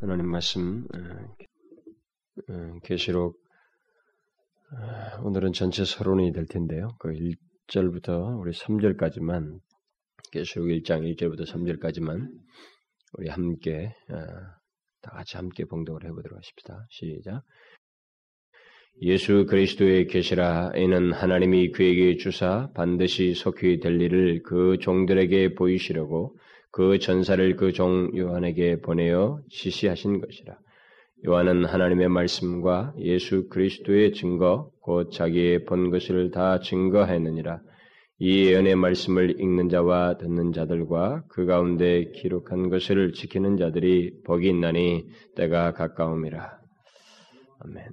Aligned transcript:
하나님 0.00 0.26
말씀 0.26 0.86
어, 0.94 2.52
어, 2.52 2.78
계시록 2.82 3.40
어, 4.72 5.22
오늘은 5.22 5.52
전체 5.52 5.84
서론이 5.84 6.32
될 6.32 6.46
텐데요. 6.46 6.88
그 6.98 7.12
1절부터 7.12 8.40
우리 8.40 8.52
3절까지만 8.52 9.60
계시록 10.32 10.68
1장 10.68 11.02
1절부터 11.14 11.46
3절까지만 11.46 12.28
우리 13.18 13.28
함께 13.28 13.94
다 14.08 15.10
같이 15.10 15.36
함께 15.36 15.64
봉독을 15.64 16.04
해보도록 16.04 16.38
하십시다. 16.38 16.86
시작. 16.90 17.42
예수 19.02 19.46
그리스도의 19.46 20.06
계시라 20.06 20.72
이는 20.76 21.12
하나님이 21.12 21.72
그에게 21.72 22.16
주사 22.16 22.70
반드시 22.74 23.34
속히 23.34 23.80
될 23.80 24.00
일을 24.00 24.42
그 24.42 24.78
종들에게 24.80 25.54
보이시려고 25.54 26.36
그 26.72 26.98
전사를 26.98 27.56
그 27.56 27.72
종 27.72 28.10
요한에게 28.16 28.80
보내어 28.80 29.40
지시하신 29.50 30.20
것이라. 30.20 30.56
요한은 31.28 31.66
하나님의 31.66 32.08
말씀과 32.08 32.94
예수 32.98 33.48
그리스도의 33.48 34.12
증거, 34.12 34.70
곧 34.80 35.12
자기의 35.12 35.66
본 35.66 35.90
것을 35.90 36.30
다 36.30 36.58
증거하였느니라. 36.60 37.60
이 38.18 38.46
예언의 38.46 38.76
말씀을 38.76 39.40
읽는 39.40 39.68
자와 39.68 40.16
듣는 40.16 40.52
자들과 40.52 41.24
그 41.28 41.44
가운데 41.44 42.10
기록한 42.12 42.70
것을 42.70 43.12
지키는 43.12 43.56
자들이 43.58 44.22
복이 44.24 44.48
있나니 44.48 45.06
때가 45.36 45.72
가까움이라. 45.72 46.58
아멘. 47.60 47.84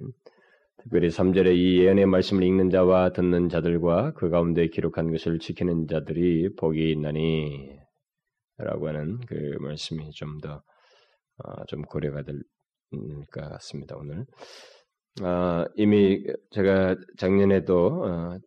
특별히 0.82 1.08
3절에 1.08 1.54
이 1.54 1.80
예언의 1.80 2.06
말씀을 2.06 2.42
읽는 2.44 2.70
자와 2.70 3.12
듣는 3.12 3.48
자들과 3.50 4.12
그 4.14 4.30
가운데 4.30 4.68
기록한 4.68 5.10
것을 5.10 5.38
지키는 5.38 5.86
자들이 5.86 6.54
복이 6.56 6.90
있나니 6.92 7.80
라고 8.64 8.88
하는 8.88 9.20
그 9.28 9.56
말씀이 9.60 10.10
좀 10.12 10.38
더, 10.40 10.62
어, 11.38 11.64
좀 11.68 11.82
고려가 11.82 12.22
될 12.22 12.40
것 13.32 13.48
같습니다, 13.50 13.96
오늘. 13.96 14.26
아, 15.22 15.64
이미 15.76 16.24
제가 16.50 16.96
작년에도 17.18 18.04
어, 18.04 18.38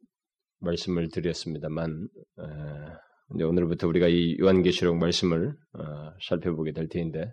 말씀을 0.60 1.10
드렸습니다만, 1.10 2.08
어, 2.38 2.46
이제 3.36 3.44
오늘부터 3.46 3.88
우리가 3.88 4.08
이 4.10 4.38
요한계시록 4.40 4.98
말씀을 4.98 5.54
어, 5.74 6.12
살펴보게 6.28 6.74
될 6.74 6.88
텐데, 6.90 7.32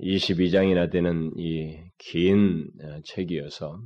22장이나 0.00 0.90
되는 0.90 1.32
이 1.38 1.82
긴 1.98 2.70
책이어서 3.04 3.78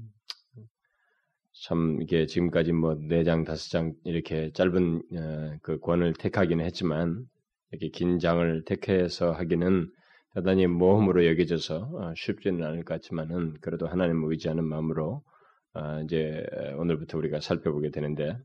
참 1.64 1.98
이게 2.02 2.26
지금까지 2.26 2.72
뭐 2.72 2.94
네 2.96 3.24
장 3.24 3.44
다섯 3.44 3.70
장 3.70 3.92
이렇게 4.04 4.50
짧은 4.52 5.02
어, 5.16 5.56
그 5.62 5.78
권을 5.80 6.14
택하기는 6.14 6.64
했지만 6.64 7.24
이렇게 7.70 7.88
긴 7.90 8.18
장을 8.18 8.64
택해서 8.64 9.32
하기는 9.32 9.90
대단히 10.34 10.66
모험으로 10.66 11.26
여겨져서 11.26 11.76
어, 11.94 12.12
쉽지는 12.16 12.64
않을 12.64 12.84
것 12.84 12.94
같지만은 12.94 13.54
그래도 13.60 13.86
하나님을 13.88 14.30
의지하는 14.32 14.64
마음으로 14.64 15.22
어, 15.74 16.00
이제 16.04 16.44
오늘부터 16.78 17.18
우리가 17.18 17.40
살펴보게 17.40 17.90
되는데 17.90 18.30
어, 18.30 18.36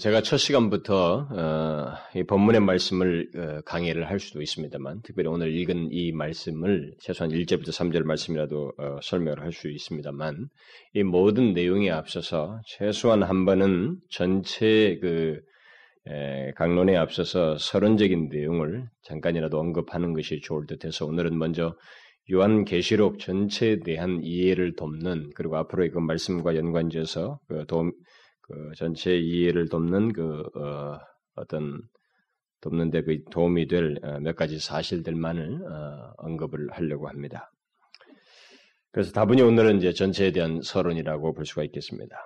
제가 0.00 0.22
첫 0.22 0.38
시간부터 0.38 1.28
어, 1.30 2.18
이 2.18 2.22
본문의 2.22 2.62
말씀을 2.62 3.28
어, 3.36 3.60
강의를 3.66 4.08
할 4.08 4.18
수도 4.20 4.40
있습니다만, 4.40 5.02
특별히 5.02 5.28
오늘 5.28 5.54
읽은 5.54 5.88
이 5.92 6.12
말씀을 6.12 6.94
최소한 6.98 7.30
1절부터 7.30 7.68
3절 7.68 8.04
말씀이라도 8.04 8.72
설명을 9.02 9.42
할 9.42 9.52
수 9.52 9.68
있습니다만, 9.68 10.48
이 10.94 11.02
모든 11.02 11.52
내용에 11.52 11.90
앞서서 11.90 12.58
최소한 12.64 13.22
한 13.22 13.44
번은 13.44 13.98
전체 14.08 14.98
그 15.02 15.42
강론에 16.54 16.96
앞서서 16.96 17.58
서론적인 17.58 18.30
내용을 18.30 18.86
잠깐이라도 19.02 19.58
언급하는 19.58 20.14
것이 20.14 20.40
좋을 20.40 20.66
듯해서 20.66 21.04
오늘은 21.04 21.36
먼저 21.36 21.76
요한 22.32 22.64
계시록 22.64 23.18
전체에 23.18 23.80
대한 23.80 24.20
이해를 24.22 24.74
돕는 24.74 25.32
그리고 25.34 25.58
앞으로의 25.58 25.90
그 25.90 25.98
말씀과 25.98 26.56
연관지어서 26.56 27.40
그 27.46 27.66
도움 27.66 27.92
그 28.46 28.72
전체 28.76 29.16
이해를 29.16 29.68
돕는 29.68 30.12
그 30.12 30.42
어, 30.54 30.98
떤 31.48 31.82
돕는데 32.60 33.02
그 33.02 33.24
도움이 33.30 33.66
될몇 33.66 34.26
어, 34.26 34.32
가지 34.32 34.58
사실들만을 34.58 35.62
어, 35.66 36.12
언급을 36.18 36.70
하려고 36.72 37.08
합니다. 37.08 37.52
그래서 38.92 39.12
다분히 39.12 39.42
오늘은 39.42 39.78
이제 39.78 39.92
전체에 39.92 40.32
대한 40.32 40.60
서론이라고 40.62 41.34
볼 41.34 41.44
수가 41.44 41.64
있겠습니다. 41.64 42.16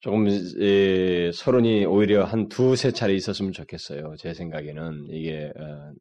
조금 0.00 0.28
에, 0.28 1.32
서론이 1.32 1.86
오히려 1.86 2.22
한 2.24 2.48
두세 2.48 2.92
차례 2.92 3.14
있었으면 3.14 3.50
좋겠어요. 3.52 4.14
제 4.16 4.32
생각에는 4.34 5.08
이게 5.10 5.52
어, 5.56 5.92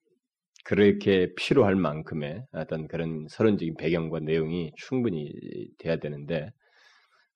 그렇게 0.64 1.34
필요할 1.36 1.76
만큼의 1.76 2.46
어떤 2.52 2.88
그런 2.88 3.26
서론적인 3.30 3.78
배경과 3.78 4.20
내용이 4.20 4.74
충분히 4.76 5.34
돼야 5.80 5.96
되는데 5.96 6.52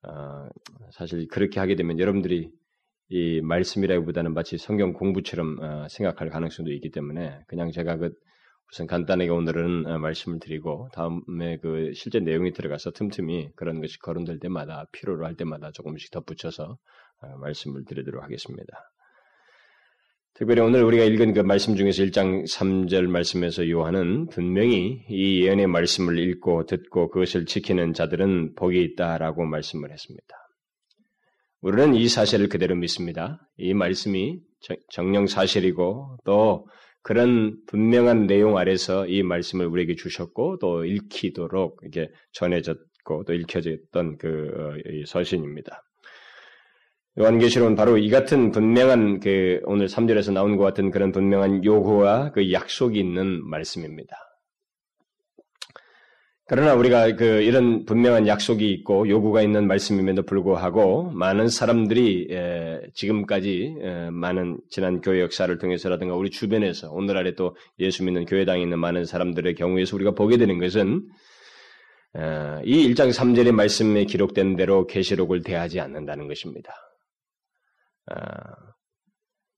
어, 0.04 0.48
사실 0.92 1.28
그렇게 1.28 1.60
하게 1.60 1.76
되면 1.76 2.00
여러분들이 2.00 2.52
이 3.10 3.42
말씀이라기보다는 3.42 4.34
마치 4.34 4.58
성경 4.58 4.94
공부처럼 4.94 5.60
어, 5.62 5.88
생각할 5.90 6.30
가능성도 6.30 6.72
있기 6.72 6.92
때문에 6.92 7.42
그냥 7.48 7.72
제가 7.72 7.98
그 7.98 8.12
우선 8.72 8.88
간단하게 8.88 9.30
오늘은 9.30 9.86
어, 9.86 10.00
말씀을 10.00 10.40
드리고 10.40 10.88
다음에 10.94 11.58
그 11.62 11.92
실제 11.94 12.20
내용이 12.20 12.54
들어가서 12.54 12.92
틈틈이 12.92 13.50
그런 13.58 13.82
것이 13.82 14.00
거론될 14.00 14.40
때마다 14.40 14.86
필요로 14.94 15.26
할 15.26 15.36
때마다 15.36 15.72
조금씩 15.72 16.12
덧붙여서 16.12 16.78
어, 17.22 17.38
말씀을 17.40 17.84
드리도록 17.86 18.24
하겠습니다. 18.24 18.92
특별히 20.34 20.62
오늘 20.62 20.84
우리가 20.84 21.04
읽은 21.04 21.34
그 21.34 21.42
말씀 21.42 21.76
중에서 21.76 22.04
1장 22.04 22.50
3절 22.50 23.08
말씀에서 23.08 23.70
요한은 23.70 24.28
분명히 24.28 25.04
이 25.10 25.44
예언의 25.44 25.68
말씀을 25.68 26.18
읽고 26.18 26.66
듣고 26.66 27.10
그것을 27.10 27.46
지키는 27.46 27.94
자들은 27.94 28.56
복이 28.56 28.82
있다라고 28.82 29.46
말씀을 29.46 29.92
했습니다. 29.92 30.36
우리는 31.62 31.94
이 31.94 32.08
사실을 32.08 32.48
그대로 32.48 32.76
믿습니다. 32.76 33.40
이 33.58 33.74
말씀이 33.74 34.40
정령 34.90 35.28
사실이고 35.28 36.18
또 36.26 36.66
그런 37.04 37.58
분명한 37.68 38.26
내용 38.26 38.58
아래서 38.58 39.06
이 39.08 39.24
말씀을 39.24 39.66
우리에게 39.68 39.96
주셨고 39.96 40.60
또 40.60 40.86
읽히도록 40.86 41.82
이게 41.86 42.10
전해졌고 42.34 43.26
또 43.28 43.34
읽혀졌던 43.34 44.18
그 44.18 44.52
어, 44.56 45.06
서신입니다. 45.06 45.84
요한계시록은 47.20 47.76
바로 47.76 47.98
이 47.98 48.10
같은 48.10 48.52
분명한 48.52 49.20
그 49.20 49.60
오늘 49.66 49.88
3절에서 49.88 50.32
나온 50.32 50.56
것 50.56 50.64
같은 50.64 50.92
그런 50.92 51.12
분명한 51.12 51.66
요구와 51.66 52.32
그 52.32 52.54
약속이 52.54 52.98
있는 52.98 53.46
말씀입니다. 53.50 54.16
그러나 56.48 56.74
우리가 56.74 57.16
그 57.16 57.42
이런 57.42 57.86
분명한 57.86 58.28
약속이 58.28 58.70
있고 58.72 59.08
요구가 59.08 59.42
있는 59.42 59.68
말씀임에도 59.68 60.24
불구하고 60.24 61.12
많은 61.12 61.48
사람들이 61.48 62.28
지금까지 62.94 63.76
많은 64.12 64.60
지난 64.70 65.00
교회 65.00 65.22
역사를 65.22 65.58
통해서라든가 65.58 66.16
우리 66.16 66.30
주변에서 66.30 66.92
오늘날에 66.92 67.36
또 67.36 67.56
예수 67.80 68.04
믿는 68.04 68.26
교회당에 68.26 68.62
있는 68.62 68.80
많은 68.80 69.06
사람들의 69.06 69.56
경우에서 69.56 69.96
우리가 69.96 70.12
보게 70.12 70.36
되는 70.38 70.60
것은 70.60 71.08
이 72.66 72.94
1장 72.94 73.14
3절의 73.14 73.52
말씀에 73.54 74.04
기록된 74.04 74.58
대로 74.58 74.88
계시록을 74.88 75.44
대하지 75.44 75.80
않는다는 75.80 76.28
것입니다. 76.28 76.74
아, 78.14 78.62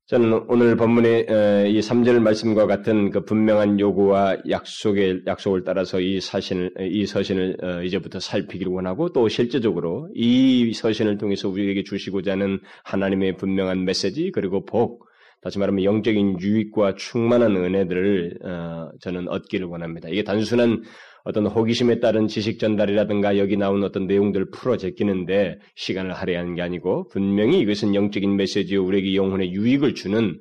저는 0.07 0.45
오늘 0.47 0.75
본문의 0.75 1.23
이 1.71 1.79
3절 1.79 2.19
말씀과 2.19 2.67
같은 2.67 3.09
그 3.09 3.23
분명한 3.25 3.79
요구와 3.79 4.37
약속의 4.49 5.21
약속을 5.25 5.63
따라서 5.63 5.99
이 5.99 6.19
사신을 6.19 6.71
이 6.91 7.05
서신을 7.05 7.57
어, 7.63 7.83
이제부터 7.83 8.19
살피기를 8.19 8.71
원하고 8.71 9.13
또 9.13 9.27
실제적으로 9.29 10.09
이 10.13 10.73
서신을 10.73 11.17
통해서 11.17 11.49
우리에게 11.49 11.83
주시고자 11.83 12.33
하는 12.33 12.59
하나님의 12.83 13.37
분명한 13.37 13.85
메시지 13.85 14.31
그리고 14.31 14.65
복 14.65 15.07
다시 15.41 15.57
말하면 15.57 15.83
영적인 15.83 16.39
유익과 16.39 16.95
충만한 16.95 17.55
은혜들을 17.55 18.39
어, 18.43 18.91
저는 19.01 19.29
얻기를 19.29 19.67
원합니다. 19.67 20.09
이게 20.09 20.23
단순한 20.23 20.83
어떤 21.23 21.45
호기심에 21.47 21.99
따른 21.99 22.27
지식 22.27 22.59
전달이라든가 22.59 23.37
여기 23.37 23.55
나온 23.55 23.83
어떤 23.83 24.07
내용들을 24.07 24.51
풀어 24.51 24.75
제끼는데 24.77 25.57
시간을 25.75 26.13
할애하는 26.13 26.55
게 26.55 26.61
아니고 26.61 27.07
분명히 27.09 27.59
이것은 27.61 27.95
영적인 27.95 28.35
메시지요 28.35 28.83
우리에게 28.83 29.15
영혼의 29.15 29.53
유익을 29.53 29.95
주는 29.95 30.37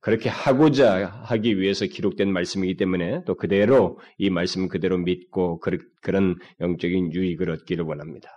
그렇게 0.00 0.28
하고자 0.28 1.06
하기 1.24 1.60
위해서 1.60 1.86
기록된 1.86 2.32
말씀이기 2.32 2.76
때문에 2.76 3.20
또 3.24 3.36
그대로 3.36 3.98
이 4.18 4.30
말씀 4.30 4.68
그대로 4.68 4.98
믿고 4.98 5.60
그런 6.00 6.36
영적인 6.60 7.12
유익을 7.12 7.50
얻기를 7.50 7.84
원합니다. 7.84 8.28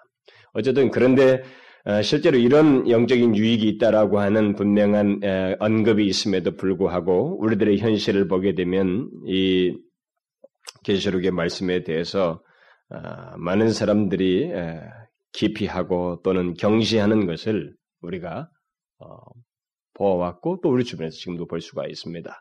어쨌든 0.54 0.92
그런데 0.92 1.42
어, 1.86 2.02
실제로 2.02 2.38
이런 2.38 2.90
영적인 2.90 3.36
유익이 3.36 3.68
있다라고 3.68 4.20
하는 4.20 4.56
분명한 4.56 5.22
언급이 5.60 6.06
있음에도 6.06 6.56
불구하고 6.56 7.40
우리들의 7.42 7.78
현실을 7.78 8.28
보게 8.28 8.56
되면 8.56 9.10
이 9.28 9.76
계시록의 10.86 11.32
말씀에 11.32 11.84
대해서 11.84 12.42
아, 12.90 13.36
많은 13.38 13.72
사람들이 13.72 14.52
기피하고 15.34 16.22
또는 16.24 16.54
경시하는 16.54 17.26
것을 17.26 17.74
우리가 18.02 18.50
어, 19.00 19.18
보아왔고 19.96 20.60
또 20.64 20.70
우리 20.70 20.84
주변에서 20.84 21.16
지금도 21.18 21.48
볼 21.48 21.62
수가 21.62 21.88
있습니다. 21.88 22.34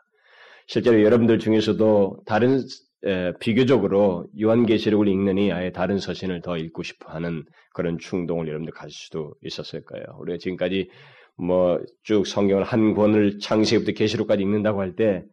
실제로 0.67 1.01
여러분들 1.03 1.39
중에서도 1.39 2.21
다른 2.25 2.61
에, 3.03 3.33
비교적으로 3.39 4.27
요한계시록을 4.39 5.07
읽느니 5.07 5.51
아예 5.51 5.71
다른 5.71 5.99
서신을 5.99 6.41
더 6.41 6.57
읽고 6.57 6.83
싶어하는 6.83 7.43
그런 7.73 7.97
충동을 7.99 8.47
여러분들 8.47 8.73
가질 8.73 8.91
수도 8.93 9.33
있었을 9.43 9.83
거예요. 9.83 10.05
우리가 10.19 10.37
지금까지 10.37 10.89
뭐 11.37 11.79
쭉 12.03 12.25
성경을 12.25 12.63
한 12.63 12.93
권을 12.93 13.39
창세기부터 13.39 13.91
계시록까지 13.93 14.41
읽는다고 14.43 14.79
할 14.79 14.95
때 14.95 15.23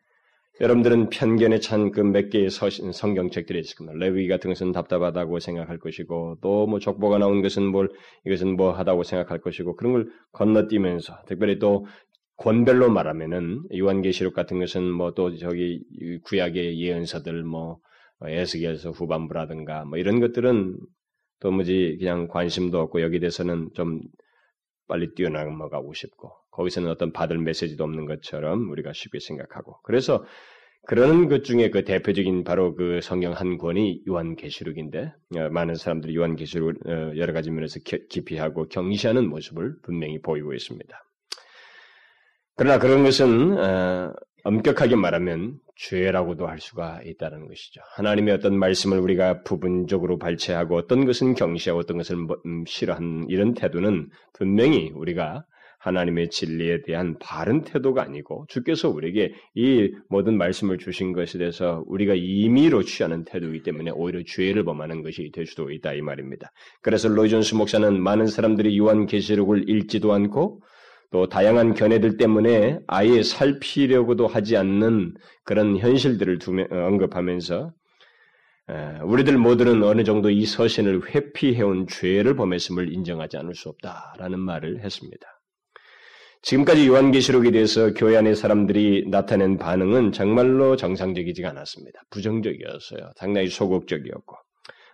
여러분들은 0.63 1.11
편견에 1.11 1.59
찬 1.59 1.91
그 1.91 2.03
몇 2.03 2.31
개의 2.31 2.49
서신, 2.49 2.93
성경책들이 2.93 3.59
있을 3.59 3.77
겁니다. 3.77 3.99
레위 3.99 4.29
같은 4.29 4.49
것은 4.51 4.71
답답하다고 4.73 5.41
생각할 5.41 5.79
것이고 5.79 6.39
또 6.41 6.67
뭐 6.67 6.79
족보가 6.79 7.19
나온 7.19 7.43
것은 7.43 7.65
뭘 7.67 7.91
이것은 8.25 8.57
뭐 8.57 8.73
하다고 8.73 9.03
생각할 9.03 9.41
것이고 9.41 9.75
그런 9.77 9.93
걸 9.93 10.09
건너뛰면서 10.33 11.23
특별히 11.27 11.59
또 11.59 11.87
권별로 12.37 12.91
말하면은 12.91 13.65
요한계시록 13.77 14.35
같은 14.35 14.61
것은 14.61 14.85
뭐 14.91 15.13
또 15.15 15.37
저기 15.37 15.83
구약의 16.25 16.81
예언서들 16.81 17.43
뭐 17.43 17.79
에스겔서 18.25 18.93
후반부라든가 18.93 19.85
뭐 19.85 19.99
이런 19.99 20.21
것들은 20.21 20.77
도무지 21.41 21.97
그냥 21.99 22.29
관심도 22.29 22.79
없고 22.81 23.03
여기 23.03 23.19
대해서는 23.19 23.71
좀 23.75 24.01
빨리 24.87 25.13
뛰어넘어가고 25.15 25.93
싶고 25.95 26.31
거기서는 26.53 26.89
어떤 26.91 27.13
받을 27.13 27.39
메시지도 27.39 27.83
없는 27.85 28.07
것처럼 28.07 28.71
우리가 28.71 28.93
쉽게 28.93 29.19
생각하고 29.21 29.81
그래서 29.83 30.25
그러는 30.87 31.29
것 31.29 31.45
중에 31.45 31.71
그 31.71 31.85
대표적인 31.85 32.43
바로 32.43 32.75
그 32.75 33.01
성경 33.03 33.33
한 33.33 33.57
권이 33.57 34.03
요한계시록인데 34.09 35.13
어, 35.37 35.49
많은 35.51 35.77
사람들이 35.77 36.17
요한계시록을 36.17 36.75
어, 36.87 37.17
여러 37.17 37.33
가지 37.33 37.51
면에서 37.51 37.79
기피하고 37.81 38.69
경시하는 38.69 39.29
모습을 39.29 39.77
분명히 39.83 40.21
보이고 40.21 40.53
있습니다. 40.53 41.05
그러나 42.57 42.79
그런 42.79 43.05
것은 43.05 43.59
어, 43.59 44.13
엄격하게 44.45 44.97
말하면 44.97 45.59
죄라고도 45.77 46.49
할 46.49 46.59
수가 46.59 47.01
있다는 47.05 47.47
것이죠. 47.47 47.81
하나님의 47.95 48.35
어떤 48.35 48.59
말씀을 48.59 48.99
우리가 48.99 49.43
부분적으로 49.43 50.19
발췌하고 50.19 50.77
어떤 50.77 51.07
것은 51.07 51.35
경시하고 51.35 51.81
어떤 51.81 51.97
것을 51.97 52.17
뭐, 52.17 52.37
음, 52.45 52.65
싫어하는 52.67 53.27
이런 53.29 53.55
태도는 53.55 54.11
분명히 54.33 54.91
우리가 54.95 55.45
하나님의 55.83 56.31
진리에 56.31 56.83
대한 56.83 57.17
바른 57.19 57.63
태도가 57.63 58.03
아니고 58.03 58.47
주께서 58.49 58.89
우리에게 58.89 59.35
이 59.55 59.91
모든 60.09 60.39
말씀을 60.39 60.79
주신 60.79 61.13
것에 61.13 61.39
대해서 61.39 61.83
우리가 61.89 62.15
임의로 62.15 62.85
취하는 62.85 63.25
태도이기 63.25 63.65
때문에 63.65 63.91
오히려 63.91 64.23
죄를 64.25 64.65
범하는 64.65 65.03
것이 65.03 65.31
될 65.35 65.47
수도 65.47 65.71
있다 65.73 65.95
이 65.95 66.01
말입니다. 66.01 66.53
그래서 66.83 67.09
로이존스 67.09 67.57
목사는 67.57 68.01
많은 68.01 68.29
사람들이 68.29 68.79
요한 68.79 69.07
계시록을 69.07 69.69
읽지도 69.69 70.13
않고 70.13 70.63
또 71.11 71.29
다양한 71.29 71.75
견해들 71.75 72.17
때문에 72.17 72.79
아예 72.87 73.23
살피려고도 73.23 74.29
하지 74.29 74.57
않는 74.57 75.15
그런 75.45 75.77
현실들을 75.77 76.39
두며, 76.39 76.65
어, 76.71 76.87
언급하면서 76.87 77.73
우리들 79.05 79.37
모두는 79.37 79.83
어느 79.83 80.05
정도 80.05 80.31
이 80.31 80.47
서신을 80.47 81.15
회피해온 81.15 81.89
죄를 81.89 82.37
범했음을 82.37 82.91
인정하지 82.91 83.37
않을 83.37 83.55
수 83.55 83.69
없다라는 83.69 84.39
말을 84.39 84.81
했습니다. 84.81 85.42
지금까지 86.43 86.89
요한계시록에 86.89 87.53
대해서 87.53 87.95
교회 87.95 88.17
안의 88.17 88.35
사람들이 88.35 89.09
나타낸 89.09 89.59
반응은 89.59 90.13
정말로 90.13 90.77
정상적이지가 90.77 91.51
않았습니다. 91.51 92.01
부정적이었어요. 92.11 93.13
상당히 93.17 93.49
소극적이었고 93.49 94.37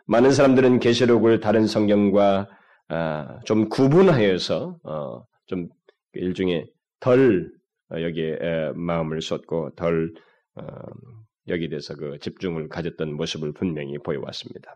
많은 0.07 0.31
사람들은 0.31 0.79
계시록을 0.79 1.41
다른 1.41 1.67
성경과 1.67 2.49
아, 2.89 3.41
좀 3.45 3.69
구분하여서 3.69 4.79
어, 4.83 5.25
좀 5.47 5.69
일종의 6.15 6.67
덜 7.01 7.51
어, 7.93 8.01
여기에 8.01 8.73
마음을 8.75 9.21
쏟고 9.21 9.75
덜 9.75 10.13
어, 10.55 10.63
여기에 11.49 11.69
대해서 11.69 11.95
그 11.95 12.19
집중을 12.21 12.69
가졌던 12.69 13.15
모습을 13.15 13.53
분명히 13.53 13.99
보여왔습니다. 13.99 14.75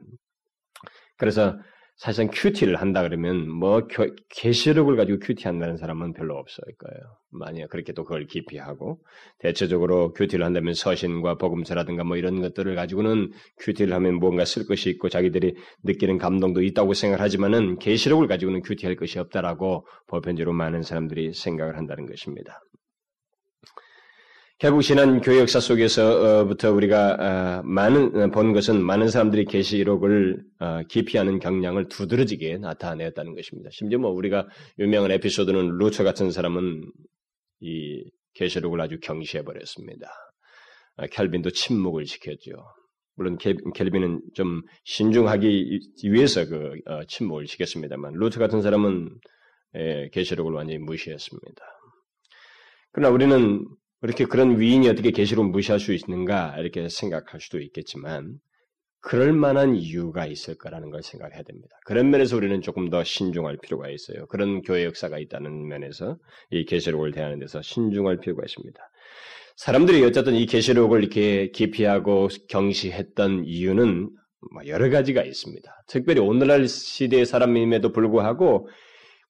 그래서 1.16 1.58
사실상 2.02 2.30
큐티를 2.32 2.80
한다 2.80 3.02
그러면 3.02 3.48
뭐 3.48 3.86
계시록을 4.28 4.96
가지고 4.96 5.20
큐티한다는 5.20 5.76
사람은 5.76 6.14
별로 6.14 6.34
없을 6.34 6.64
거예요. 6.76 7.16
만약 7.30 7.68
그렇게 7.70 7.92
또 7.92 8.02
그걸 8.02 8.26
기피하고 8.26 8.98
대체적으로 9.38 10.12
큐티를 10.12 10.44
한다면 10.44 10.74
서신과 10.74 11.36
복음서라든가 11.36 12.02
뭐 12.02 12.16
이런 12.16 12.40
것들을 12.40 12.74
가지고는 12.74 13.30
큐티를 13.60 13.94
하면 13.94 14.16
뭔가 14.16 14.44
쓸 14.44 14.66
것이 14.66 14.90
있고 14.90 15.10
자기들이 15.10 15.54
느끼는 15.84 16.18
감동도 16.18 16.62
있다고 16.62 16.92
생각하지만은 16.92 17.78
계시록을 17.78 18.26
가지고는 18.26 18.62
큐티할 18.62 18.96
것이 18.96 19.20
없다라고 19.20 19.86
보편적으로 20.08 20.54
많은 20.54 20.82
사람들이 20.82 21.32
생각을 21.34 21.76
한다는 21.78 22.06
것입니다. 22.06 22.60
지난 24.80 25.20
교회 25.20 25.40
역사 25.40 25.58
속에서부터 25.58 26.70
우리가 26.70 27.16
어, 27.18 27.62
많은 27.64 28.14
어, 28.14 28.30
본 28.30 28.52
것은 28.52 28.80
많은 28.80 29.08
사람들이 29.08 29.44
계시록을 29.46 30.40
어, 30.60 30.82
기피하는 30.88 31.40
경향을 31.40 31.88
두드러지게 31.88 32.58
나타내었다는 32.58 33.34
것입니다. 33.34 33.70
심지어 33.72 33.98
뭐 33.98 34.12
우리가 34.12 34.46
유명한 34.78 35.10
에피소드는 35.10 35.78
루처 35.78 36.04
같은 36.04 36.30
사람은 36.30 36.84
이 37.58 38.04
계시록을 38.34 38.80
아주 38.80 39.00
경시해 39.00 39.42
버렸습니다. 39.42 40.06
켈빈도 41.10 41.50
침묵을 41.50 42.04
지켰죠. 42.04 42.52
물론 43.16 43.38
켈빈은 43.38 44.20
좀 44.34 44.62
신중하기 44.84 45.80
위해서 46.04 46.46
그 46.46 46.74
침묵을 47.08 47.46
지켰습니다만 47.46 48.12
루처 48.12 48.38
같은 48.38 48.62
사람은 48.62 49.10
예, 49.74 50.08
계시록을 50.12 50.52
완전히 50.52 50.78
무시했습니다. 50.78 51.64
그러나 52.92 53.12
우리는 53.12 53.66
이렇게 54.02 54.24
그런 54.24 54.58
위인이 54.58 54.88
어떻게 54.88 55.10
계시로 55.10 55.44
무시할 55.44 55.78
수 55.78 55.92
있는가 55.92 56.56
이렇게 56.58 56.88
생각할 56.88 57.40
수도 57.40 57.60
있겠지만 57.60 58.38
그럴 59.00 59.32
만한 59.32 59.74
이유가 59.74 60.26
있을 60.26 60.56
거라는 60.56 60.90
걸 60.90 61.02
생각해야 61.02 61.42
됩니다. 61.42 61.76
그런 61.84 62.10
면에서 62.10 62.36
우리는 62.36 62.60
조금 62.62 62.88
더 62.88 63.02
신중할 63.02 63.58
필요가 63.60 63.90
있어요. 63.90 64.26
그런 64.26 64.62
교회 64.62 64.84
역사가 64.84 65.18
있다는 65.18 65.66
면에서 65.66 66.18
이 66.50 66.64
계시록을 66.64 67.10
대하는 67.10 67.40
데서 67.40 67.62
신중할 67.62 68.20
필요가 68.20 68.42
있습니다. 68.44 68.80
사람들이 69.56 70.04
어쨌든 70.04 70.34
이 70.34 70.46
계시록을 70.46 71.00
이렇게 71.00 71.50
기피하고 71.50 72.28
경시했던 72.48 73.44
이유는 73.44 74.08
뭐 74.52 74.66
여러 74.66 74.88
가지가 74.88 75.22
있습니다. 75.22 75.84
특별히 75.88 76.20
오늘날 76.20 76.66
시대의 76.68 77.26
사람임에도 77.26 77.92
불구하고 77.92 78.68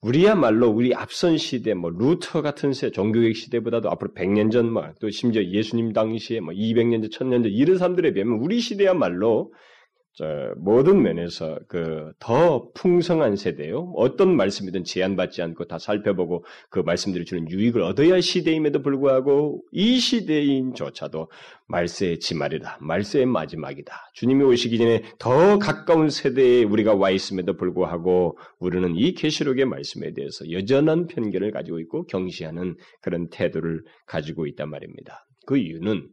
우리야말로 0.02 0.69
우리 0.69 0.94
앞선 0.94 1.38
시대, 1.38 1.75
뭐 1.75 1.88
루터 1.90 2.43
같은 2.43 2.72
세 2.72 2.90
종교개혁 2.90 3.37
시대보다도 3.37 3.88
앞으로 3.88 4.12
100년 4.14 4.50
전, 4.50 4.72
뭐 4.72 4.82
또 5.00 5.10
심지어 5.10 5.44
예수님 5.44 5.93
당시에 5.93 6.40
뭐 6.40 6.52
200년 6.52 7.08
전, 7.08 7.28
1000년 7.28 7.44
전 7.44 7.52
이런 7.52 7.78
사람들에 7.78 8.12
비하면 8.12 8.40
우리 8.40 8.58
시대야말로 8.60 9.52
저 9.52 9.58
모든 10.56 11.02
면에서 11.02 11.58
그 11.69 12.12
더 12.19 12.70
풍성한 12.74 13.36
세대요. 13.36 13.92
어떤 13.96 14.36
말씀이든 14.36 14.84
제한받지 14.84 15.42
않고 15.42 15.66
다 15.66 15.78
살펴보고 15.78 16.44
그 16.70 16.81
말씀들이 16.81 17.24
주는 17.24 17.50
유익을 17.50 17.82
얻어야 17.82 18.14
할 18.14 18.22
시대임에도 18.22 18.82
불구하고 18.82 19.62
이 19.72 19.98
시대인조차도 19.98 21.31
말세의 21.66 22.20
지말이다. 22.20 22.78
말세의 22.81 23.26
마지막이다. 23.26 24.10
주님이 24.14 24.44
오시기 24.44 24.78
전에 24.78 25.02
더 25.19 25.58
가까운 25.58 26.10
세대에 26.10 26.64
우리가 26.64 26.94
와 26.94 27.10
있음에도 27.10 27.56
불구하고 27.56 28.38
우리는 28.58 28.94
이 28.96 29.14
계시록의 29.14 29.64
말씀에 29.66 30.12
대해서 30.12 30.50
여전한 30.50 31.06
편견을 31.06 31.50
가지고 31.50 31.81
있고 31.81 32.04
경시하는 32.06 32.76
그런 33.00 33.28
태도를 33.31 33.82
가지고 34.06 34.46
있단 34.46 34.70
말입니다. 34.70 35.26
그 35.46 35.56
이유는 35.56 36.08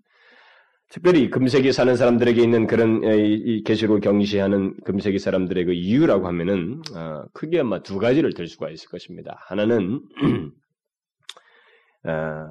특별히 0.89 1.29
금세기 1.29 1.71
사는 1.71 1.95
사람들에게 1.95 2.41
있는 2.41 2.65
그런 2.65 3.03
이 3.03 3.61
계시록 3.63 4.01
경시하는 4.01 4.75
금세기 4.83 5.19
사람들의 5.19 5.65
그 5.65 5.73
이유라고 5.73 6.27
하면은 6.27 6.81
어, 6.95 7.25
크게 7.31 7.59
아마 7.59 7.83
두 7.83 7.99
가지를 7.99 8.33
들 8.33 8.47
수가 8.47 8.71
있을 8.71 8.89
것입니다. 8.89 9.37
하나는 9.41 10.01
어, 12.05 12.47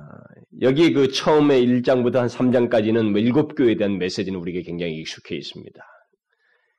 여기 0.63 0.93
그 0.93 1.11
처음에 1.11 1.61
1장부터 1.61 2.17
한 2.17 2.29
3장까지는 2.29 3.11
뭐 3.11 3.21
일곱 3.21 3.57
교회에 3.57 3.77
대한 3.77 3.99
메시지는 3.99 4.39
우리에게 4.39 4.63
굉장히 4.63 4.99
익숙해 5.01 5.35
있습니다. 5.35 5.83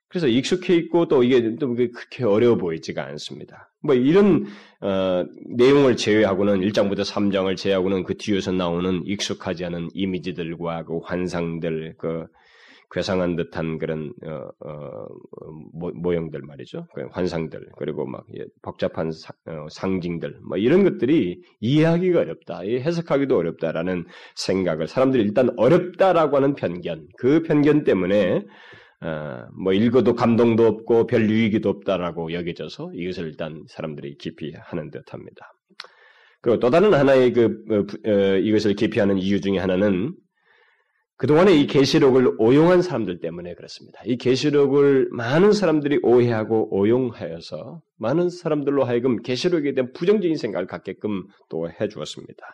그래서 0.10 0.28
익숙해 0.28 0.76
있고 0.76 1.08
또 1.08 1.24
이게 1.24 1.56
또 1.58 1.76
그렇게 1.76 2.24
어려워 2.26 2.56
보이지가 2.56 3.06
않습니다. 3.06 3.72
뭐 3.82 3.94
이런 3.94 4.46
어, 4.82 5.24
내용을 5.56 5.96
제외하고는 5.96 6.62
1장부터 6.62 7.06
3장을 7.06 7.56
제외하고는 7.56 8.04
그 8.04 8.18
뒤에서 8.18 8.52
나오는 8.52 9.04
익숙하지 9.06 9.66
않은 9.66 9.90
이미지들과 9.94 10.86
그 10.86 10.98
환상들, 11.04 11.96
그 11.98 12.26
괴상한 12.92 13.36
듯한 13.36 13.78
그런 13.78 14.12
어, 14.26 14.50
어, 14.68 15.08
모, 15.74 16.14
형들 16.16 16.42
말이죠. 16.42 16.88
그 16.96 17.06
환상들 17.12 17.70
그리고 17.78 18.08
막 18.08 18.26
예, 18.36 18.46
복잡한 18.64 19.12
사, 19.12 19.32
어, 19.46 19.68
상징들 19.70 20.40
뭐 20.42 20.58
이런 20.58 20.84
것들이 20.84 21.40
이해하기가 21.60 22.20
어렵다, 22.20 22.62
해석하기도 22.62 23.38
어렵다라는 23.38 24.06
생각을 24.36 24.88
사람들이 24.88 25.22
일단 25.22 25.52
어렵다라고 25.58 26.38
하는 26.38 26.56
편견, 26.56 27.10
그 27.18 27.44
편견 27.44 27.84
때문에 27.84 28.38
어, 28.38 28.42
뭐 29.62 29.74
읽어도 29.74 30.16
감동도 30.16 30.66
없고 30.66 31.08
별 31.08 31.30
유익이도 31.30 31.70
없다라고 31.70 32.34
여겨져서 32.34 32.92
이것을 32.94 33.26
일단 33.26 33.64
사람들이 33.68 34.18
깊이 34.18 34.54
하는 34.56 34.92
듯합니다. 34.92 35.54
그리고 36.42 36.60
또 36.60 36.70
다른 36.70 36.94
하나의 36.94 37.34
그 37.34 37.64
어, 37.70 38.10
어, 38.10 38.38
이것을 38.38 38.76
기피하는 38.76 39.18
이유 39.18 39.42
중에 39.42 39.58
하나는 39.58 40.14
그동안에 41.18 41.54
이 41.54 41.68
계시록을 41.68 42.36
오용한 42.38 42.82
사람들 42.82 43.20
때문에 43.20 43.54
그렇습니다. 43.56 44.02
이 44.06 44.16
계시록을 44.16 45.10
많은 45.12 45.52
사람들이 45.52 46.00
오해하고 46.02 46.74
오용하여서 46.74 47.82
많은 47.98 48.30
사람들로 48.30 48.86
하여금 48.86 49.22
계시록에 49.22 49.74
대한 49.74 49.92
부정적인 49.92 50.38
생각을 50.38 50.66
갖게끔 50.66 51.28
또 51.50 51.68
해 51.68 51.90
주었습니다. 51.90 52.46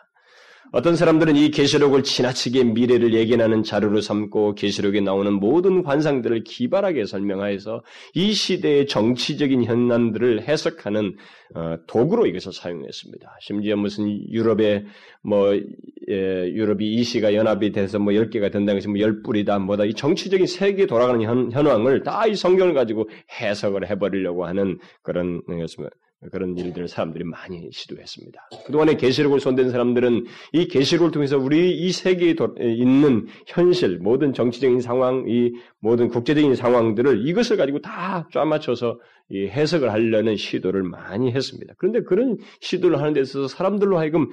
어떤 0.76 0.94
사람들은 0.94 1.36
이 1.36 1.50
계시록을 1.50 2.02
지나치게 2.02 2.64
미래를 2.64 3.14
예견하는 3.14 3.62
자료로 3.62 4.02
삼고 4.02 4.56
계시록에 4.56 5.00
나오는 5.00 5.32
모든 5.32 5.82
관상들을 5.82 6.44
기발하게 6.44 7.06
설명하여서 7.06 7.82
이 8.12 8.34
시대의 8.34 8.86
정치적인 8.86 9.64
현안들을 9.64 10.42
해석하는 10.42 11.16
어, 11.54 11.76
도구로 11.86 12.26
이것을 12.26 12.52
사용했습니다. 12.52 13.38
심지어 13.40 13.74
무슨 13.76 14.30
유럽의 14.30 14.84
뭐 15.22 15.54
예, 15.54 16.12
유럽이 16.52 16.84
이 16.92 17.02
시가 17.04 17.32
연합이 17.32 17.72
돼서 17.72 17.98
뭐 17.98 18.12
10개가 18.12 18.52
된다는 18.52 18.74
것이 18.74 18.88
뭐 18.88 18.98
10뿌리다 18.98 19.58
뭐다 19.58 19.86
이 19.86 19.94
정치적인 19.94 20.46
세계 20.46 20.84
돌아가는 20.84 21.22
현, 21.22 21.50
현황을 21.52 22.02
다 22.02 22.26
이 22.26 22.34
성경을 22.34 22.74
가지고 22.74 23.08
해석을 23.40 23.88
해버리려고 23.88 24.44
하는 24.44 24.78
그런 25.02 25.40
것입니다. 25.46 25.96
그런 26.30 26.56
일들을 26.56 26.88
사람들이 26.88 27.24
많이 27.24 27.68
시도했습니다. 27.72 28.48
그동안에 28.66 28.96
계시록을 28.96 29.40
손댄 29.40 29.70
사람들은 29.70 30.24
이 30.52 30.68
계시록을 30.68 31.10
통해서 31.10 31.38
우리 31.38 31.76
이 31.76 31.92
세계에 31.92 32.34
있는 32.60 33.26
현실, 33.46 33.98
모든 33.98 34.32
정치적인 34.32 34.80
상황, 34.80 35.24
이 35.28 35.52
모든 35.80 36.08
국제적인 36.08 36.54
상황들을 36.54 37.26
이것을 37.26 37.56
가지고 37.56 37.80
다 37.80 38.28
쫙맞춰서 38.32 38.98
해석을 39.32 39.90
하려는 39.90 40.36
시도를 40.36 40.82
많이 40.82 41.32
했습니다. 41.32 41.74
그런데 41.78 42.02
그런 42.02 42.36
시도를 42.60 43.00
하는 43.00 43.12
데 43.12 43.20
있어서 43.20 43.48
사람들로 43.48 43.98
하여금 43.98 44.28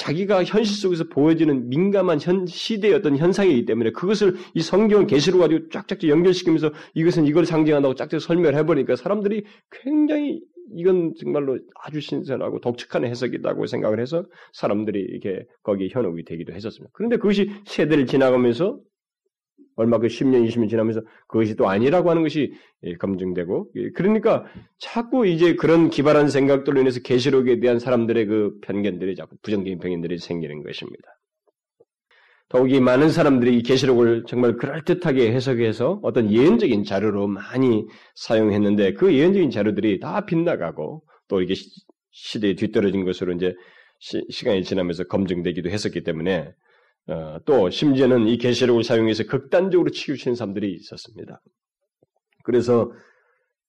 자기가 0.00 0.44
현실 0.44 0.76
속에서 0.76 1.04
보여지는 1.04 1.68
민감한 1.68 2.18
현, 2.22 2.46
시대의 2.46 2.94
어떤 2.94 3.18
현상이기 3.18 3.66
때문에 3.66 3.92
그것을 3.92 4.34
이 4.54 4.62
성경 4.62 5.06
계시로 5.06 5.38
가지고 5.38 5.68
쫙쫙 5.68 6.02
연결시키면서 6.04 6.72
이것은 6.94 7.26
이걸 7.26 7.44
상징한다고 7.44 7.94
쫙쫙 7.96 8.18
설명을 8.18 8.56
해버리니까 8.56 8.96
사람들이 8.96 9.44
굉장히 9.70 10.40
이건 10.74 11.12
정말로 11.18 11.58
아주 11.84 12.00
신선하고 12.00 12.60
독특한 12.60 13.04
해석이라고 13.04 13.66
생각을 13.66 14.00
해서 14.00 14.24
사람들이 14.54 15.00
이렇게 15.00 15.44
거기에 15.64 15.88
현혹이 15.90 16.24
되기도 16.24 16.54
했었습니다. 16.54 16.90
그런데 16.94 17.16
그것이 17.18 17.50
세대를 17.66 18.06
지나가면서 18.06 18.78
얼마 19.80 19.98
그 19.98 20.06
10년, 20.08 20.46
20년 20.46 20.68
지나면서 20.68 21.00
그것이 21.26 21.56
또 21.56 21.68
아니라고 21.68 22.10
하는 22.10 22.22
것이 22.22 22.52
예, 22.84 22.94
검증되고 22.96 23.68
예, 23.76 23.90
그러니까 23.90 24.44
자꾸 24.78 25.26
이제 25.26 25.54
그런 25.54 25.88
기발한 25.88 26.28
생각들로 26.28 26.80
인해서 26.80 27.00
계시록에 27.00 27.60
대한 27.60 27.78
사람들의 27.78 28.26
그 28.26 28.58
편견들이 28.62 29.16
자꾸 29.16 29.36
부정적인 29.42 29.78
편견들이 29.78 30.18
생기는 30.18 30.62
것입니다. 30.62 31.08
더욱이 32.50 32.80
많은 32.80 33.10
사람들이 33.10 33.56
이 33.56 33.62
계시록을 33.62 34.24
정말 34.26 34.56
그럴듯하게 34.56 35.32
해석해서 35.32 36.00
어떤 36.02 36.30
예언적인 36.30 36.84
자료로 36.84 37.28
많이 37.28 37.86
사용했는데 38.16 38.94
그 38.94 39.14
예언적인 39.14 39.50
자료들이 39.50 40.00
다 40.00 40.26
빗나가고 40.26 41.02
또 41.28 41.40
이게 41.40 41.54
시대에 42.10 42.54
뒤떨어진 42.54 43.04
것으로 43.04 43.32
이제 43.32 43.54
시, 44.00 44.44
간이 44.44 44.64
지나면서 44.64 45.04
검증되기도 45.04 45.70
했었기 45.70 46.02
때문에 46.02 46.52
어, 47.10 47.38
또 47.44 47.70
심지어는 47.70 48.28
이 48.28 48.38
계시록을 48.38 48.84
사용해서 48.84 49.24
극단적으로 49.24 49.90
치우치는 49.90 50.34
사람들이 50.36 50.72
있었습니다. 50.74 51.40
그래서 52.44 52.92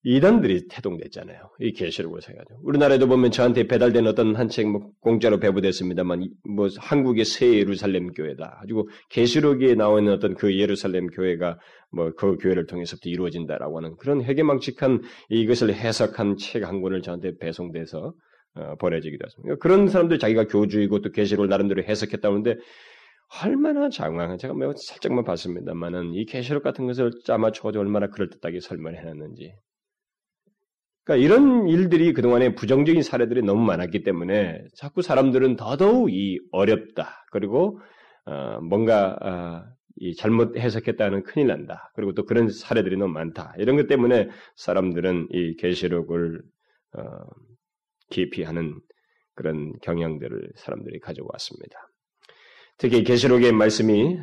이단들이 0.03 0.67
태동됐잖아요. 0.67 1.51
이 1.59 1.73
계시록을 1.73 2.21
사가지고 2.21 2.59
우리나라에도 2.63 3.07
보면 3.07 3.29
저한테 3.29 3.67
배달된 3.67 4.07
어떤 4.07 4.35
한 4.35 4.47
책 4.49 4.67
뭐 4.67 4.89
공짜로 4.99 5.39
배부됐습니다만 5.39 6.27
뭐 6.49 6.69
한국의 6.75 7.23
새 7.25 7.53
예루살렘 7.59 8.11
교회다. 8.11 8.57
가지고 8.61 8.89
계시록에 9.09 9.75
나와 9.75 9.99
있는 9.99 10.13
어떤 10.13 10.33
그 10.33 10.57
예루살렘 10.57 11.05
교회가 11.07 11.59
뭐 11.91 12.11
그 12.15 12.37
교회를 12.37 12.65
통해서부터 12.65 13.09
이루어진다라고 13.09 13.77
하는 13.77 13.95
그런 13.97 14.23
해괴망측한 14.23 15.01
이것을 15.29 15.73
해석한 15.73 16.37
책 16.37 16.63
한 16.65 16.81
권을 16.81 17.01
저한테 17.03 17.37
배송돼서 17.39 18.13
어, 18.55 18.75
보내지기도 18.79 19.23
했습니다. 19.25 19.55
그런 19.59 19.87
사람들 19.87 20.17
자기가 20.17 20.47
교주이고 20.47 21.01
또 21.01 21.11
계시록을 21.11 21.47
나름대로 21.47 21.83
해석했다는데 21.83 22.55
얼마나 23.43 23.89
장황한 23.89 24.37
제가 24.37 24.53
뭐 24.53 24.73
살짝만 24.75 25.23
봤습니다만은 25.23 26.13
이 26.13 26.25
계시록 26.25 26.63
같은 26.63 26.85
것을 26.85 27.11
짜맞춰가지고 27.23 27.81
얼마나 27.81 28.07
그럴듯하게 28.07 28.59
설명해놨는지 28.59 29.55
그러니까 31.03 31.25
이런 31.25 31.67
일들이 31.67 32.13
그동안에 32.13 32.55
부정적인 32.55 33.01
사례들이 33.01 33.41
너무 33.41 33.65
많았기 33.65 34.03
때문에 34.03 34.63
자꾸 34.75 35.01
사람들은 35.01 35.55
더더욱 35.55 36.13
이 36.13 36.39
어렵다. 36.51 37.25
그리고 37.31 37.79
어, 38.25 38.59
뭔가 38.61 39.17
어, 39.21 39.63
이 39.97 40.15
잘못 40.15 40.57
해석했다는 40.57 41.23
큰일 41.23 41.47
난다. 41.47 41.91
그리고 41.95 42.13
또 42.13 42.25
그런 42.25 42.49
사례들이 42.49 42.97
너무 42.97 43.13
많다. 43.13 43.53
이런 43.57 43.77
것 43.77 43.87
때문에 43.87 44.29
사람들은 44.57 45.29
이 45.31 45.55
계시록을 45.57 46.41
어, 46.97 47.01
기피하는 48.09 48.79
그런 49.33 49.73
경향들을 49.81 50.51
사람들이 50.55 50.99
가져 50.99 51.23
왔습니다. 51.25 51.79
특히 52.81 53.03
계시록의 53.03 53.51
말씀이 53.51 54.17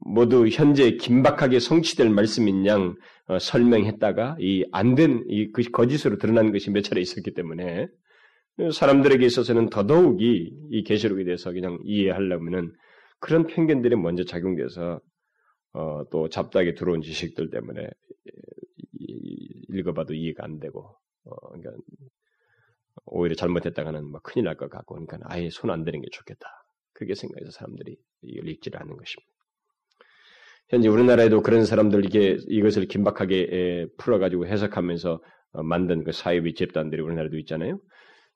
모두 0.00 0.48
현재 0.48 0.92
긴박하게 0.92 1.60
성취될 1.60 2.08
말씀인 2.08 2.64
양 2.64 2.94
어, 3.28 3.38
설명했다가 3.38 4.36
이 4.40 4.64
안 4.72 4.94
된이그 4.94 5.62
거짓으로 5.72 6.16
드러난 6.16 6.52
것이 6.52 6.70
몇 6.70 6.80
차례 6.82 7.02
있었기 7.02 7.34
때문에 7.34 7.88
사람들에게 8.72 9.26
있어서는 9.26 9.68
더더욱이 9.68 10.54
이 10.70 10.84
계시록에 10.84 11.24
대해서 11.24 11.52
그냥 11.52 11.78
이해하려면은 11.84 12.72
그런 13.20 13.46
편견들이 13.46 13.96
먼저 13.96 14.24
작용돼서 14.24 15.00
어, 15.74 16.04
또 16.10 16.30
잡다하게 16.30 16.74
들어온 16.76 17.02
지식들 17.02 17.50
때문에 17.50 17.86
읽어봐도 19.68 20.14
이해가 20.14 20.44
안 20.44 20.60
되고 20.60 20.96
어, 21.24 21.48
그러니까 21.48 21.72
오히려 23.04 23.34
잘못했다가는 23.34 24.10
막 24.10 24.22
큰일 24.22 24.44
날 24.46 24.56
것 24.56 24.70
같고 24.70 24.94
그러니까 24.94 25.18
아예 25.24 25.50
손 25.50 25.70
안 25.70 25.84
대는 25.84 26.00
게 26.00 26.06
좋겠다. 26.10 26.65
그렇게 26.96 27.14
생각해서 27.14 27.50
사람들이 27.50 27.96
이걸 28.22 28.48
읽지를 28.48 28.80
않는 28.80 28.96
것입니다. 28.96 29.30
현재 30.68 30.88
우리나라에도 30.88 31.42
그런 31.42 31.64
사람들 31.64 32.04
이게 32.06 32.38
이것을 32.48 32.86
긴박하게 32.86 33.86
풀어가지고 33.98 34.46
해석하면서 34.46 35.22
어, 35.52 35.62
만든 35.62 36.02
그 36.02 36.12
사이비 36.12 36.54
집단들이 36.54 37.02
우리나라에도 37.02 37.38
있잖아요. 37.38 37.78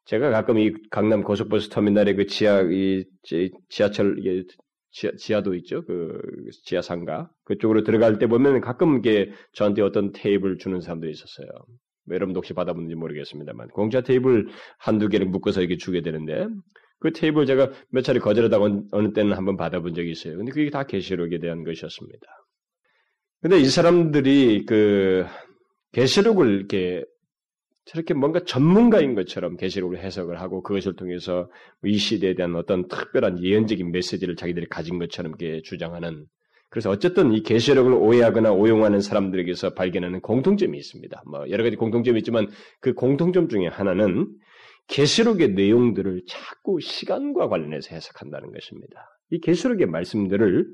제가 0.05 0.31
가끔 0.31 0.59
이 0.59 0.73
강남 0.91 1.23
고속버스 1.23 1.71
터미널의 1.71 2.17
그 2.17 2.27
지하 2.27 2.63
이 2.63 3.05
지하철 3.69 4.19
이게 4.19 4.45
지하, 4.93 5.13
지하 5.17 5.43
도 5.43 5.55
있죠. 5.57 5.85
그 5.85 6.21
지하 6.65 6.83
상가 6.83 7.31
그쪽으로 7.45 7.83
들어갈 7.83 8.19
때 8.19 8.27
보면 8.27 8.61
가끔 8.61 8.99
이게 8.99 9.33
저한테 9.53 9.83
어떤 9.83 10.13
테이블 10.13 10.59
주는 10.59 10.81
사람들이 10.81 11.11
있었어요. 11.13 11.49
뭐 12.07 12.15
여러분도 12.15 12.39
혹시 12.39 12.55
받아본지 12.55 12.95
모르겠습니다만 12.95 13.69
공짜 13.69 14.01
테이블 14.01 14.49
한두 14.79 15.09
개를 15.09 15.27
묶어서 15.27 15.61
이렇게 15.61 15.77
주게 15.77 16.01
되는데 16.01 16.47
그 17.01 17.13
테이블 17.13 17.47
제가 17.47 17.71
몇 17.91 18.03
차례 18.03 18.21
거절하다가 18.21 18.83
어느 18.93 19.13
때는 19.13 19.37
한번 19.37 19.57
받아본 19.57 19.95
적이 19.95 20.11
있어요. 20.13 20.37
근데 20.37 20.53
그게 20.53 20.71
다 20.71 20.85
계시록에 20.85 21.39
대한 21.39 21.65
것이었습니다. 21.65 22.27
근데 23.43 23.59
이 23.59 23.65
사람들이 23.65 24.67
그 24.67 25.25
계시록을 25.93 26.55
이렇게 26.59 27.05
저렇게 27.87 28.15
뭔가 28.15 28.41
전문가인 28.45 29.15
것처럼 29.15 29.57
계시록을 29.57 29.99
해석을 29.99 30.41
하고 30.41 30.63
그것을 30.63 30.95
통해서 30.95 31.51
이 31.83 31.97
시대에 31.97 32.35
대한 32.35 32.55
어떤 32.55 32.87
특별한 32.87 33.43
예언적인 33.43 33.91
메시지를 33.91 34.37
자기들이 34.37 34.69
가진 34.69 34.99
것처럼 34.99 35.33
이렇게 35.39 35.63
주장하는 35.63 36.27
그래서 36.69 36.91
어쨌든 36.91 37.33
이 37.33 37.43
계시록을 37.43 37.95
오해하거나 37.95 38.53
오용하는 38.53 39.01
사람들에게서 39.01 39.75
발견하는 39.75 40.21
공통점이 40.21 40.79
있습니다. 40.79 41.23
뭐 41.27 41.51
여러 41.51 41.65
가지 41.65 41.75
공통점이 41.77 42.19
있지만 42.21 42.47
그 42.81 42.95
공통점 42.95 43.49
중에 43.49 43.67
하나는 43.67 44.29
계시록의 44.89 45.53
내용들을 45.53 46.23
자꾸 46.27 46.81
시간과 46.81 47.49
관련해서 47.49 47.95
해석한다는 47.95 48.53
것입니다. 48.53 49.09
이 49.31 49.41
계시록의 49.41 49.87
말씀들을 49.87 50.67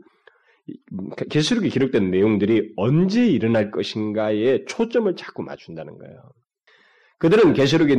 계시록에 1.30 1.68
기록된 1.68 2.10
내용들이 2.10 2.72
언제 2.76 3.26
일어날 3.26 3.70
것인가에 3.70 4.64
초점을 4.64 5.14
자꾸 5.16 5.42
맞춘다는 5.42 5.96
거예요. 5.98 6.16
그들은 7.18 7.54
계시록의 7.54 7.96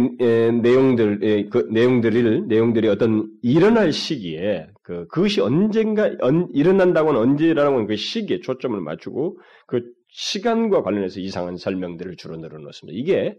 내용들 0.62 1.50
그 1.50 1.68
내용들을 1.72 2.48
내용들이 2.48 2.88
어떤 2.88 3.32
일어날 3.42 3.92
시기에 3.92 4.68
그 4.84 5.08
그것이 5.08 5.42
언젠가 5.42 6.12
언, 6.22 6.50
일어난다고는 6.54 7.20
언제라는 7.20 7.88
그 7.88 7.96
시기에 7.96 8.42
초점을 8.42 8.80
맞추고 8.80 9.40
그 9.66 9.82
시간과 10.10 10.84
관련해서 10.84 11.20
이상한 11.20 11.58
설명들을 11.58 12.16
주로 12.18 12.38
늘어놓습니다. 12.38 12.98
이게 12.98 13.36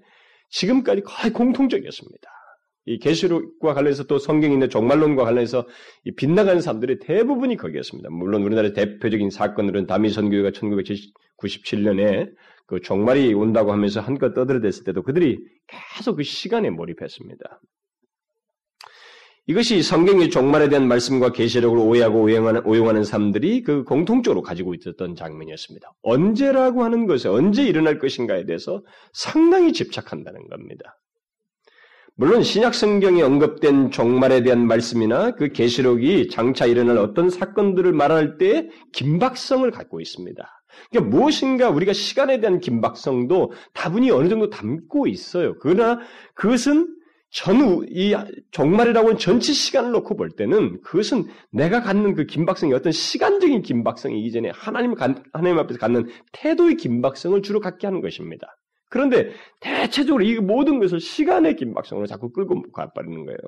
지금까지 0.50 1.02
거의 1.02 1.32
공통적이었습니다. 1.32 2.28
이 2.88 2.98
계시록과 2.98 3.74
관련해서 3.74 4.04
또 4.04 4.18
성경에 4.18 4.54
있는 4.54 4.70
종말론과 4.70 5.24
관련해서 5.24 5.66
빗나가는 6.16 6.58
사람들이 6.62 7.00
대부분이 7.00 7.58
거기였습니다. 7.58 8.08
물론 8.10 8.42
우리나라의 8.44 8.72
대표적인 8.72 9.28
사건들은 9.28 9.86
다미 9.86 10.08
선교회가 10.08 10.50
1997년에 10.50 12.30
그 12.66 12.80
종말이 12.80 13.34
온다고 13.34 13.72
하면서 13.72 14.00
한껏 14.00 14.32
떠들어댔을 14.32 14.84
때도 14.84 15.02
그들이 15.02 15.38
계속 15.66 16.16
그 16.16 16.22
시간에 16.22 16.70
몰입했습니다. 16.70 17.60
이것이 19.48 19.82
성경의 19.82 20.30
종말에 20.30 20.70
대한 20.70 20.88
말씀과 20.88 21.32
계시록을 21.32 21.78
오해하고 21.78 22.22
오용하는, 22.22 22.64
오용하는 22.64 23.04
사람들이 23.04 23.64
그 23.64 23.84
공통적으로 23.84 24.42
가지고 24.42 24.74
있었던 24.74 25.14
장면이었습니다. 25.14 25.92
언제라고 26.02 26.84
하는 26.84 27.06
것에 27.06 27.28
언제 27.28 27.64
일어날 27.64 27.98
것인가에 27.98 28.46
대해서 28.46 28.82
상당히 29.12 29.74
집착한다는 29.74 30.48
겁니다. 30.48 30.98
물론 32.20 32.42
신약 32.42 32.74
성경에 32.74 33.22
언급된 33.22 33.92
종말에 33.92 34.42
대한 34.42 34.66
말씀이나 34.66 35.36
그 35.36 35.52
계시록이 35.52 36.30
장차 36.30 36.66
일어날 36.66 36.98
어떤 36.98 37.30
사건들을 37.30 37.92
말할 37.92 38.38
때 38.38 38.68
긴박성을 38.92 39.70
갖고 39.70 40.00
있습니다. 40.00 40.44
그러니까 40.90 41.16
무엇인가 41.16 41.70
우리가 41.70 41.92
시간에 41.92 42.40
대한 42.40 42.58
긴박성도 42.58 43.52
다분히 43.72 44.10
어느 44.10 44.28
정도 44.28 44.50
담고 44.50 45.06
있어요. 45.06 45.54
그러나 45.60 46.00
그것은 46.34 46.92
전후 47.30 47.86
이 47.88 48.16
종말이라고 48.50 49.06
하는 49.10 49.18
전체 49.20 49.52
시간을 49.52 49.92
놓고 49.92 50.16
볼 50.16 50.30
때는 50.30 50.80
그것은 50.80 51.26
내가 51.52 51.82
갖는 51.82 52.16
그 52.16 52.26
긴박성이 52.26 52.72
어떤 52.72 52.90
시간적인 52.90 53.62
긴박성이 53.62 54.24
이전에 54.24 54.50
하나님 54.52 54.94
하나님 55.32 55.58
앞에서 55.60 55.78
갖는 55.78 56.08
태도의 56.32 56.78
긴박성을 56.78 57.40
주로 57.42 57.60
갖게 57.60 57.86
하는 57.86 58.00
것입니다. 58.00 58.57
그런데 58.88 59.30
대체적으로 59.60 60.24
이 60.24 60.36
모든 60.36 60.78
것을 60.80 61.00
시간의 61.00 61.56
긴박성으로 61.56 62.06
자꾸 62.06 62.30
끌고 62.32 62.70
가버리는 62.72 63.24
거예요. 63.24 63.38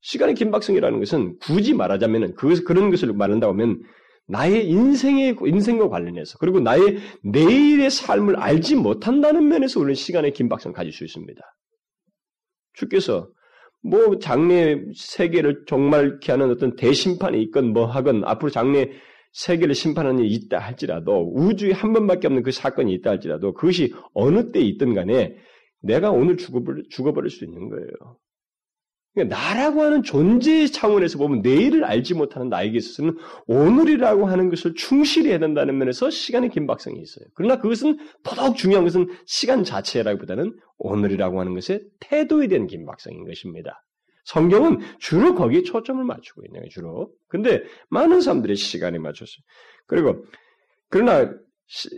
시간의 0.00 0.34
긴박성이라는 0.34 0.98
것은 0.98 1.38
굳이 1.38 1.74
말하자면은 1.74 2.34
그 2.34 2.62
그런 2.64 2.90
것을 2.90 3.12
말한다고 3.12 3.52
하면 3.52 3.82
나의 4.26 4.68
인생의 4.68 5.36
인생과 5.44 5.88
관련해서 5.88 6.38
그리고 6.38 6.60
나의 6.60 6.98
내일의 7.22 7.90
삶을 7.90 8.36
알지 8.36 8.76
못한다는 8.76 9.48
면에서 9.48 9.80
우리는 9.80 9.94
시간의 9.94 10.32
긴박성을 10.32 10.74
가질 10.74 10.92
수 10.92 11.04
있습니다. 11.04 11.42
주께서 12.74 13.28
뭐 13.82 14.18
장래 14.18 14.82
세계를 14.94 15.64
종말케 15.66 16.32
하는 16.32 16.50
어떤 16.50 16.74
대심판이 16.76 17.40
있건 17.42 17.72
뭐 17.72 17.86
하건 17.86 18.24
앞으로 18.24 18.50
장래 18.50 18.90
세계를 19.34 19.74
심판하는 19.74 20.20
일이 20.20 20.32
있다 20.32 20.58
할지라도 20.58 21.32
우주에 21.34 21.72
한 21.72 21.92
번밖에 21.92 22.28
없는 22.28 22.42
그 22.42 22.52
사건이 22.52 22.92
있다 22.94 23.10
할지라도 23.10 23.52
그것이 23.52 23.92
어느 24.14 24.52
때 24.52 24.60
있든 24.60 24.94
간에 24.94 25.36
내가 25.82 26.10
오늘 26.10 26.36
죽어버릴, 26.36 26.84
죽어버릴 26.88 27.30
수 27.30 27.44
있는 27.44 27.68
거예요. 27.68 28.18
그러니까 29.12 29.36
나라고 29.36 29.82
하는 29.82 30.02
존재의 30.02 30.70
차원에서 30.70 31.18
보면 31.18 31.42
내일을 31.42 31.84
알지 31.84 32.14
못하는 32.14 32.48
나에게 32.48 32.78
있어서는 32.78 33.16
오늘이라고 33.46 34.26
하는 34.26 34.50
것을 34.50 34.74
충실히 34.74 35.30
해야 35.30 35.38
된다는 35.38 35.78
면에서 35.78 36.10
시간의 36.10 36.50
긴박성이 36.50 37.00
있어요. 37.00 37.26
그러나 37.34 37.60
그것은 37.60 37.98
더더욱 38.22 38.56
중요한 38.56 38.84
것은 38.84 39.08
시간 39.26 39.62
자체라기보다는 39.62 40.56
오늘이라고 40.78 41.40
하는 41.40 41.54
것의 41.54 41.82
태도에 42.00 42.48
대한 42.48 42.66
긴박성인 42.66 43.24
것입니다. 43.24 43.84
성경은 44.24 44.80
주로 44.98 45.34
거기에 45.34 45.62
초점을 45.62 46.02
맞추고 46.02 46.42
거예요, 46.42 46.68
주로. 46.70 47.10
근데 47.28 47.62
많은 47.90 48.20
사람들이 48.20 48.56
시간에 48.56 48.98
맞췄어요. 48.98 49.44
그리고, 49.86 50.24
그러나 50.88 51.32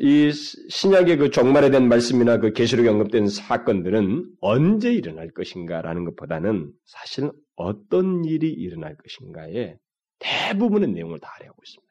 이 0.00 0.30
신약의 0.32 1.16
그 1.16 1.30
종말에 1.30 1.70
대한 1.70 1.88
말씀이나 1.88 2.38
그 2.38 2.52
계시록에 2.52 2.88
언급된 2.88 3.26
사건들은 3.26 4.24
언제 4.40 4.92
일어날 4.92 5.30
것인가라는 5.30 6.04
것보다는 6.04 6.72
사실 6.84 7.30
어떤 7.56 8.24
일이 8.24 8.48
일어날 8.48 8.96
것인가에 8.96 9.76
대부분의 10.18 10.90
내용을 10.90 11.18
다 11.18 11.30
하려고 11.34 11.60
있습니다. 11.64 11.86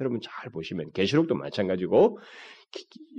여러분 0.00 0.20
잘 0.22 0.50
보시면 0.50 0.92
계시록도 0.92 1.34
마찬가지고 1.34 2.18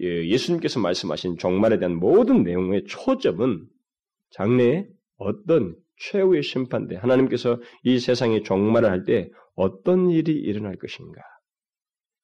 예, 0.01 0.27
예수님께서 0.27 0.79
말씀하신 0.79 1.37
종말에 1.37 1.79
대한 1.79 1.95
모든 1.95 2.43
내용의 2.43 2.85
초점은 2.85 3.65
장래에 4.31 4.87
어떤 5.17 5.75
최후의 6.11 6.43
심판대 6.43 6.95
하나님께서 6.95 7.59
이 7.83 7.99
세상에 7.99 8.41
종말을 8.43 8.89
할 8.89 9.03
때 9.03 9.29
어떤 9.55 10.09
일이 10.09 10.33
일어날 10.33 10.77
것인가 10.77 11.21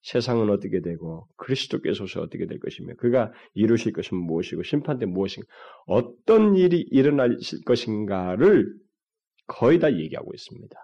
세상은 0.02 0.48
어떻게 0.50 0.80
되고 0.80 1.28
그리스도께서 1.36 2.04
어떻게 2.20 2.46
될 2.46 2.58
것이며 2.58 2.94
그가 2.96 3.32
이루실 3.54 3.92
것은 3.92 4.16
무엇이고 4.16 4.62
심판 4.62 4.98
때 4.98 5.06
무엇인가 5.06 5.46
어떤 5.86 6.56
일이 6.56 6.80
일어날 6.90 7.36
것인가를 7.66 8.72
거의 9.46 9.78
다 9.78 9.92
얘기하고 9.92 10.32
있습니다. 10.32 10.76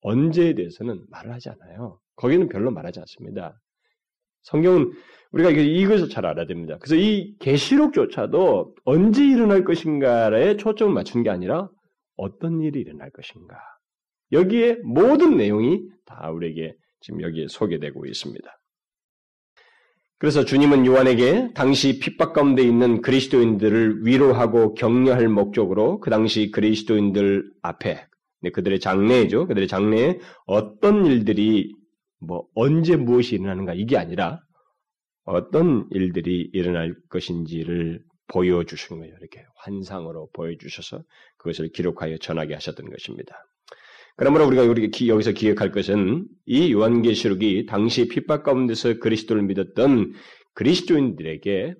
언제에 0.00 0.54
대해서는 0.54 1.04
말을 1.10 1.32
하지 1.32 1.50
않아요. 1.50 2.00
거기는 2.16 2.48
별로 2.48 2.72
말하지 2.72 2.98
않습니다. 3.00 3.60
성경은 4.42 4.92
우리가 5.30 5.50
이것을 5.50 6.08
잘 6.08 6.26
알아야 6.26 6.46
됩니다. 6.46 6.76
그래서 6.80 6.96
이 6.96 7.36
계시록조차도 7.38 8.74
언제 8.84 9.24
일어날 9.24 9.62
것인가에 9.62 10.56
초점을 10.56 10.92
맞춘 10.92 11.22
게 11.22 11.30
아니라 11.30 11.70
어떤 12.16 12.60
일이 12.60 12.80
일어날 12.80 13.10
것인가. 13.10 13.56
여기에 14.32 14.78
모든 14.84 15.36
내용이 15.36 15.82
다 16.06 16.30
우리에게 16.30 16.74
지금 17.00 17.22
여기에 17.22 17.48
소개되고 17.48 18.06
있습니다. 18.06 18.58
그래서 20.18 20.44
주님은 20.44 20.86
요한에게 20.86 21.52
당시 21.52 21.98
핍박 21.98 22.32
가운데 22.32 22.62
있는 22.62 23.02
그리스도인들을 23.02 24.06
위로하고 24.06 24.74
격려할 24.74 25.28
목적으로 25.28 25.98
그 25.98 26.10
당시 26.10 26.52
그리스도인들 26.52 27.44
앞에 27.62 28.06
네, 28.42 28.50
그들의 28.50 28.78
장래죠. 28.78 29.46
그들의 29.46 29.66
장래에 29.66 30.20
어떤 30.46 31.06
일들이 31.06 31.72
뭐 32.20 32.46
언제 32.54 32.96
무엇이 32.96 33.34
일어나는가 33.34 33.74
이게 33.74 33.96
아니라 33.96 34.40
어떤 35.24 35.86
일들이 35.90 36.50
일어날 36.52 36.94
것인지를 37.08 38.02
보여주신 38.32 38.98
거예요. 38.98 39.14
이렇게 39.20 39.44
환상으로 39.56 40.30
보여주셔서 40.32 41.02
그것을 41.36 41.70
기록하여 41.72 42.18
전하게 42.18 42.54
하셨던 42.54 42.90
것입니다. 42.90 43.36
그러므로 44.16 44.46
우리가 44.46 44.66
여기서 44.66 45.32
기억할 45.32 45.72
것은 45.72 46.26
이 46.44 46.72
요한계시록이 46.72 47.66
당시 47.66 48.08
핍박 48.08 48.42
가운데서 48.42 48.98
그리스도를 48.98 49.42
믿었던 49.42 50.12
그리스도인들에게 50.54 51.74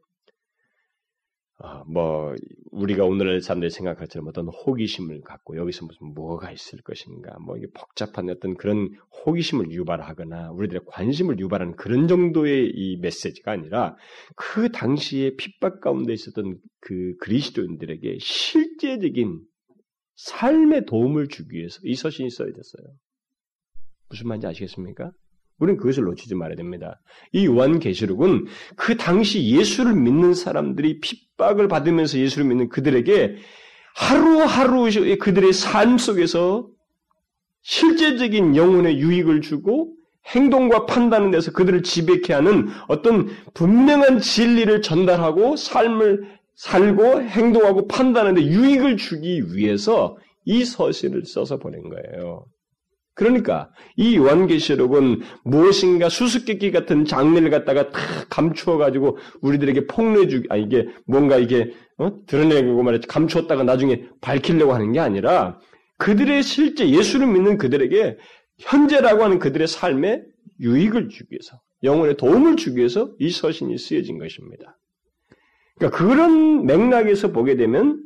어, 1.63 1.85
뭐 1.87 2.35
우리가 2.73 3.05
오늘날 3.05 3.41
사람들이 3.41 3.71
생각할 3.71 4.09
처럼 4.09 4.27
어떤 4.27 4.49
호기심을 4.49 5.21
갖고 5.21 5.57
여기서 5.57 5.87
무슨 5.87 6.13
뭐가 6.13 6.51
있을 6.51 6.83
것인가 6.83 7.39
뭐 7.39 7.57
이게 7.57 7.69
복잡한 7.73 8.29
어떤 8.31 8.57
그런 8.57 8.91
호기심을 9.25 9.71
유발하거나 9.71 10.51
우리들의 10.51 10.83
관심을 10.87 11.39
유발하는 11.39 11.77
그런 11.77 12.09
정도의 12.09 12.73
이 12.75 12.97
메시지가 12.97 13.53
아니라 13.53 13.97
그 14.35 14.73
당시에 14.73 15.37
핍박 15.37 15.81
가운데 15.81 16.13
있었던 16.13 16.59
그 16.81 17.15
그리스도인들에게 17.21 18.19
실제적인 18.21 19.41
삶에 20.17 20.85
도움을 20.85 21.29
주기 21.29 21.59
위해서 21.59 21.79
이 21.85 21.95
서신이 21.95 22.31
써야 22.31 22.49
됐어요. 22.49 22.93
무슨 24.09 24.27
말인지 24.27 24.49
아시겠습니까? 24.49 25.13
우리는 25.63 25.79
그것을 25.79 26.03
놓치지 26.05 26.35
말아야 26.35 26.57
됩니다. 26.57 27.01
이 27.33 27.47
요한 27.47 27.79
계시록은 27.79 28.47
그 28.75 28.97
당시 28.97 29.49
예수를 29.49 29.95
믿는 29.95 30.35
사람들이 30.35 30.99
핍박을 31.01 31.69
받으면서 31.69 32.19
예수를 32.19 32.47
믿는 32.47 32.69
그들에게 32.69 33.37
하루하루 33.95 34.89
그들의 35.21 35.53
삶 35.53 35.99
속에서 35.99 36.67
실제적인 37.63 38.57
영혼의 38.57 38.99
유익을 38.99 39.41
주고 39.41 39.95
행동과 40.35 40.87
판단에 40.87 41.31
대해서 41.31 41.53
그들을 41.53 41.85
지배케 41.85 42.33
하는 42.33 42.69
어떤 42.89 43.29
분명한 43.55 44.19
진리를 44.19 44.83
전달하고 44.83 45.55
삶을 45.55 46.41
살고 46.57 47.23
행동하고 47.23 47.87
판단하는데 47.87 48.43
유익을 48.43 48.97
주기 48.97 49.55
위해서 49.55 50.17
이 50.45 50.65
서신을 50.65 51.25
써서 51.25 51.59
보낸 51.59 51.83
거예요. 51.89 52.47
그러니까 53.15 53.71
이 53.97 54.17
요한계시록은 54.17 55.21
무엇인가 55.45 56.09
수수께끼 56.09 56.71
같은 56.71 57.05
장면을 57.05 57.51
갖다가 57.51 57.91
다 57.91 58.01
감추어 58.31 58.79
가지고 58.79 59.19
우리들에게 59.43 59.87
폭로해 59.87 60.29
주기 60.29 60.49
아 60.51 60.57
이게 60.57 60.89
뭔가 61.07 61.37
이게 61.37 61.73
어? 61.99 62.11
드러내고 62.27 62.83
말해 62.83 63.01
감추었다가 63.07 63.65
나중에 63.65 64.07
밝히려고 64.21 64.73
하는 64.73 64.93
게 64.93 65.01
아니라 65.01 65.59
그들의 65.99 66.43
실제 66.43 66.89
예수를 66.89 67.27
믿는 67.27 67.59
그들에게 67.59 68.17
현재라고 68.59 69.25
하는 69.25 69.39
그들의 69.39 69.69
삶에 69.69 70.23
유익을 70.61 71.09
주기 71.11 71.33
위해서 71.33 71.61
영혼에 71.83 72.15
도움을 72.15 72.57
주기 72.57 72.79
위해서 72.79 73.13
이 73.19 73.31
서신이 73.31 73.77
쓰여진 73.77 74.19
것입니다. 74.19 74.79
그러니까 75.77 75.99
그런 75.99 76.65
맥락에서 76.65 77.33
보게 77.33 77.57
되면 77.57 78.03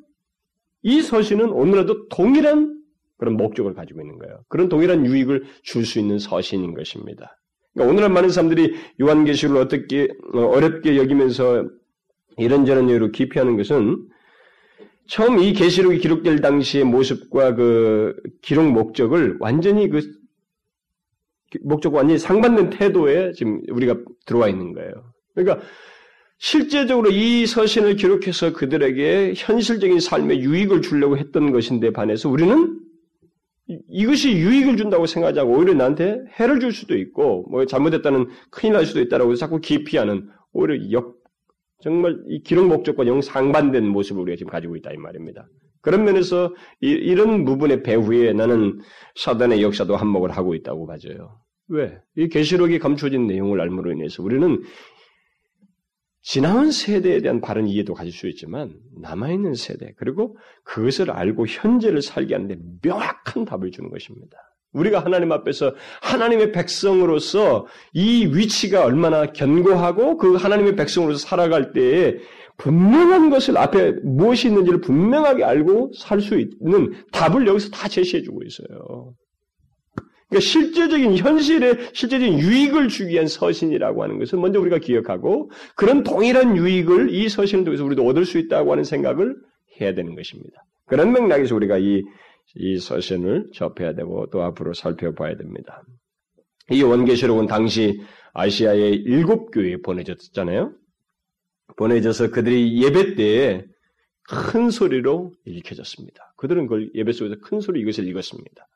이 0.83 1.01
서신은 1.03 1.51
오늘날도 1.51 2.09
동일한 2.09 2.76
그런 3.19 3.37
목적을 3.37 3.75
가지고 3.75 4.01
있는 4.01 4.19
거예요. 4.19 4.43
그런 4.49 4.69
동일한 4.69 5.07
유익을 5.07 5.45
줄 5.63 5.85
수 5.85 5.99
있는 5.99 6.19
서신인 6.19 6.75
것입니다. 6.75 7.39
그러니까 7.73 7.93
오늘날 7.93 8.11
많은 8.11 8.31
사람들이 8.31 8.75
요한계시를 9.01 9.57
어떻게 9.57 10.09
어, 10.35 10.41
어렵게 10.41 10.97
여기면서 10.97 11.67
이런저런 12.39 12.89
이유로 12.89 13.13
기피하는 13.13 13.57
것은 13.57 14.07
처음 15.09 15.39
이 15.39 15.53
계시록이 15.53 15.99
기록될 15.99 16.41
당시의 16.41 16.85
모습과 16.85 17.55
그 17.55 18.15
기록 18.43 18.69
목적을 18.71 19.37
완전히 19.41 19.89
그 19.89 20.01
목적 21.63 21.95
완전히 21.95 22.19
상반된 22.19 22.71
태도에 22.71 23.33
지금 23.33 23.63
우리가 23.71 23.97
들어와 24.27 24.49
있는 24.49 24.73
거예요. 24.73 24.91
그러니까 25.35 25.65
실제적으로 26.39 27.11
이 27.11 27.47
서신을 27.47 27.97
기록해서 27.97 28.53
그들에게 28.53 29.35
현실적인 29.37 30.01
삶의 30.01 30.41
유익을 30.41 30.83
주려고 30.83 31.17
했던 31.17 31.53
것인데 31.53 31.93
반해서 31.93 32.29
우리는 32.29 32.79
이것이 33.69 34.33
유익을 34.33 34.77
준다고 34.77 35.07
생각하지 35.07 35.41
않고 35.41 35.53
오히려 35.53 35.75
나한테 35.75 36.23
해를 36.39 36.61
줄 36.61 36.73
수도 36.73 36.97
있고 36.97 37.47
뭐 37.51 37.67
잘못했다는 37.67 38.29
큰일 38.51 38.75
날 38.75 38.87
수도 38.87 39.01
있다라고 39.01 39.35
자꾸 39.35 39.61
기피하는 39.61 40.29
오히려 40.53 40.93
역 40.93 41.17
정말 41.81 42.19
이 42.29 42.43
기록 42.43 42.69
목적과 42.69 43.07
영 43.07 43.21
상반된 43.21 43.87
모습을 43.87 44.23
우리가 44.23 44.37
지금 44.37 44.51
가지고 44.51 44.77
있다 44.77 44.93
이 44.93 44.97
말입니다. 44.97 45.49
그런 45.83 46.05
면에서 46.05 46.55
이, 46.81 47.15
런 47.15 47.45
부분의 47.45 47.83
배후에 47.85 48.33
나는 48.33 48.81
사단의 49.15 49.63
역사도 49.63 49.95
한몫을 49.95 50.31
하고 50.31 50.55
있다고 50.55 50.87
봐져요. 50.87 51.39
왜? 51.69 51.99
이 52.17 52.29
계시록이 52.29 52.79
감춰진 52.79 53.27
내용을 53.27 53.61
알므로 53.61 53.93
인해서 53.93 54.23
우리는 54.23 54.63
지나온 56.27 56.73
세대에 56.73 57.21
대한 57.21 57.41
바른 57.41 57.69
이해도 57.69 57.95
가질 57.95 58.13
수 58.13 58.27
있지만 58.27 58.75
남아있는 59.01 59.55
세대 59.55 59.93
그리고 59.97 60.37
그것을 60.65 61.13
알고 61.13 61.47
현재를 61.47 62.03
살게 62.03 62.35
하는데 62.35 62.57
명확한 62.83 63.45
답을 63.45 63.71
주는 63.71 63.91
것입니다. 63.91 64.37
우리가 64.73 64.99
하나님 65.05 65.31
앞에서 65.31 65.73
하나님의 66.03 66.51
백성으로서 66.51 67.67
이 67.93 68.27
위치가 68.27 68.85
얼마나 68.85 69.27
견고하고 69.27 70.17
그 70.17 70.35
하나님의 70.35 70.75
백성으로서 70.75 71.25
살아갈 71.25 71.73
때에 71.73 72.17
분명한 72.57 73.31
것을 73.31 73.57
앞에 73.57 73.93
무엇이 74.03 74.49
있는지를 74.49 74.81
분명하게 74.81 75.45
알고 75.45 75.93
살 75.97 76.21
수 76.21 76.41
있는 76.41 77.05
답을 77.13 77.47
여기서 77.47 77.71
다 77.71 77.87
제시해주고 77.87 78.43
있어요. 78.43 79.15
그러니까 80.29 80.49
실제적인 80.49 81.17
현실에 81.17 81.91
실제적인 81.93 82.39
유익을 82.39 82.89
주기 82.89 83.13
위한 83.13 83.27
서신이라고 83.27 84.03
하는 84.03 84.19
것을 84.19 84.39
먼저 84.39 84.61
우리가 84.61 84.79
기억하고 84.79 85.51
그런 85.77 86.03
동일한 86.03 86.57
유익을 86.57 87.15
이 87.15 87.29
서신을 87.29 87.65
통해서 87.65 87.85
우리도 87.85 88.05
얻을 88.05 88.25
수 88.25 88.39
있다고 88.39 88.73
하는 88.73 88.85
생각을 88.85 89.37
해야 89.81 89.95
되는 89.95 90.15
것입니다. 90.15 90.65
그런 90.87 91.13
맥락에서 91.13 91.55
우리가 91.55 91.79
이, 91.79 92.03
이 92.57 92.79
서신을 92.79 93.51
접해야 93.55 93.95
되고 93.95 94.27
또 94.31 94.43
앞으로 94.43 94.75
살펴봐야 94.75 95.37
됩니다. 95.37 95.83
이 96.71 96.83
원계시록은 96.83 97.47
당시 97.47 98.01
아시아의 98.33 98.95
일곱 98.95 99.53
교회에 99.53 99.77
보내졌잖아요. 99.79 100.73
보내져서 101.77 102.31
그들이 102.31 102.83
예배 102.83 103.15
때에 103.15 103.65
큰 104.29 104.71
소리로 104.71 105.33
읽혀졌습니다. 105.45 106.35
그들은 106.37 106.67
그걸 106.67 106.91
예배 106.95 107.13
속에서 107.13 107.37
큰 107.41 107.61
소리 107.61 107.81
이것을 107.81 108.09
읽었습니다. 108.09 108.67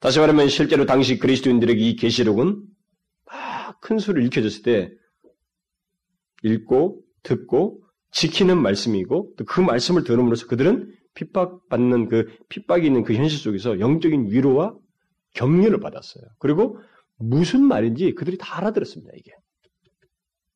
다시 0.00 0.18
말하면 0.18 0.48
실제로 0.48 0.86
당시 0.86 1.18
그리스도인들에게 1.18 1.80
이 1.80 1.96
계시록은 1.96 2.62
큰 3.80 3.98
소리를 3.98 4.26
읽혀졌을 4.26 4.62
때 4.62 4.90
읽고 6.42 7.02
듣고 7.22 7.82
지키는 8.12 8.60
말씀이고 8.60 9.34
또 9.36 9.44
그 9.44 9.60
말씀을 9.60 10.04
들음으로써 10.04 10.46
그들은 10.46 10.94
핍박받는 11.14 12.08
그 12.08 12.26
핍박이 12.48 12.86
있는 12.86 13.04
그 13.04 13.14
현실 13.14 13.38
속에서 13.38 13.78
영적인 13.78 14.30
위로와 14.30 14.74
격려를 15.34 15.80
받았어요. 15.80 16.24
그리고 16.38 16.78
무슨 17.16 17.62
말인지 17.62 18.14
그들이 18.14 18.38
다 18.38 18.58
알아들었습니다. 18.58 19.12
이게 19.16 19.32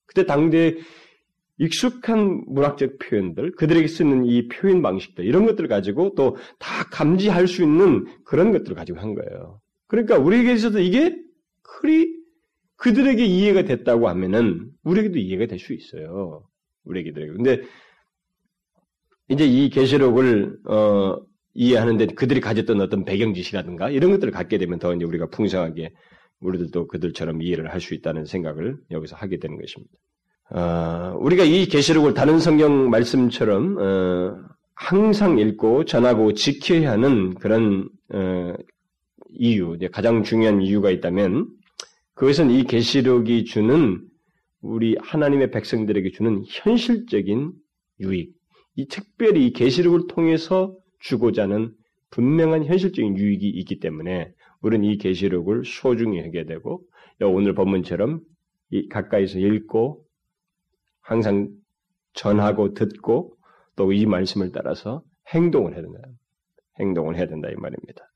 그때 0.07 0.24
당대 0.26 0.76
익숙한 1.59 2.45
문학적 2.49 2.99
표현들, 2.99 3.53
그들에게 3.53 3.87
쓰는 3.87 4.25
이 4.27 4.49
표현 4.49 4.83
방식들, 4.83 5.25
이런 5.25 5.47
것들을 5.47 5.69
가지고 5.69 6.14
또 6.14 6.37
다 6.59 6.85
감지할 6.90 7.47
수 7.47 7.62
있는 7.62 8.07
그런 8.25 8.53
것들을 8.53 8.75
가지고 8.75 8.99
한 9.01 9.14
거예요. 9.14 9.61
그러니까 9.87 10.19
우리에게 10.19 10.53
있어서 10.55 10.81
이게 10.81 11.17
그리 11.62 12.12
그들에게 12.77 13.25
이해가 13.25 13.62
됐다고 13.64 14.09
하면은 14.09 14.69
우리에게도 14.83 15.19
이해가 15.19 15.47
될 15.47 15.59
수 15.59 15.73
있어요. 15.73 16.45
우리에게도. 16.85 17.21
근데 17.35 17.62
이제 19.29 19.47
이 19.47 19.71
계시록을 19.71 20.59
어, 20.69 21.17
이해하는데 21.55 22.07
그들이 22.07 22.40
가졌던 22.40 22.81
어떤 22.81 23.05
배경 23.05 23.33
지시라든가 23.33 23.90
이런 23.90 24.11
것들을 24.11 24.33
갖게 24.33 24.59
되면 24.59 24.79
더 24.79 24.95
이제 24.95 25.05
우리가 25.05 25.29
풍성하게 25.29 25.93
우리들도 26.40 26.88
그들처럼 26.88 27.40
이해를 27.43 27.73
할 27.73 27.81
수 27.81 27.95
있다는 27.95 28.27
생각을 28.27 28.77
여기서 28.90 29.17
하게 29.17 29.38
되는 29.38 29.57
것입니다. 29.59 29.93
어, 30.50 31.16
우리가 31.18 31.44
이 31.44 31.66
계시록을 31.66 32.14
다른 32.14 32.38
성경 32.38 32.90
말씀처럼 32.90 33.78
어, 33.78 34.37
항상 34.74 35.38
읽고 35.38 35.85
전하고 35.85 36.35
지켜야 36.35 36.92
하는 36.92 37.35
그런 37.35 37.88
어, 38.12 38.54
이유, 39.30 39.76
가장 39.90 40.22
중요한 40.22 40.61
이유가 40.62 40.90
있다면 40.90 41.48
그것은 42.14 42.50
이 42.50 42.64
계시록이 42.64 43.44
주는 43.44 44.00
우리 44.61 44.96
하나님의 45.00 45.50
백성들에게 45.50 46.11
주는 46.11 46.44
현실적인 46.46 47.52
유익, 48.00 48.35
이 48.76 48.88
특별히 48.88 49.46
이 49.46 49.52
계시록을 49.52 50.07
통해서 50.09 50.76
주고자 51.00 51.44
하는 51.44 51.72
분명한 52.11 52.64
현실적인 52.64 53.16
유익이 53.18 53.48
있기 53.48 53.80
때문에 53.80 54.33
우리는 54.61 54.85
이 54.85 54.98
계시록을 54.98 55.64
소중히 55.64 56.20
하게 56.20 56.44
되고 56.44 56.83
오늘 57.20 57.54
본문처럼 57.54 58.20
가까이서 58.90 59.38
읽고 59.38 60.04
항상 61.05 61.49
전하고 62.14 62.75
듣고 62.75 63.35
또 63.77 63.93
이 63.93 64.07
말씀을 64.07 64.51
따라서 64.53 65.03
행동을 65.33 65.75
해야 65.75 65.83
된다. 65.83 65.99
행동을 66.81 67.17
해야 67.17 67.27
된다 67.27 67.49
이 67.51 67.55
말입니다. 67.57 68.11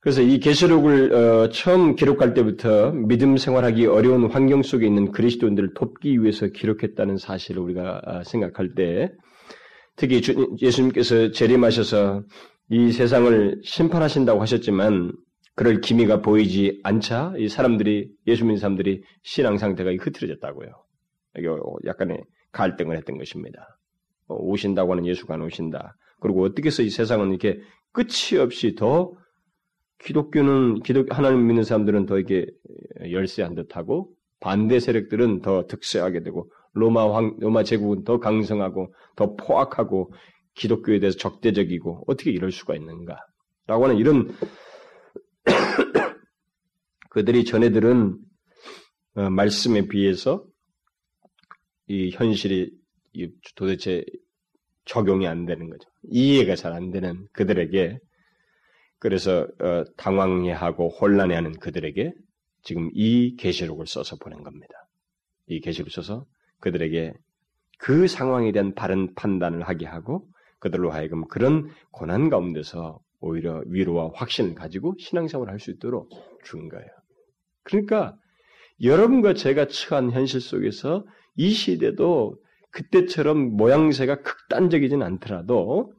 그래서 0.00 0.20
이 0.20 0.38
계시록을 0.38 1.14
어, 1.14 1.48
처음 1.48 1.96
기록할 1.96 2.34
때부터 2.34 2.92
믿음 2.92 3.38
생활하기 3.38 3.86
어려운 3.86 4.30
환경 4.30 4.62
속에 4.62 4.86
있는 4.86 5.12
그리스도인들을 5.12 5.72
돕기 5.74 6.20
위해서 6.20 6.46
기록했다는 6.48 7.16
사실을 7.16 7.62
우리가 7.62 8.02
어, 8.04 8.22
생각할 8.24 8.74
때 8.74 9.10
특히 9.96 10.20
주, 10.20 10.54
예수님께서 10.60 11.30
재림하셔서 11.30 12.22
이 12.70 12.92
세상을 12.92 13.60
심판하신다고 13.64 14.42
하셨지만 14.42 15.12
그럴 15.56 15.80
기미가 15.80 16.20
보이지 16.20 16.80
않자 16.82 17.34
이 17.38 17.48
사람들이 17.48 18.10
예수 18.26 18.44
믿는 18.44 18.58
사람들이 18.58 19.02
신앙 19.22 19.56
상태가 19.56 19.90
흐트러졌다고요. 19.90 20.83
약간의 21.86 22.24
갈등을 22.52 22.96
했던 22.96 23.18
것입니다. 23.18 23.78
어, 24.26 24.36
오신다고 24.36 24.92
하는 24.92 25.06
예수가 25.06 25.34
안 25.34 25.42
오신다. 25.42 25.96
그리고 26.20 26.44
어떻게 26.44 26.68
해서 26.68 26.82
이 26.82 26.90
세상은 26.90 27.30
이렇게 27.30 27.60
끝이 27.92 28.40
없이 28.40 28.74
더 28.74 29.12
기독교는 29.98 30.82
기독 30.82 31.16
하나님 31.16 31.46
믿는 31.46 31.64
사람들은 31.64 32.06
더 32.06 32.18
이게 32.18 32.46
열세한 33.10 33.54
듯하고 33.54 34.10
반대 34.40 34.80
세력들은 34.80 35.40
더 35.40 35.66
득세하게 35.66 36.22
되고 36.22 36.50
로마 36.72 37.14
황 37.14 37.36
로마 37.38 37.62
제국은 37.62 38.04
더 38.04 38.18
강성하고 38.18 38.92
더 39.16 39.36
포악하고 39.36 40.12
기독교에 40.54 41.00
대해서 41.00 41.16
적대적이고 41.16 42.04
어떻게 42.06 42.30
이럴 42.30 42.52
수가 42.52 42.74
있는가라고 42.74 43.84
하는 43.84 43.96
이런 43.96 44.34
그들이 47.10 47.44
전해들은 47.44 48.18
어, 49.16 49.30
말씀에 49.30 49.88
비해서 49.88 50.44
이 51.88 52.10
현실이 52.10 52.70
도대체 53.56 54.04
적용이 54.84 55.26
안 55.26 55.46
되는 55.46 55.70
거죠. 55.70 55.88
이해가 56.04 56.56
잘 56.56 56.72
안 56.72 56.90
되는 56.90 57.26
그들에게 57.32 57.98
그래서 58.98 59.46
어, 59.60 59.84
당황해하고 59.96 60.88
혼란해하는 60.90 61.58
그들에게 61.58 62.12
지금 62.62 62.90
이 62.94 63.36
계시록을 63.36 63.86
써서 63.86 64.16
보낸 64.16 64.42
겁니다. 64.42 64.74
이 65.46 65.60
계시록을 65.60 65.90
써서 65.92 66.24
그들에게 66.60 67.12
그 67.78 68.06
상황에 68.08 68.52
대한 68.52 68.74
바른 68.74 69.14
판단을 69.14 69.62
하게 69.62 69.86
하고 69.86 70.26
그들로 70.58 70.90
하여금 70.90 71.26
그런 71.28 71.68
고난 71.90 72.30
가운데서 72.30 72.98
오히려 73.20 73.62
위로와 73.66 74.10
확신을 74.14 74.54
가지고 74.54 74.94
신앙생활을 74.98 75.52
할 75.52 75.58
수 75.58 75.70
있도록 75.70 76.08
준 76.44 76.68
거예요. 76.68 76.86
그러니까 77.62 78.16
여러분과 78.82 79.34
제가 79.34 79.66
처한 79.68 80.10
현실 80.10 80.40
속에서 80.40 81.04
이 81.36 81.50
시대도 81.50 82.36
그때처럼 82.70 83.56
모양새가 83.56 84.22
극단적이진 84.22 85.02
않더라도 85.02 85.92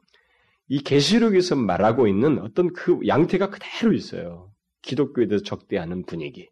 이 0.67 0.79
계시록에서 0.81 1.55
말하고 1.55 2.07
있는 2.07 2.39
어떤 2.39 2.73
그 2.73 2.99
양태가 3.05 3.49
그대로 3.49 3.93
있어요. 3.93 4.51
기독교에 4.81 5.27
대해서 5.27 5.43
적대하는 5.43 6.05
분위기. 6.05 6.49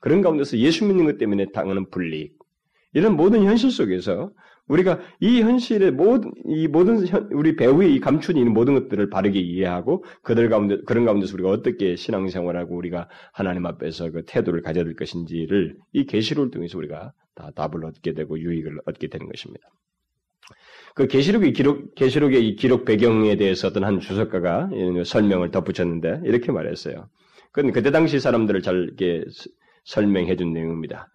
그런 0.00 0.22
가운데서 0.22 0.58
예수 0.58 0.84
믿는 0.84 1.04
것 1.04 1.18
때문에 1.18 1.46
당하는 1.52 1.90
불이익. 1.90 2.38
이런 2.92 3.16
모든 3.16 3.44
현실 3.44 3.70
속에서 3.70 4.32
우리가 4.68 5.00
이 5.20 5.42
현실의 5.42 5.92
모든 5.92 6.32
이 6.44 6.66
모든 6.66 7.06
현, 7.06 7.28
우리 7.32 7.54
배후에 7.56 7.88
이 7.88 8.00
감춘 8.00 8.36
있는 8.36 8.52
모든 8.52 8.74
것들을 8.74 9.10
바르게 9.10 9.38
이해하고 9.38 10.04
그들 10.22 10.48
가운데 10.48 10.78
그런 10.86 11.04
가운데서 11.04 11.34
우리가 11.34 11.50
어떻게 11.50 11.96
신앙생활하고 11.96 12.76
우리가 12.76 13.08
하나님 13.32 13.66
앞에서 13.66 14.10
그 14.10 14.24
태도를 14.26 14.62
가져야 14.62 14.84
될 14.84 14.96
것인지를 14.96 15.76
이 15.92 16.06
계시록을 16.06 16.50
통해서 16.50 16.78
우리가 16.78 17.12
다 17.34 17.50
답을 17.54 17.84
얻게 17.84 18.14
되고 18.14 18.38
유익을 18.38 18.80
얻게 18.86 19.08
되는 19.08 19.28
것입니다. 19.28 19.68
그 20.94 21.06
계시록의 21.06 21.52
기록 21.52 21.94
계시록의 21.94 22.48
이 22.48 22.56
기록 22.56 22.86
배경에 22.86 23.36
대해서 23.36 23.68
어떤 23.68 23.84
한 23.84 24.00
주석가가 24.00 24.70
설명을 25.04 25.50
덧붙였는데 25.50 26.22
이렇게 26.24 26.50
말했어요. 26.50 27.08
그건 27.52 27.72
그때 27.72 27.90
당시 27.90 28.18
사람들을 28.18 28.62
잘 28.62 28.74
이렇게 28.82 29.24
설명해 29.84 30.36
준 30.36 30.52
내용입니다. 30.52 31.08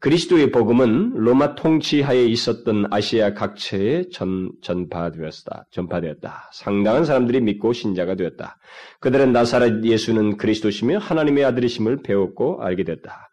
그리스도의 0.00 0.50
복음은 0.50 1.14
로마 1.14 1.54
통치하에 1.54 2.26
있었던 2.26 2.86
아시아 2.90 3.32
각처에 3.32 4.10
전, 4.12 4.50
전파되었다. 4.60 5.66
전파되었다. 5.70 6.50
상당한 6.52 7.04
사람들이 7.04 7.40
믿고 7.40 7.72
신자가 7.72 8.14
되었다. 8.14 8.58
그들은 9.00 9.32
나사렛 9.32 9.84
예수는 9.84 10.36
그리스도시며 10.36 10.98
하나님의 10.98 11.44
아들이심을 11.44 12.02
배웠고 12.02 12.62
알게 12.62 12.84
됐다. 12.84 13.30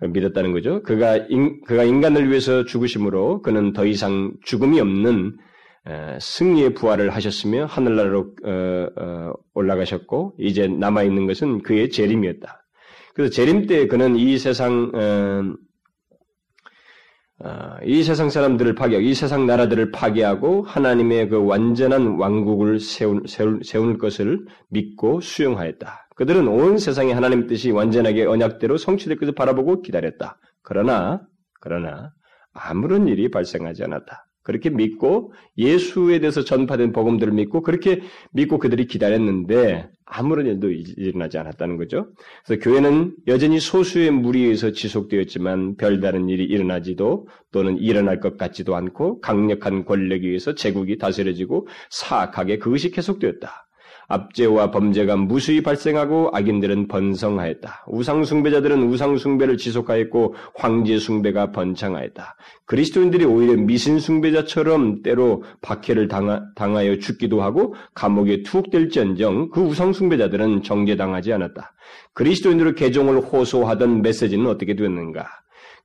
믿었다는 0.00 0.52
거죠. 0.52 0.82
그가, 0.82 1.16
인, 1.28 1.62
그가 1.62 1.84
인간을 1.84 2.28
위해서 2.28 2.64
죽으심으로 2.64 3.42
그는 3.42 3.72
더 3.72 3.86
이상 3.86 4.32
죽음이 4.44 4.80
없는 4.80 5.36
에, 5.88 6.18
승리의 6.20 6.74
부활을 6.74 7.10
하셨으며 7.10 7.66
하늘나라로 7.66 8.34
어, 8.44 8.86
어, 9.00 9.32
올라가셨고 9.54 10.34
이제 10.38 10.66
남아 10.68 11.04
있는 11.04 11.26
것은 11.26 11.62
그의 11.62 11.90
재림이었다. 11.90 12.64
그래서 13.14 13.32
재림 13.32 13.66
때 13.66 13.86
그는 13.86 14.16
이 14.16 14.38
세상 14.38 14.90
어, 14.94 14.98
어, 14.98 15.54
이 17.84 18.02
세상 18.02 18.30
사람들을 18.30 18.74
파괴하고 18.74 19.04
이 19.04 19.14
세상 19.14 19.46
나라들을 19.46 19.90
파괴하고 19.90 20.62
하나님의 20.62 21.28
그 21.28 21.44
완전한 21.44 22.18
왕국을 22.18 22.78
세울, 22.78 23.22
세울, 23.26 23.60
세울 23.64 23.98
것을 23.98 24.46
믿고 24.68 25.20
수용하였다. 25.20 26.08
그들은 26.14 26.46
온 26.46 26.78
세상에 26.78 27.12
하나님 27.12 27.46
뜻이 27.46 27.70
완전하게 27.70 28.26
언약대로 28.26 28.76
성취될 28.76 29.18
것을 29.18 29.34
바라보고 29.34 29.82
기다렸다. 29.82 30.38
그러나 30.62 31.22
그러나 31.60 32.12
아무런 32.52 33.08
일이 33.08 33.30
발생하지 33.30 33.84
않았다. 33.84 34.26
그렇게 34.42 34.70
믿고 34.70 35.32
예수에 35.56 36.18
대해서 36.20 36.44
전파된 36.44 36.92
복음들을 36.92 37.32
믿고 37.32 37.62
그렇게 37.62 38.02
믿고 38.32 38.58
그들이 38.58 38.86
기다렸는데 38.86 39.88
아무런 40.04 40.46
일도 40.46 40.70
일어나지 40.70 41.38
않았다는 41.38 41.76
거죠. 41.76 42.08
그래서 42.44 42.62
교회는 42.62 43.14
여전히 43.28 43.60
소수의 43.60 44.10
무리에서 44.10 44.72
지속되었지만 44.72 45.76
별다른 45.76 46.28
일이 46.28 46.44
일어나지도 46.44 47.28
또는 47.50 47.78
일어날 47.78 48.20
것 48.20 48.36
같지도 48.36 48.76
않고 48.76 49.20
강력한 49.20 49.84
권력에 49.84 50.26
의해서 50.26 50.54
제국이 50.54 50.98
다스려지고 50.98 51.66
사악하게 51.90 52.58
그것이 52.58 52.90
계속되었다. 52.90 53.61
압제와 54.12 54.70
범죄가 54.70 55.16
무수히 55.16 55.62
발생하고 55.62 56.30
악인들은 56.32 56.88
번성하였다. 56.88 57.86
우상숭배자들은 57.88 58.82
우상숭배를 58.82 59.56
지속하였고 59.56 60.34
황제숭배가 60.54 61.52
번창하였다. 61.52 62.36
그리스도인들이 62.66 63.24
오히려 63.24 63.56
미신숭배자처럼 63.56 65.02
때로 65.02 65.42
박해를 65.62 66.08
당하, 66.08 66.42
당하여 66.54 66.98
죽기도 66.98 67.42
하고 67.42 67.74
감옥에 67.94 68.42
투옥될지언정 68.42 69.50
그 69.50 69.60
우상숭배자들은 69.62 70.62
정죄당하지 70.62 71.32
않았다. 71.32 71.72
그리스도인으로 72.12 72.74
개종을 72.74 73.20
호소하던 73.20 74.02
메시지는 74.02 74.46
어떻게 74.46 74.76
되었는가? 74.76 75.41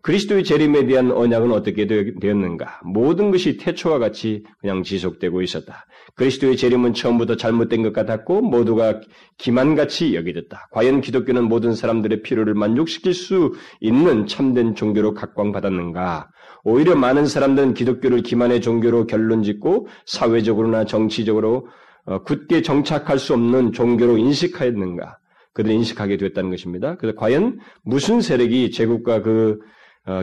그리스도의 0.08 0.46
재림에 0.46 0.86
대한 0.86 1.12
언약은 1.12 1.52
어떻게 1.52 1.86
되었는가? 1.86 2.80
모든 2.86 3.30
것이 3.30 3.58
태초와 3.58 4.00
같이 4.00 4.46
그냥 4.62 4.82
지속되고 4.82 5.41
있었다. 5.41 5.86
그리스도의 6.15 6.56
재림은 6.56 6.93
처음부터 6.93 7.36
잘못된 7.36 7.84
것 7.84 7.91
같았고 7.91 8.39
모두가 8.39 9.02
기만같이 9.38 10.15
여겨졌다. 10.15 10.70
과연 10.72 11.02
기독교는 11.02 11.43
모든 11.43 11.76
사람들의 11.76 12.22
필요를 12.22 12.54
만족시킬 12.54 13.13
수 13.13 13.54
있는 13.82 14.28
참된 14.28 14.76
종교로 14.76 15.13
각광받았는가? 15.13 16.30
오히려 16.63 16.96
많은 16.96 17.26
사람들은 17.26 17.74
기독교를 17.74 18.22
기만의 18.22 18.62
종교로 18.62 19.08
결론짓고 19.08 19.89
사회적으로나 20.06 20.86
정치적으로 20.86 21.67
어, 22.06 22.24
굳게 22.24 22.62
정착할 22.62 23.20
수 23.20 23.34
없는 23.34 23.74
종교로 23.74 24.17
인식하였는가? 24.17 25.17
그들이 25.52 25.76
인식하게 25.76 26.15
되었다는 26.15 26.50
것입니다. 26.50 26.96
그래서 26.96 27.17
과연 27.17 27.60
무슨 27.84 28.22
세력이 28.22 28.72
제국과 28.72 29.22
그 29.22 29.60
어, 29.60 29.76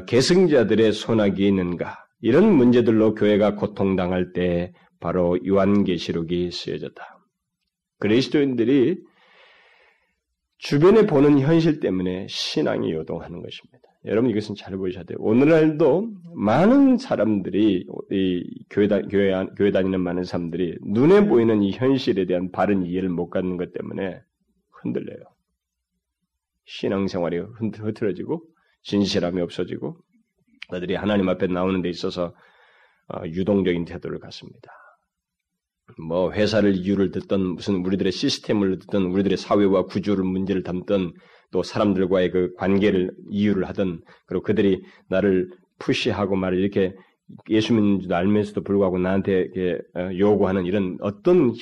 계승자들의 0.06 0.92
손아귀에 0.92 1.48
있는가? 1.48 2.04
이런 2.20 2.52
문제들로 2.54 3.14
교회가 3.14 3.54
고통당할 3.54 4.32
때 4.32 4.72
바로 4.98 5.38
요한계시록이 5.46 6.50
쓰여졌다. 6.50 7.18
그리스도인들이 7.98 8.98
주변에 10.58 11.06
보는 11.06 11.40
현실 11.40 11.80
때문에 11.80 12.26
신앙이 12.28 12.92
요동하는 12.92 13.42
것입니다. 13.42 13.80
여러분 14.06 14.30
이것은 14.30 14.54
잘 14.54 14.76
보셔야 14.76 15.04
돼요. 15.04 15.18
오늘날도 15.20 16.10
많은 16.34 16.98
사람들이 16.98 17.86
이 18.10 18.64
교회, 18.70 18.88
다, 18.88 19.00
교회, 19.02 19.32
교회 19.56 19.70
다니는 19.70 20.00
많은 20.00 20.24
사람들이 20.24 20.78
눈에 20.82 21.26
보이는 21.26 21.62
이 21.62 21.72
현실에 21.72 22.26
대한 22.26 22.50
바른 22.50 22.84
이해를 22.86 23.08
못 23.08 23.30
갖는 23.30 23.56
것 23.56 23.72
때문에 23.72 24.20
흔들려요. 24.70 25.24
신앙생활이 26.66 27.38
흐트러지고 27.76 28.42
진실함이 28.84 29.40
없어지고 29.42 29.96
그들이 30.70 30.94
하나님 30.94 31.28
앞에 31.28 31.46
나오는 31.46 31.82
데 31.82 31.88
있어서 31.88 32.34
어, 33.08 33.26
유동적인 33.26 33.84
태도를 33.84 34.18
갖습니다. 34.18 34.72
뭐 35.98 36.32
회사를 36.32 36.76
이유를 36.76 37.10
듣던 37.10 37.40
무슨 37.40 37.84
우리들의 37.84 38.10
시스템을 38.10 38.78
듣던 38.78 39.02
우리들의 39.02 39.36
사회와 39.36 39.84
구조를 39.84 40.24
문제를 40.24 40.62
담던 40.62 41.12
또 41.50 41.62
사람들과의 41.62 42.30
그 42.30 42.54
관계를 42.54 43.10
이유를 43.30 43.68
하던 43.68 44.00
그리고 44.26 44.42
그들이 44.42 44.82
나를 45.08 45.50
푸시하고 45.78 46.36
말을 46.36 46.58
이렇게 46.58 46.94
예수 47.50 47.74
믿는 47.74 48.00
줄 48.00 48.12
알면서도 48.12 48.62
불구하고 48.62 48.98
나한테 48.98 49.48
어, 49.94 50.10
요구하는 50.18 50.66
이런 50.66 50.96
어떤 51.00 51.52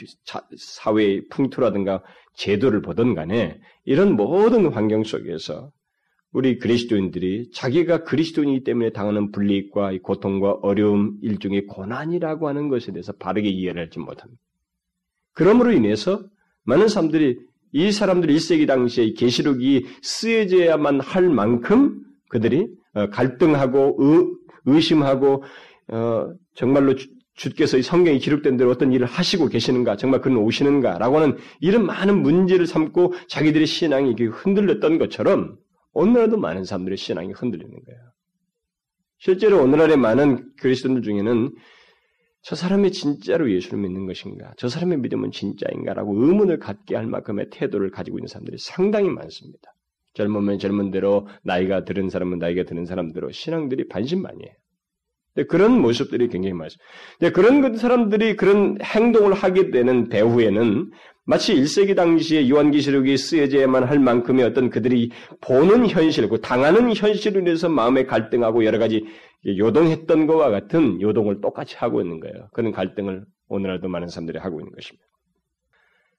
사회의 0.56 1.26
풍토라든가 1.28 2.02
제도를 2.34 2.82
보든 2.82 3.14
간에 3.14 3.60
이런 3.84 4.14
모든 4.14 4.72
환경 4.72 5.02
속에서 5.04 5.70
우리 6.32 6.58
그리스도인들이 6.58 7.50
자기가 7.52 8.04
그리스도인이기 8.04 8.64
때문에 8.64 8.90
당하는 8.90 9.30
불이익과 9.32 9.92
고통과 10.02 10.52
어려움 10.62 11.18
일종의 11.20 11.66
고난이라고 11.66 12.48
하는 12.48 12.68
것에 12.68 12.92
대해서 12.92 13.12
바르게 13.12 13.48
이해를 13.48 13.86
하지 13.86 13.98
못합니다. 13.98 14.40
그러므로 15.34 15.72
인해서 15.72 16.24
많은 16.64 16.88
사람들이 16.88 17.38
이 17.72 17.90
사람들 17.90 18.28
1세기 18.30 18.66
당시에 18.66 19.12
계시록이 19.12 19.86
쓰여져야만 20.02 21.00
할 21.00 21.28
만큼 21.28 22.00
그들이 22.28 22.68
어, 22.94 23.08
갈등하고 23.08 23.96
의, 24.66 24.80
심하고 24.80 25.42
어, 25.88 26.32
정말로 26.54 26.94
주께서 27.34 27.80
성경에 27.80 28.18
기록된 28.18 28.58
대로 28.58 28.70
어떤 28.70 28.92
일을 28.92 29.06
하시고 29.06 29.48
계시는가, 29.48 29.96
정말 29.96 30.20
그는 30.20 30.36
오시는가라고 30.38 31.16
하는 31.16 31.36
이런 31.60 31.86
많은 31.86 32.22
문제를 32.22 32.66
삼고 32.66 33.14
자기들의 33.26 33.66
신앙이 33.66 34.14
흔들렸던 34.14 34.98
것처럼 34.98 35.56
오늘날도 35.92 36.38
많은 36.38 36.64
사람들의 36.64 36.96
신앙이 36.96 37.32
흔들리는 37.32 37.70
거예요. 37.70 38.00
실제로 39.18 39.62
오늘날의 39.62 39.96
많은 39.96 40.52
그리스도인들 40.56 41.02
중에는 41.02 41.54
저 42.42 42.56
사람이 42.56 42.90
진짜로 42.90 43.52
예수를 43.52 43.78
믿는 43.78 44.06
것인가? 44.06 44.52
저 44.56 44.68
사람의 44.68 44.98
믿음은 44.98 45.30
진짜인가라고 45.30 46.24
의문을 46.24 46.58
갖게 46.58 46.96
할 46.96 47.06
만큼의 47.06 47.50
태도를 47.50 47.90
가지고 47.92 48.18
있는 48.18 48.26
사람들이 48.26 48.58
상당히 48.58 49.08
많습니다. 49.10 49.72
젊으면 50.14 50.58
젊은 50.58 50.90
대로 50.90 51.28
나이가 51.44 51.84
들은 51.84 52.10
사람은 52.10 52.38
나이가 52.38 52.64
드는 52.64 52.84
사람대로 52.84 53.30
신앙들이 53.30 53.88
반신반의해요. 53.88 54.54
그런 55.48 55.80
모습들이 55.80 56.28
굉장히 56.28 56.52
많습니다. 56.52 56.84
그런 57.32 57.76
사람들이 57.76 58.36
그런 58.36 58.76
행동을 58.82 59.32
하게 59.32 59.70
되는 59.70 60.08
배후에는 60.08 60.90
마치 61.24 61.54
1세기 61.54 61.94
당시에 61.94 62.48
요한계시록이 62.48 63.16
쓰여져야만 63.16 63.84
할 63.84 64.00
만큼의 64.00 64.44
어떤 64.44 64.70
그들이 64.70 65.10
보는 65.40 65.86
현실, 65.86 66.28
그 66.28 66.40
당하는 66.40 66.92
현실로 66.94 67.40
인해서 67.40 67.68
마음의 67.68 68.06
갈등하고 68.06 68.64
여러 68.64 68.78
가지 68.78 69.04
요동했던 69.46 70.26
것과 70.26 70.50
같은 70.50 71.00
요동을 71.00 71.40
똑같이 71.40 71.76
하고 71.76 72.00
있는 72.00 72.18
거예요. 72.18 72.48
그런 72.52 72.72
갈등을 72.72 73.24
오늘날도 73.48 73.88
많은 73.88 74.08
사람들이 74.08 74.38
하고 74.38 74.60
있는 74.60 74.72
것입니다. 74.72 75.06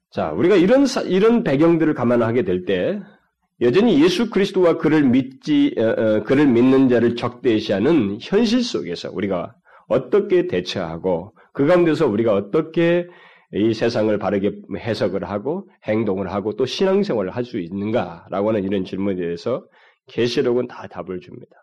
자, 0.09 0.31
우리가 0.31 0.55
이런, 0.55 0.85
이런 1.07 1.43
배경들을 1.43 1.93
감안하게 1.95 2.43
될 2.43 2.65
때, 2.65 3.01
여전히 3.61 4.01
예수 4.03 4.29
그리스도와 4.29 4.77
그를 4.77 5.03
믿지, 5.03 5.73
어, 5.77 5.81
어, 5.81 6.23
그를 6.23 6.47
믿는 6.47 6.87
자를 6.87 7.15
적대시하는 7.15 8.19
현실 8.21 8.63
속에서 8.63 9.09
우리가 9.11 9.55
어떻게 9.87 10.47
대처하고, 10.47 11.33
그 11.51 11.65
가운데서 11.65 12.07
우리가 12.07 12.33
어떻게 12.33 13.07
이 13.53 13.73
세상을 13.73 14.17
바르게 14.17 14.61
해석을 14.75 15.23
하고 15.25 15.69
행동을 15.85 16.31
하고 16.31 16.55
또 16.55 16.65
신앙생활을 16.65 17.31
할 17.31 17.43
수 17.43 17.59
있는가라고 17.59 18.49
하는 18.49 18.63
이런 18.63 18.85
질문에 18.85 19.15
대해서 19.15 19.65
계시록은 20.07 20.67
다 20.67 20.87
답을 20.87 21.19
줍니다. 21.19 21.55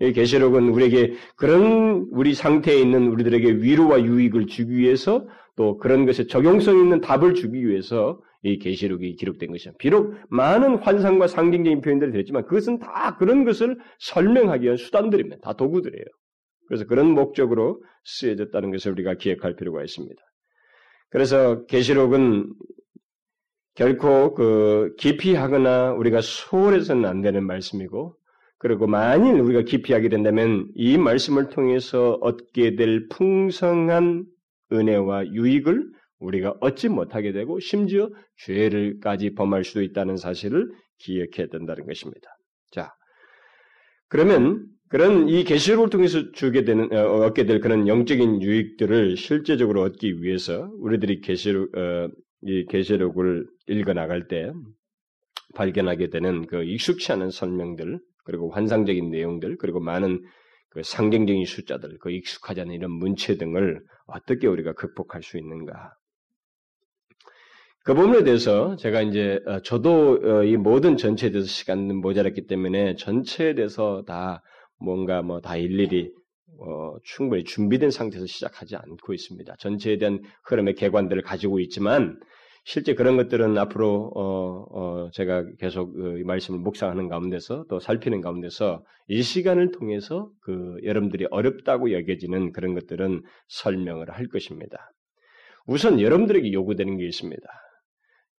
이 0.00 0.12
계시록은 0.12 0.70
우리에게 0.70 1.14
그런 1.36 2.06
우리 2.10 2.32
상태에 2.32 2.78
있는 2.80 3.08
우리들에게 3.08 3.52
위로와 3.62 4.02
유익을 4.02 4.46
주기 4.46 4.78
위해서 4.78 5.26
또 5.56 5.76
그런 5.76 6.06
것에 6.06 6.26
적용성 6.26 6.78
있는 6.78 7.00
답을 7.00 7.34
주기 7.34 7.68
위해서 7.68 8.20
이 8.42 8.58
계시록이 8.58 9.16
기록된 9.16 9.50
것이죠. 9.50 9.72
비록 9.78 10.14
많은 10.30 10.76
환상과 10.76 11.26
상징적인 11.26 11.82
표현들이 11.82 12.12
되었지만 12.12 12.46
그것은 12.46 12.78
다 12.78 13.16
그런 13.18 13.44
것을 13.44 13.78
설명하기 13.98 14.64
위한 14.64 14.76
수단들입니다. 14.78 15.38
다 15.42 15.52
도구들이에요. 15.52 16.04
그래서 16.66 16.86
그런 16.86 17.10
목적으로 17.10 17.82
쓰여졌다는 18.04 18.70
것을 18.70 18.92
우리가 18.92 19.14
기억할 19.14 19.56
필요가 19.56 19.82
있습니다. 19.82 20.22
그래서 21.10 21.66
계시록은 21.66 22.54
결코 23.74 24.34
그 24.34 24.94
기피하거나 24.98 25.92
우리가 25.92 26.20
소홀해서는 26.20 27.04
안 27.04 27.20
되는 27.20 27.44
말씀이고 27.44 28.16
그리고 28.58 28.86
만일 28.86 29.40
우리가 29.40 29.62
깊이 29.62 29.92
하게 29.92 30.08
된다면 30.08 30.68
이 30.74 30.98
말씀을 30.98 31.48
통해서 31.48 32.18
얻게 32.20 32.76
될 32.76 33.08
풍성한 33.08 34.26
은혜와 34.72 35.28
유익을 35.28 35.90
우리가 36.18 36.56
얻지 36.60 36.90
못하게 36.90 37.32
되고 37.32 37.58
심지어 37.58 38.10
죄를까지 38.36 39.34
범할 39.34 39.64
수도 39.64 39.82
있다는 39.82 40.16
사실을 40.16 40.70
기억해야 40.98 41.46
된다는 41.50 41.86
것입니다. 41.86 42.36
자, 42.70 42.94
그러면 44.08 44.66
그런 44.90 45.28
이 45.28 45.44
계시록을 45.44 45.88
통해서 45.88 46.32
주게 46.32 46.64
되는 46.64 46.92
어, 46.92 47.24
얻게 47.24 47.46
될 47.46 47.60
그런 47.60 47.86
영적인 47.86 48.42
유익들을 48.42 49.16
실제적으로 49.16 49.82
얻기 49.82 50.20
위해서 50.20 50.68
우리들이 50.80 51.20
계시록 51.20 51.76
어, 51.78 52.08
이 52.42 52.66
계시록을 52.68 53.46
읽어 53.68 53.92
나갈 53.92 54.26
때 54.26 54.52
발견하게 55.54 56.10
되는 56.10 56.44
그 56.48 56.64
익숙치 56.64 57.12
않은 57.12 57.30
설명들 57.30 58.00
그리고 58.24 58.50
환상적인 58.50 59.10
내용들 59.10 59.58
그리고 59.58 59.78
많은 59.78 60.22
그 60.70 60.82
상징적인 60.82 61.44
숫자들 61.44 61.98
그 62.00 62.10
익숙하지 62.10 62.62
않은 62.62 62.74
이런 62.74 62.90
문체 62.90 63.36
등을 63.36 63.80
어떻게 64.06 64.48
우리가 64.48 64.72
극복할 64.72 65.22
수 65.22 65.38
있는가. 65.38 65.94
그 67.84 67.94
부분에 67.94 68.24
대해서 68.24 68.74
제가 68.74 69.02
이제 69.02 69.38
어, 69.46 69.60
저도 69.62 70.18
어, 70.24 70.42
이 70.42 70.56
모든 70.56 70.96
전체에 70.96 71.30
대해서 71.30 71.46
시간은 71.46 72.00
모자랐기 72.00 72.48
때문에 72.48 72.96
전체에 72.96 73.54
대해서 73.54 74.02
다 74.04 74.42
뭔가 74.80 75.22
뭐 75.22 75.40
다 75.40 75.56
일일이 75.56 76.12
어, 76.58 76.96
충분히 77.04 77.44
준비된 77.44 77.90
상태에서 77.90 78.26
시작하지 78.26 78.76
않고 78.76 79.14
있습니다. 79.14 79.54
전체에 79.58 79.98
대한 79.98 80.22
흐름의 80.44 80.74
개관들을 80.74 81.22
가지고 81.22 81.60
있지만 81.60 82.18
실제 82.64 82.94
그런 82.94 83.16
것들은 83.16 83.56
앞으로 83.56 84.12
어, 84.14 84.66
어, 84.70 85.10
제가 85.12 85.44
계속 85.58 85.92
그 85.94 86.22
말씀을 86.26 86.60
묵상하는 86.60 87.08
가운데서 87.08 87.64
또 87.70 87.80
살피는 87.80 88.20
가운데서 88.20 88.84
이 89.08 89.22
시간을 89.22 89.72
통해서 89.72 90.30
그 90.42 90.76
여러분들이 90.84 91.26
어렵다고 91.30 91.92
여겨지는 91.92 92.52
그런 92.52 92.74
것들은 92.74 93.22
설명을 93.48 94.10
할 94.10 94.28
것입니다. 94.28 94.90
우선 95.66 96.00
여러분들에게 96.00 96.52
요구되는 96.52 96.98
게 96.98 97.06
있습니다. 97.06 97.42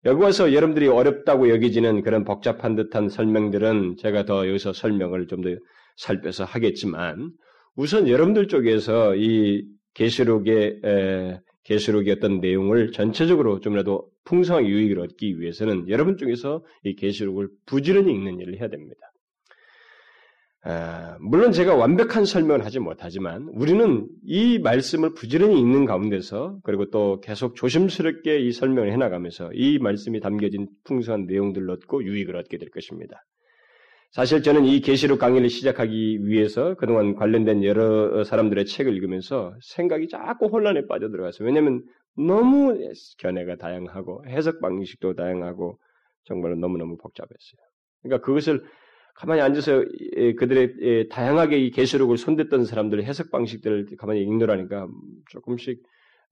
여기 0.04 0.22
와서 0.22 0.52
여러분들이 0.52 0.88
어렵다고 0.88 1.48
여기지는 1.50 2.02
그런 2.02 2.24
복잡한 2.24 2.74
듯한 2.76 3.08
설명들은 3.08 3.96
제가 3.98 4.24
더 4.24 4.48
여기서 4.48 4.72
설명을 4.72 5.26
좀 5.26 5.42
더 5.42 5.50
살펴서 5.96 6.44
하겠지만 6.44 7.32
우선 7.74 8.08
여러분들 8.08 8.48
쪽에서 8.48 9.14
이 9.16 9.64
계시록의 9.94 10.80
계시록의 11.64 12.14
어떤 12.14 12.40
내용을 12.40 12.92
전체적으로 12.92 13.60
좀이라도 13.60 14.08
풍성한 14.24 14.66
유익을 14.66 14.98
얻기 15.00 15.40
위해서는 15.40 15.88
여러분 15.88 16.16
쪽에서 16.16 16.64
이 16.84 16.94
계시록을 16.94 17.48
부지런히 17.66 18.12
읽는 18.12 18.40
일을 18.40 18.58
해야 18.58 18.68
됩니다. 18.68 19.00
아, 20.64 21.16
물론 21.20 21.50
제가 21.50 21.74
완벽한 21.74 22.24
설명을 22.24 22.64
하지 22.64 22.78
못하지만 22.78 23.48
우리는 23.52 24.06
이 24.24 24.60
말씀을 24.60 25.12
부지런히 25.14 25.58
읽는 25.58 25.86
가운데서 25.86 26.60
그리고 26.62 26.88
또 26.90 27.20
계속 27.20 27.56
조심스럽게 27.56 28.38
이 28.38 28.52
설명을 28.52 28.92
해나가면서 28.92 29.50
이 29.54 29.80
말씀이 29.80 30.20
담겨진 30.20 30.68
풍성한 30.84 31.26
내용들을 31.26 31.68
얻고 31.68 32.04
유익을 32.04 32.36
얻게 32.36 32.58
될 32.58 32.70
것입니다. 32.70 33.24
사실 34.12 34.42
저는 34.42 34.66
이 34.66 34.80
계시록 34.80 35.18
강의를 35.18 35.48
시작하기 35.48 36.26
위해서 36.26 36.74
그동안 36.74 37.14
관련된 37.14 37.64
여러 37.64 38.22
사람들의 38.24 38.66
책을 38.66 38.94
읽으면서 38.94 39.54
생각이 39.62 40.08
자꾸 40.08 40.48
혼란에 40.48 40.86
빠져들어갔어요. 40.86 41.46
왜냐하면 41.46 41.82
너무 42.14 42.78
견해가 43.16 43.56
다양하고 43.56 44.26
해석 44.28 44.60
방식도 44.60 45.14
다양하고 45.14 45.78
정말로 46.24 46.56
너무너무 46.56 46.98
복잡했어요. 46.98 47.60
그러니까 48.02 48.26
그것을 48.26 48.62
가만히 49.14 49.40
앉아서 49.40 49.82
그들의 50.36 51.08
다양하게 51.08 51.58
이 51.58 51.70
계시록을 51.70 52.18
손댔던 52.18 52.66
사람들의 52.66 53.06
해석 53.06 53.30
방식들을 53.30 53.96
가만히 53.96 54.20
읽노라니까 54.24 54.88
조금씩 55.30 55.82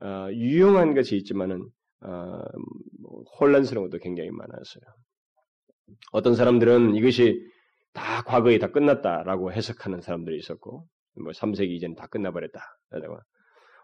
어, 0.03 0.29
유용한 0.33 0.95
것이 0.95 1.17
있지만은 1.17 1.67
어, 2.03 2.43
뭐 3.01 3.23
혼란스러운 3.39 3.89
것도 3.89 4.03
굉장히 4.03 4.31
많았어요. 4.31 4.83
어떤 6.13 6.35
사람들은 6.35 6.95
이것이 6.95 7.43
다 7.93 8.23
과거에 8.23 8.59
다 8.59 8.69
끝났다라고 8.69 9.53
해석하는 9.53 10.01
사람들이 10.01 10.39
있었고, 10.39 10.87
뭐 11.23 11.33
3세기 11.33 11.71
이전 11.71 11.95
다 11.95 12.07
끝나버렸다. 12.07 12.61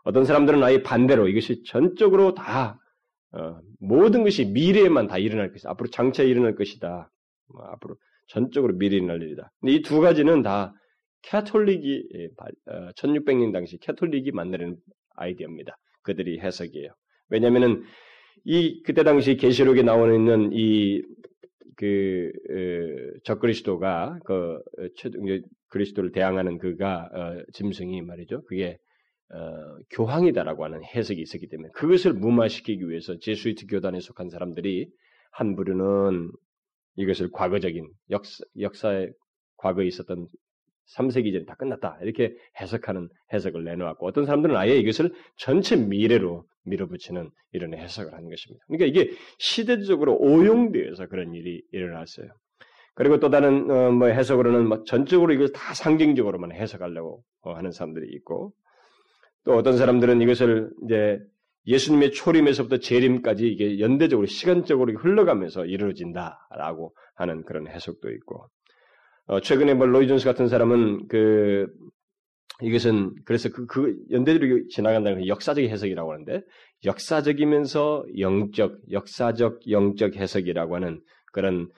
어떤 0.05 0.25
사람들은 0.25 0.63
아예 0.63 0.83
반대로 0.83 1.29
이것이 1.29 1.65
전적으로 1.65 2.35
다 2.35 2.79
어, 3.33 3.61
모든 3.81 4.23
것이 4.23 4.47
미래에만 4.47 5.09
다 5.09 5.19
일어날 5.19 5.51
것이다. 5.51 5.71
앞으로 5.71 5.91
장차 5.91 6.23
일어날 6.23 6.55
것이다. 6.55 7.11
뭐 7.53 7.65
앞으로 7.73 7.97
전적으로 8.29 8.75
미래에 8.75 8.99
일어날 8.99 9.23
일이다. 9.23 9.51
근데 9.61 9.73
이 9.75 9.83
두 9.83 10.01
가지는 10.01 10.43
다 10.43 10.73
캐톨릭이 11.23 12.29
1600년 12.97 13.49
예, 13.49 13.53
당시 13.53 13.79
캐톨릭이 13.79 14.31
만드는 14.31 14.77
아이디어입니다. 15.17 15.77
그들이 16.03 16.39
해석이에요. 16.39 16.93
왜냐하면은 17.29 17.83
이 18.45 18.83
그때 18.85 19.03
당시 19.03 19.37
계시록에 19.37 19.83
나오는 19.83 20.51
이 20.53 21.03
그 21.77 22.33
적그리스도가 23.25 24.19
그 24.25 24.61
최종 24.97 25.25
그리스도를 25.69 26.13
대항하는 26.13 26.59
그가 26.59 27.11
어, 27.13 27.43
짐승이 27.53 28.03
말이죠. 28.03 28.43
그게 28.45 28.79
어, 29.29 29.79
교황이다라고 29.91 30.65
하는 30.65 30.83
해석이 30.85 31.21
있었기 31.21 31.49
때문에 31.49 31.71
그것을 31.75 32.15
무마시키기 32.15 32.89
위해서 32.89 33.19
제수이트 33.19 33.67
교단에 33.67 34.01
속한 34.01 34.31
사람들이 34.31 34.89
한 35.33 35.57
부류는 35.57 36.31
이것을 36.97 37.31
과거적인 37.33 37.89
역사, 38.11 38.45
역사의 38.59 39.13
과거에 39.57 39.87
있었던 39.87 40.29
3세기 40.95 41.33
전에 41.33 41.45
다 41.45 41.55
끝났다. 41.55 41.99
이렇게 42.03 42.37
해석하는 42.61 43.09
해석을 43.33 43.65
내놓았고 43.65 44.07
어떤 44.07 44.25
사람들은 44.25 44.57
아예 44.57 44.77
이것을 44.77 45.13
전체 45.37 45.77
미래로 45.77 46.45
밀어붙이는 46.65 47.31
이런 47.53 47.75
해석을 47.75 48.13
하는 48.13 48.29
것입니다. 48.29 48.65
그러니까 48.69 48.87
이게 48.87 49.11
시대적으로 49.39 50.17
오용되어서 50.17 51.07
그런 51.07 51.35
일이 51.35 51.63
일어났어요. 51.73 52.29
그리고 52.95 53.21
또 53.21 53.29
다른 53.29 53.71
어, 53.71 53.91
뭐 53.91 54.09
해석으로는 54.09 54.69
뭐 54.69 54.85
전적으로 54.85 55.33
이걸 55.33 55.53
다 55.53 55.75
상징적으로만 55.75 56.53
해석하려고 56.53 57.23
하는 57.43 57.71
사람들이 57.71 58.09
있고 58.17 58.53
또 59.45 59.55
어떤 59.55 59.77
사람들은 59.77 60.23
이것을 60.23 60.71
이제 60.85 61.21
예수님의 61.67 62.13
초림에서부터 62.13 62.79
재림까지 62.79 63.47
이게 63.49 63.81
연대적으로 63.81 64.27
시간적으로 64.27 64.93
흘러가면서 64.95 65.67
이루어진다라고 65.67 66.95
하는 67.15 67.45
그런 67.45 67.69
해석도 67.69 68.11
있고 68.11 68.49
어, 69.27 69.41
최근에 69.41 69.75
뭐 69.75 69.87
로이 69.87 70.07
존스 70.07 70.25
같은 70.25 70.49
사람은 70.49 71.09
그 71.09 71.67
이것은 72.63 73.15
그래서 73.25 73.51
그, 73.51 73.67
그 73.67 73.97
연대적으로 74.11 74.69
지나간다는 74.69 75.23
그 75.23 75.29
역사적 75.29 75.65
해석이라고 75.65 76.13
하는데 76.13 76.43
역사적이면서 76.85 78.07
영적 78.19 78.79
역사적 78.91 79.69
영적 79.69 80.17
해석이라고 80.17 80.77
하는 80.77 81.01
그런 81.33 81.69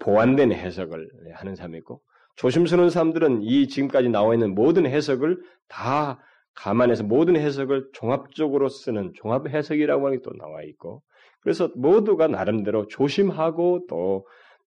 보완된 0.00 0.52
해석을 0.52 1.08
하는 1.34 1.54
사람이 1.54 1.78
있고 1.78 2.00
조심스러운 2.36 2.90
사람들은 2.90 3.42
이 3.42 3.68
지금까지 3.68 4.08
나와 4.08 4.34
있는 4.34 4.54
모든 4.54 4.86
해석을 4.86 5.40
다 5.68 6.18
감안해서 6.54 7.04
모든 7.04 7.36
해석을 7.36 7.90
종합적으로 7.92 8.68
쓰는 8.68 9.12
종합 9.14 9.46
해석이라고 9.48 10.06
하는 10.06 10.18
게 10.18 10.22
또 10.24 10.36
나와 10.36 10.62
있고 10.62 11.02
그래서 11.44 11.70
모두가 11.76 12.26
나름대로 12.26 12.88
조심하고 12.88 13.86
또, 13.88 14.26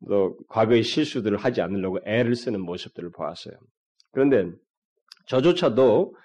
또 0.08 0.38
과거의 0.48 0.84
실수들을 0.84 1.38
하지 1.38 1.62
않으려고 1.62 2.00
애를 2.06 2.36
쓰는 2.36 2.62
모습들을 2.62 3.12
보았어요. 3.12 3.54
그런데 4.12 4.50
저조차도 5.28 6.16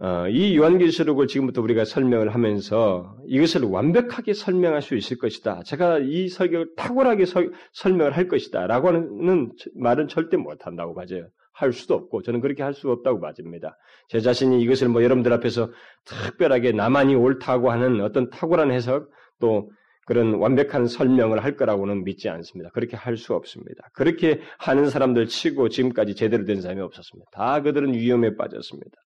어, 0.00 0.28
이 0.28 0.56
요한계시록을 0.56 1.28
지금부터 1.28 1.62
우리가 1.62 1.84
설명을 1.84 2.34
하면서 2.34 3.16
이것을 3.26 3.62
완벽하게 3.62 4.34
설명할 4.34 4.82
수 4.82 4.96
있을 4.96 5.18
것이다. 5.18 5.62
제가 5.64 6.00
이 6.00 6.28
설교를 6.28 6.74
탁월하게 6.76 7.26
서, 7.26 7.42
설명을 7.72 8.16
할 8.16 8.26
것이다. 8.26 8.66
라고 8.66 8.88
하는 8.88 9.52
말은 9.76 10.08
절대 10.08 10.36
못한다고 10.36 10.94
봐져요. 10.94 11.28
할 11.52 11.72
수도 11.72 11.94
없고 11.94 12.22
저는 12.22 12.40
그렇게 12.40 12.64
할 12.64 12.74
수 12.74 12.90
없다고 12.90 13.20
맞습니다. 13.20 13.76
제 14.08 14.20
자신이 14.20 14.60
이것을 14.62 14.88
뭐 14.88 15.04
여러분들 15.04 15.32
앞에서 15.32 15.70
특별하게 16.04 16.72
나만이 16.72 17.14
옳다고 17.14 17.70
하는 17.70 18.00
어떤 18.00 18.28
탁월한 18.30 18.72
해석 18.72 19.08
또 19.40 19.70
그런 20.06 20.34
완벽한 20.34 20.86
설명을 20.86 21.42
할 21.42 21.56
거라고는 21.56 22.04
믿지 22.04 22.28
않습니다. 22.28 22.70
그렇게 22.70 22.96
할 22.96 23.16
수 23.16 23.34
없습니다. 23.34 23.88
그렇게 23.94 24.40
하는 24.58 24.90
사람들 24.90 25.28
치고 25.28 25.68
지금까지 25.68 26.14
제대로 26.14 26.44
된 26.44 26.60
사람이 26.60 26.80
없었습니다. 26.80 27.30
다 27.32 27.62
그들은 27.62 27.94
위험에 27.94 28.36
빠졌습니다. 28.36 28.96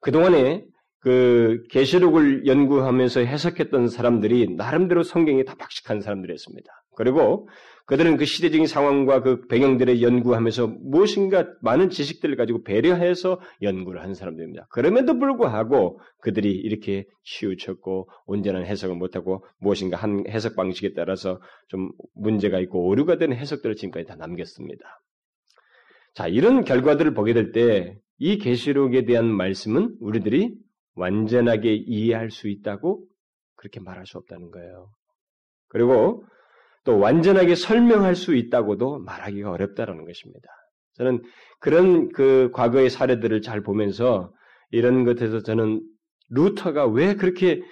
그동안에 0.00 0.64
그 0.98 1.62
계시록을 1.70 2.46
연구하면서 2.46 3.20
해석했던 3.20 3.88
사람들이 3.88 4.54
나름대로 4.56 5.02
성경에 5.02 5.44
다 5.44 5.54
박식한 5.58 6.00
사람들이었습니다. 6.00 6.70
그리고 6.96 7.48
그들은 7.86 8.16
그 8.16 8.24
시대적인 8.24 8.66
상황과 8.66 9.22
그 9.22 9.46
배경들을 9.46 10.02
연구하면서 10.02 10.66
무엇인가 10.82 11.46
많은 11.60 11.90
지식들을 11.90 12.36
가지고 12.36 12.62
배려해서 12.62 13.40
연구를 13.60 14.02
한 14.02 14.14
사람들입니다. 14.14 14.66
그럼에도 14.70 15.18
불구하고 15.18 16.00
그들이 16.20 16.50
이렇게 16.52 17.06
치우쳤고 17.24 18.08
온전한 18.26 18.64
해석을 18.64 18.96
못하고 18.96 19.44
무엇인가 19.58 19.96
한 19.96 20.24
해석 20.28 20.56
방식에 20.56 20.92
따라서 20.94 21.40
좀 21.68 21.90
문제가 22.14 22.60
있고 22.60 22.86
오류가 22.86 23.18
되는 23.18 23.36
해석들을 23.36 23.76
지금까지 23.76 24.06
다 24.06 24.16
남겼습니다. 24.16 25.02
자, 26.14 26.28
이런 26.28 26.64
결과들을 26.64 27.14
보게 27.14 27.32
될 27.34 27.52
때 27.52 28.02
이 28.24 28.38
계시록에 28.38 29.04
대한 29.04 29.26
말씀은 29.26 29.96
우리들이 29.98 30.54
완전하게 30.94 31.74
이해할 31.74 32.30
수 32.30 32.48
있다고 32.48 33.04
그렇게 33.56 33.80
말할 33.80 34.06
수 34.06 34.16
없다는 34.18 34.52
거예요. 34.52 34.92
그리고 35.66 36.24
또 36.84 36.98
완전하게 36.98 37.54
설명할 37.54 38.14
수 38.14 38.34
있다고도 38.34 39.00
말하기가 39.00 39.50
어렵다라는 39.50 40.04
것입니다. 40.04 40.48
저는 40.94 41.22
그런 41.58 42.10
그 42.10 42.50
과거의 42.52 42.90
사례들을 42.90 43.40
잘 43.42 43.62
보면서 43.62 44.32
이런 44.70 45.04
것에서 45.04 45.42
저는 45.42 45.82
루터가 46.30 46.86
왜 46.86 47.14
그렇게 47.14 47.62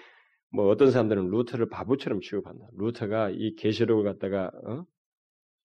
뭐 0.53 0.69
어떤 0.69 0.91
사람들은 0.91 1.29
루터를 1.31 1.69
바보처럼 1.69 2.21
취급한다. 2.21 2.67
루터가 2.77 3.31
이 3.31 3.55
계시록을 3.57 4.05
갖다가 4.05 4.51
어? 4.67 4.85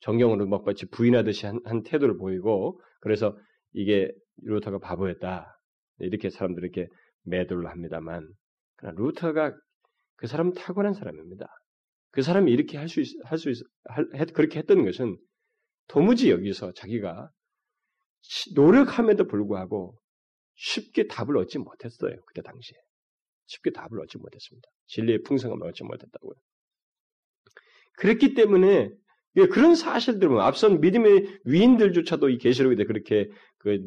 정경으로 0.01 0.47
막 0.47 0.63
마치 0.65 0.85
부인하듯이 0.87 1.45
한, 1.45 1.59
한, 1.65 1.83
태도를 1.83 2.17
보이고 2.17 2.79
그래서 2.99 3.37
이게 3.73 4.11
루터가 4.43 4.79
바보였다. 4.79 5.59
이렇게 5.99 6.29
사람들이 6.29 6.67
이렇게 6.67 6.87
매도를 7.23 7.67
합니다만 7.67 8.27
그러나 8.75 8.95
루터가 8.97 9.55
그 10.17 10.27
사람 10.27 10.53
탁월한 10.53 10.93
사람입니다. 10.93 11.47
그 12.15 12.21
사람이 12.21 12.51
이렇게 12.51 12.77
할 12.77 12.87
수 12.87 13.01
있, 13.01 13.07
할 13.25 13.37
수 13.37 13.49
있, 13.49 13.57
할, 13.85 14.07
그렇게 14.27 14.59
했던 14.59 14.85
것은 14.85 15.17
도무지 15.87 16.31
여기서 16.31 16.71
자기가 16.73 17.29
노력함에도 18.55 19.27
불구하고 19.27 19.97
쉽게 20.55 21.07
답을 21.07 21.37
얻지 21.37 21.59
못했어요. 21.59 22.15
그때 22.27 22.41
당시에. 22.41 22.77
쉽게 23.47 23.71
답을 23.71 23.99
얻지 24.01 24.17
못했습니다. 24.17 24.67
진리의 24.87 25.23
풍성함을 25.23 25.67
얻지 25.67 25.83
못했다고요. 25.83 26.33
그랬기 27.97 28.33
때문에 28.33 28.91
그런 29.51 29.75
사실들은 29.75 30.39
앞선 30.39 30.79
믿음의 30.79 31.41
위인들조차도 31.45 32.29
이 32.29 32.37
계시록에 32.37 32.75
대해 32.75 32.85
그렇게 32.85 33.29
그 33.57 33.79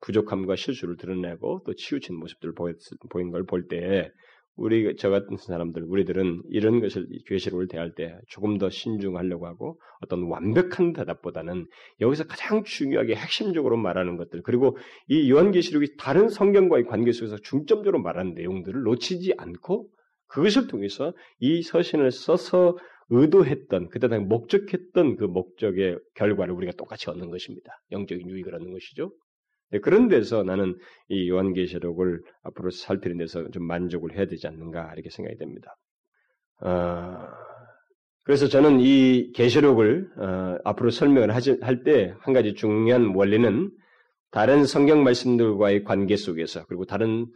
부족함과 0.00 0.56
실수를 0.56 0.96
드러내고 0.96 1.62
또 1.64 1.74
치우친 1.74 2.16
모습들을 2.16 2.54
보인 3.10 3.30
걸 3.30 3.44
볼 3.46 3.68
때 3.68 4.10
우리 4.60 4.94
저 4.96 5.08
같은 5.08 5.38
사람들 5.38 5.84
우리들은 5.84 6.42
이런 6.50 6.80
것을 6.80 7.08
계시록을 7.26 7.66
대할 7.66 7.94
때 7.94 8.14
조금 8.28 8.58
더 8.58 8.68
신중하려고 8.68 9.46
하고 9.46 9.80
어떤 10.02 10.24
완벽한 10.24 10.92
대답보다는 10.92 11.66
여기서 12.02 12.24
가장 12.26 12.62
중요하게 12.62 13.16
핵심적으로 13.16 13.78
말하는 13.78 14.18
것들 14.18 14.42
그리고 14.42 14.76
이 15.08 15.30
요한계시록이 15.30 15.96
다른 15.96 16.28
성경과의 16.28 16.84
관계 16.84 17.10
속에서 17.10 17.36
중점적으로 17.38 18.02
말하는 18.02 18.34
내용들을 18.34 18.82
놓치지 18.82 19.34
않고 19.38 19.88
그것을 20.28 20.66
통해서 20.68 21.14
이 21.38 21.62
서신을 21.62 22.10
써서 22.10 22.76
의도했던 23.08 23.88
그때 23.88 24.08
당시 24.08 24.26
목적했던 24.26 25.16
그 25.16 25.24
목적의 25.24 25.98
결과를 26.14 26.54
우리가 26.54 26.72
똑같이 26.76 27.08
얻는 27.08 27.30
것입니다. 27.30 27.72
영적인 27.92 28.28
유익을 28.28 28.54
얻는 28.54 28.72
것이죠. 28.72 29.10
네, 29.72 29.78
그런 29.80 30.08
데서 30.08 30.42
나는 30.42 30.76
이 31.08 31.28
요한계시록을 31.28 32.22
앞으로 32.42 32.70
살피는 32.70 33.18
데서 33.18 33.48
좀 33.50 33.64
만족을 33.66 34.16
해야 34.16 34.26
되지 34.26 34.46
않는가 34.48 34.92
이렇게 34.94 35.10
생각이 35.10 35.36
됩니다. 35.38 35.76
어, 36.62 37.18
그래서 38.24 38.48
저는 38.48 38.80
이 38.80 39.32
계시록을 39.32 40.10
어, 40.18 40.58
앞으로 40.64 40.90
설명을 40.90 41.34
할 41.34 41.82
때 41.84 42.14
한 42.20 42.34
가지 42.34 42.54
중요한 42.54 43.14
원리는 43.14 43.70
다른 44.30 44.64
성경 44.64 45.02
말씀들과의 45.02 45.84
관계 45.84 46.16
속에서 46.16 46.64
그리고 46.66 46.84
다른 46.84 47.26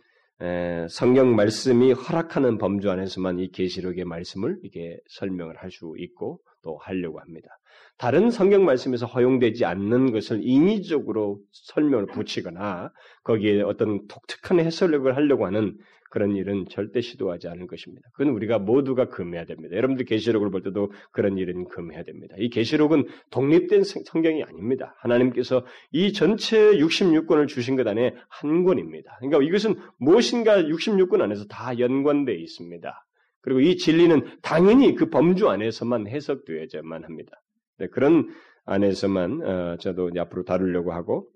에, 0.41 0.87
성경 0.89 1.35
말씀이 1.37 1.93
허락하는 1.93 2.59
범주 2.59 2.91
안에서만 2.91 3.39
이 3.39 3.51
계시록의 3.51 4.05
말씀을 4.05 4.59
이게 4.63 4.99
설명을 5.09 5.57
할 5.57 5.71
수 5.71 5.95
있고 5.99 6.41
또 6.63 6.77
하려고 6.79 7.21
합니다. 7.21 7.49
다른 7.97 8.31
성경 8.31 8.65
말씀에서 8.65 9.07
허용되지 9.07 9.65
않는 9.65 10.13
것을 10.13 10.41
인위적으로 10.43 11.41
설명을 11.53 12.07
붙이거나 12.07 12.93
거기에 13.23 13.63
어떤 13.63 14.07
독특한 14.09 14.61
해설력을 14.61 15.15
하려고 15.15 15.47
하는 15.47 15.79
그런 16.15 16.37
일은 16.37 16.67
절대 16.71 17.01
시도하지 17.01 17.49
않을 17.49 17.67
것입니다. 17.67 18.09
그건 18.13 18.33
우리가 18.35 18.61
모두가 18.61 19.09
금해야 19.09 19.47
됩니다. 19.47 19.77
여러분들 19.77 20.05
계시록을 20.07 20.51
볼 20.51 20.63
때도 20.63 20.93
그런 21.11 21.39
일은 21.39 21.65
금해야 21.65 22.05
됩니다. 22.05 22.37
이 22.39 22.51
계시록은 22.51 23.09
독립된 23.31 23.83
성경이 23.83 24.45
아닙니다. 24.45 24.95
하나님께서 24.99 25.67
이 25.91 26.13
전체 26.13 26.77
66권을 26.77 27.49
주신 27.49 27.75
것 27.75 27.89
안에 27.89 28.15
한 28.29 28.63
권입니다. 28.63 29.17
그러니까 29.19 29.43
이것은 29.43 29.75
무엇인가 29.99 30.63
66권 30.63 31.21
안에서 31.21 31.47
다 31.47 31.77
연관되어 31.81 32.37
있습니다. 32.37 33.07
그리고 33.41 33.61
이 33.61 33.77
진리는 33.77 34.39
당연히 34.41 34.95
그 34.95 35.11
범주 35.11 35.49
안에서만 35.49 36.07
해석되어야만 36.07 37.03
합니다. 37.03 37.43
네, 37.79 37.89
그런 37.89 38.29
안에서만 38.67 39.43
어, 39.43 39.77
저도 39.79 40.11
앞으로 40.19 40.45
다루려고 40.45 40.93
하고 40.93 41.29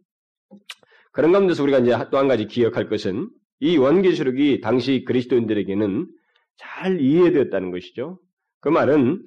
그런 1.13 1.33
가운데서 1.33 1.63
우리가 1.63 1.79
이제 1.79 1.97
또 2.11 2.19
한 2.19 2.29
가지 2.29 2.47
기억할 2.47 2.89
것은 2.89 3.29
이 3.61 3.77
원계시록이 3.77 4.61
당시 4.61 5.05
그리스도인들에게는 5.05 6.07
잘 6.57 7.01
이해되었다는 7.01 7.71
것이죠. 7.71 8.21
그 8.61 8.69
말은 8.69 9.23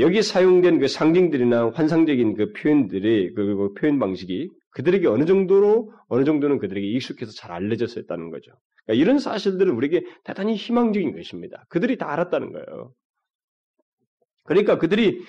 여기 0.00 0.22
사용된 0.22 0.78
그 0.78 0.88
상징들이나 0.88 1.70
환상적인 1.74 2.34
그 2.34 2.52
표현들이 2.52 3.34
그, 3.34 3.56
그 3.56 3.74
표현 3.74 3.98
방식이 3.98 4.50
그들에게 4.70 5.06
어느 5.06 5.24
정도로 5.24 5.92
어느 6.08 6.24
정도는 6.24 6.58
그들에게 6.58 6.86
익숙해서 6.86 7.32
잘 7.32 7.52
알려졌었다는 7.52 8.30
거죠. 8.30 8.52
그러니까 8.84 9.02
이런 9.02 9.18
사실들은 9.18 9.74
우리에게 9.74 10.04
대단히 10.24 10.54
희망적인 10.54 11.14
것입니다. 11.14 11.64
그들이 11.68 11.96
다 11.98 12.10
알았다는 12.12 12.52
거예요. 12.52 12.92
그러니까 14.44 14.78
그들이 14.78 15.22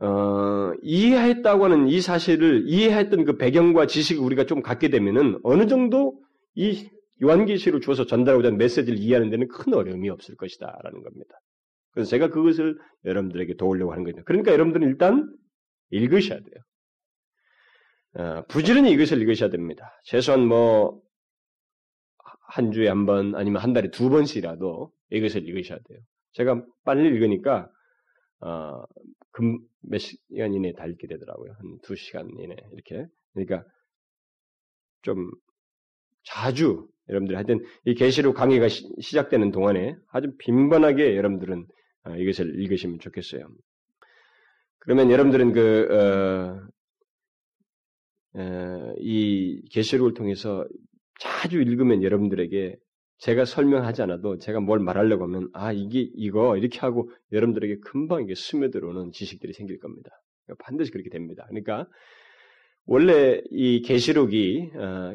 어, 0.00 0.72
이해했다고 0.82 1.64
하는 1.64 1.88
이 1.88 2.00
사실을 2.00 2.64
이해했던 2.66 3.24
그 3.24 3.36
배경과 3.36 3.86
지식을 3.86 4.22
우리가 4.22 4.44
좀 4.44 4.62
갖게 4.62 4.88
되면은 4.88 5.40
어느 5.42 5.66
정도 5.66 6.20
이 6.54 6.88
요한계시를 7.22 7.80
주어서 7.80 8.04
전달하고자 8.06 8.48
하는 8.48 8.58
메시지를 8.58 8.98
이해하는 8.98 9.30
데는 9.30 9.48
큰 9.48 9.74
어려움이 9.74 10.10
없을 10.10 10.36
것이다라는 10.36 11.02
겁니다. 11.02 11.34
그래서 11.92 12.10
제가 12.10 12.28
그것을 12.28 12.76
여러분들에게 13.04 13.54
도우려고 13.54 13.92
하는 13.92 14.04
거죠. 14.04 14.22
그러니까 14.24 14.52
여러분들은 14.52 14.88
일단 14.88 15.32
읽으셔야 15.90 16.40
돼요. 16.40 16.64
어, 18.16 18.44
부지런히 18.48 18.90
이것을 18.92 19.20
읽으셔야 19.22 19.50
됩니다. 19.50 19.90
최소한 20.04 20.46
뭐, 20.46 21.00
한 22.48 22.72
주에 22.72 22.88
한 22.88 23.06
번, 23.06 23.34
아니면 23.34 23.62
한 23.62 23.72
달에 23.72 23.90
두 23.90 24.10
번씩이라도 24.10 24.92
이것을 25.10 25.48
읽으셔야 25.48 25.78
돼요. 25.78 25.98
제가 26.32 26.64
빨리 26.84 27.08
읽으니까, 27.08 27.68
어, 28.40 28.82
금, 29.34 29.58
몇 29.82 29.98
시간 29.98 30.54
이내에 30.54 30.72
다 30.74 30.86
읽게 30.86 31.08
되더라고요. 31.08 31.52
한 31.58 31.78
두 31.82 31.96
시간 31.96 32.30
이내, 32.38 32.54
이렇게. 32.72 33.06
그러니까, 33.34 33.64
좀, 35.02 35.30
자주 36.22 36.88
여러분들 37.08 37.34
하여튼 37.36 37.64
이 37.84 37.94
계시록 37.94 38.36
강의가 38.36 38.68
시, 38.68 38.86
작되는 39.12 39.50
동안에 39.50 39.96
아주 40.12 40.34
빈번하게 40.38 41.16
여러분들은 41.16 41.66
어, 42.04 42.16
이것을 42.16 42.60
읽으시면 42.60 43.00
좋겠어요. 43.00 43.48
그러면 44.78 45.10
여러분들은 45.10 45.52
그, 45.52 45.88
어, 45.90 46.68
어, 48.40 48.94
이 48.98 49.62
계시록을 49.70 50.14
통해서 50.14 50.66
자주 51.18 51.60
읽으면 51.60 52.02
여러분들에게 52.02 52.76
제가 53.24 53.46
설명하지 53.46 54.02
않아도 54.02 54.36
제가 54.36 54.60
뭘 54.60 54.80
말하려고 54.80 55.24
하면 55.24 55.48
아 55.54 55.72
이게 55.72 56.10
이거 56.14 56.58
이렇게 56.58 56.78
하고 56.80 57.10
여러분들에게 57.32 57.78
금방 57.80 58.24
이게 58.24 58.34
스며들어오는 58.34 59.12
지식들이 59.12 59.54
생길 59.54 59.78
겁니다. 59.78 60.10
반드시 60.58 60.90
그렇게 60.90 61.08
됩니다. 61.08 61.46
그러니까 61.48 61.88
원래 62.84 63.40
이 63.50 63.80
계시록이 63.80 64.72
어, 64.74 65.14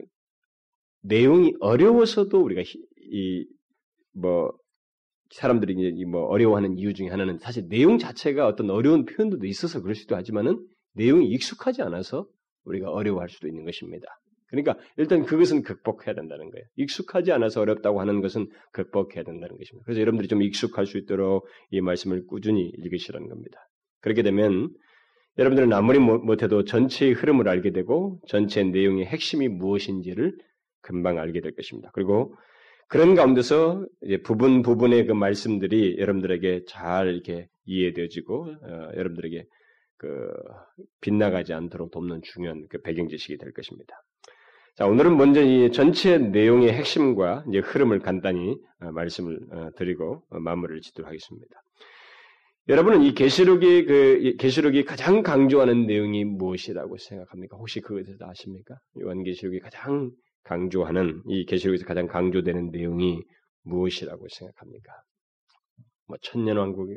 내용이 1.04 1.54
어려워서도 1.60 2.42
우리가 2.42 2.64
이뭐 3.12 4.54
사람들이 5.30 5.74
이제 5.74 6.06
뭐 6.06 6.24
어려워하는 6.24 6.80
이유 6.80 6.96
중에 6.96 7.10
하나는 7.10 7.38
사실 7.38 7.68
내용 7.70 8.00
자체가 8.00 8.48
어떤 8.48 8.72
어려운 8.72 9.06
표현들도 9.06 9.46
있어서 9.46 9.84
그럴 9.84 9.94
수도 9.94 10.16
하지만은 10.16 10.66
내용이 10.94 11.28
익숙하지 11.28 11.84
않아서 11.84 12.28
우리가 12.64 12.90
어려워할 12.90 13.30
수도 13.30 13.48
있는 13.48 13.66
것입니다. 13.66 14.08
그러니까 14.50 14.78
일단 14.98 15.24
그것은 15.24 15.62
극복해야 15.64 16.16
된다는 16.16 16.50
거예요. 16.50 16.66
익숙하지 16.76 17.32
않아서 17.32 17.62
어렵다고 17.62 18.00
하는 18.00 18.22
것은 18.22 18.48
극복해야 18.72 19.24
된다는 19.24 19.58
것입니다. 19.58 19.84
그래서 19.86 20.02
여러분들이 20.02 20.28
좀 20.28 20.42
익숙할 20.42 20.86
수 20.86 20.98
있도록 20.98 21.48
이 21.72 21.82
말씀을 21.82 22.26
꾸준히 22.28 22.72
읽으시라는 22.78 23.28
겁니다. 23.28 23.60
그렇게 24.02 24.24
되면 24.24 24.70
여러분들은 25.38 25.72
아무리 25.72 26.00
못해도 26.00 26.66
전체의 26.66 27.14
흐름을 27.14 27.48
알게 27.48 27.72
되고 27.72 28.20
전체 28.28 28.64
내용의 28.64 29.06
핵심이 29.06 29.48
무엇인지를 29.48 30.38
금방 30.82 31.18
알게 31.20 31.42
될 31.42 31.54
것입니다. 31.56 31.92
그리고 31.94 32.36
그런 32.88 33.14
가운데서 33.14 33.86
부분 34.24 34.64
부분의 34.64 35.06
그 35.06 35.14
말씀들이 35.14 35.98
여러분들에게 36.00 36.64
잘 36.68 37.08
이렇게 37.14 37.48
이해되어지고 37.66 38.46
어, 38.46 38.90
여러분들에게 38.96 39.46
그 39.98 40.32
빗나가지 41.02 41.54
않도록 41.54 41.92
돕는 41.92 42.22
중요한 42.24 42.66
그 42.70 42.82
배경 42.82 43.08
지식이 43.08 43.38
될 43.38 43.54
것입니다. 43.54 43.94
자, 44.80 44.88
오늘은 44.88 45.18
먼저 45.18 45.44
이 45.44 45.74
전체 45.74 46.18
내용의 46.18 46.72
핵심과 46.72 47.44
이제 47.50 47.60
흐름을 47.60 48.00
간단히 48.00 48.56
어, 48.80 48.94
말씀을 48.94 49.38
어, 49.52 49.70
드리고 49.76 50.24
어, 50.30 50.40
마무리를 50.40 50.80
짓도록 50.80 51.06
하겠습니다. 51.06 51.62
여러분은 52.70 53.02
이 53.02 53.14
계시록이 53.14 53.84
그 53.84 54.36
계시록이 54.40 54.86
가장 54.86 55.22
강조하는 55.22 55.86
내용이 55.86 56.24
무엇이라고 56.24 56.96
생각합니까? 56.96 57.58
혹시 57.58 57.82
그것에 57.82 58.06
대해서 58.06 58.26
아십니까? 58.26 58.76
요한계시록이 59.02 59.60
가장 59.60 60.12
강조하는 60.44 61.24
이 61.28 61.44
계시록에서 61.44 61.84
가장 61.84 62.08
강조되는 62.08 62.70
내용이 62.72 63.20
무엇이라고 63.64 64.28
생각합니까? 64.30 64.94
뭐 66.08 66.16
천년왕국이 66.22 66.96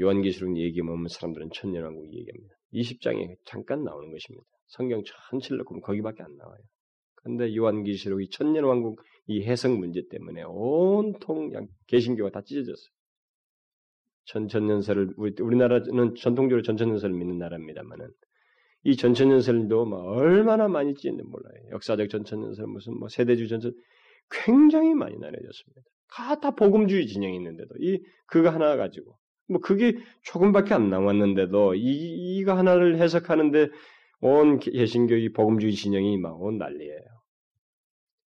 요한계시록 0.00 0.56
얘기하면 0.56 1.06
사람들은 1.08 1.50
천년왕국 1.54 2.06
얘기합니다. 2.06 2.52
20장에 2.72 3.36
잠깐 3.44 3.84
나오는 3.84 4.10
것입니다. 4.10 4.55
성경 4.66 5.02
전체를 5.30 5.58
놓고 5.58 5.80
거기밖에 5.80 6.22
안 6.22 6.36
나와요. 6.36 6.60
근데 7.14 7.54
요한계시록 7.56 8.22
이 8.22 8.30
천년 8.30 8.64
왕국 8.64 9.02
이 9.26 9.42
해석 9.42 9.72
문제 9.72 10.02
때문에 10.08 10.44
온통 10.46 11.50
개신교가 11.88 12.30
다 12.30 12.42
찢어졌어요. 12.42 12.90
전천년설을 14.26 15.14
우리, 15.16 15.34
우리나라는 15.40 16.14
전통적으로 16.16 16.62
전천년설을 16.62 17.14
믿는 17.16 17.38
나라입니다만은 17.38 18.08
이 18.84 18.96
전천년설도 18.96 19.86
뭐 19.86 19.98
얼마나 20.02 20.68
많이 20.68 20.94
찢는지 20.94 21.28
몰라요. 21.28 21.70
역사적 21.72 22.08
전천년설 22.08 22.66
무슨 22.66 22.98
뭐 22.98 23.08
세대주 23.08 23.48
전천 23.48 23.72
굉장히 24.30 24.94
많이 24.94 25.16
나눠졌습니다. 25.18 25.82
다 26.40 26.50
복음주의 26.52 27.06
진영이 27.06 27.36
있는데도 27.36 27.74
이 27.80 28.00
그거 28.26 28.50
하나 28.50 28.76
가지고 28.76 29.18
뭐 29.48 29.60
그게 29.60 29.96
조금밖에 30.22 30.74
안 30.74 30.90
남았는데도 30.90 31.74
이 31.74 32.36
이거 32.38 32.54
하나를 32.54 32.98
해석하는데 32.98 33.68
온 34.20 34.58
개신교의 34.58 35.32
복음주의 35.32 35.72
진영이 35.72 36.18
막 36.18 36.36
온 36.40 36.58
난리예요. 36.58 37.16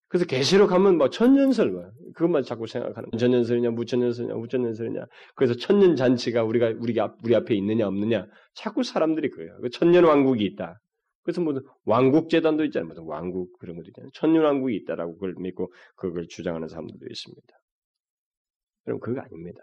그래서 0.10 0.26
계시록 0.26 0.72
하면 0.72 0.98
뭐 0.98 1.10
천년설 1.10 1.72
뭐 1.72 1.84
그것만 2.16 2.44
자꾸 2.44 2.66
생각하는 2.66 3.10
천년설이냐 3.18 3.72
무천년설이냐 3.72 4.36
무천년설이냐 4.36 5.06
그래서 5.36 5.54
천년 5.56 5.96
잔치가 5.98 6.44
우리가 6.44 6.74
우리 6.80 7.00
앞 7.00 7.18
우리 7.24 7.36
앞에 7.36 7.54
있느냐 7.56 7.88
없느냐 7.88 8.26
자꾸 8.54 8.84
사람들이 8.84 9.30
그래요. 9.30 9.58
그 9.62 9.70
천년 9.70 10.06
왕국이 10.06 10.46
있다. 10.46 10.80
그래서 11.24 11.42
무슨 11.42 11.62
왕국 11.84 12.30
재단도 12.30 12.64
있잖아요. 12.66 12.88
무슨 12.88 13.04
왕국 13.04 13.58
그런 13.60 13.76
것도 13.76 13.88
있잖아요. 13.90 14.10
천년 14.14 14.46
왕국이 14.46 14.78
있다라고 14.78 15.16
그걸 15.16 15.36
믿고 15.40 15.74
그걸 15.98 16.26
주장하는 16.30 16.70
사람들도 16.70 17.06
있습니다. 17.06 17.48
여러분 18.88 19.02
그거 19.02 19.20
아닙니다. 19.20 19.60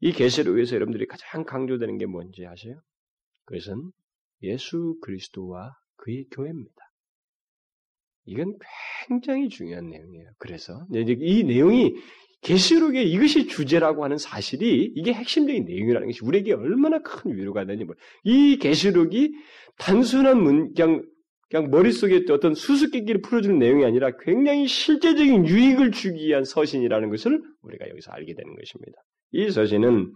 이 0.00 0.10
계시록에서 0.12 0.74
여러분들이 0.74 1.06
가장 1.06 1.44
강조되는 1.44 1.98
게 1.98 2.06
뭔지 2.06 2.44
아세요? 2.46 2.80
그것은 3.44 3.92
예수 4.42 4.96
그리스도와 5.00 5.72
그의 5.96 6.26
교회입니다. 6.30 6.74
이건 8.26 8.56
굉장히 9.06 9.48
중요한 9.48 9.88
내용이에요. 9.90 10.30
그래서 10.38 10.86
이 10.92 11.44
내용이 11.44 11.94
계시록에 12.42 13.02
이것이 13.02 13.46
주제라고 13.46 14.04
하는 14.04 14.18
사실이 14.18 14.92
이게 14.94 15.12
핵심적인 15.12 15.64
내용이라는 15.64 16.06
것이 16.06 16.20
우리에게 16.22 16.52
얼마나 16.52 17.00
큰 17.00 17.34
위로가 17.34 17.64
되는지 17.64 17.90
이 18.24 18.58
계시록이 18.58 19.32
단순한 19.78 20.42
문 20.42 20.74
그냥 20.74 21.02
그냥 21.48 21.70
머릿속에 21.70 22.22
어떤 22.30 22.54
수수께끼를 22.54 23.20
풀어주는 23.22 23.58
내용이 23.58 23.84
아니라 23.84 24.10
굉장히 24.18 24.66
실제적인 24.66 25.46
유익을 25.46 25.92
주기 25.92 26.26
위한 26.26 26.44
서신이라는 26.44 27.10
것을 27.10 27.40
우리가 27.62 27.88
여기서 27.88 28.10
알게 28.12 28.34
되는 28.34 28.56
것입니다. 28.56 28.98
이 29.32 29.50
서신은 29.50 30.12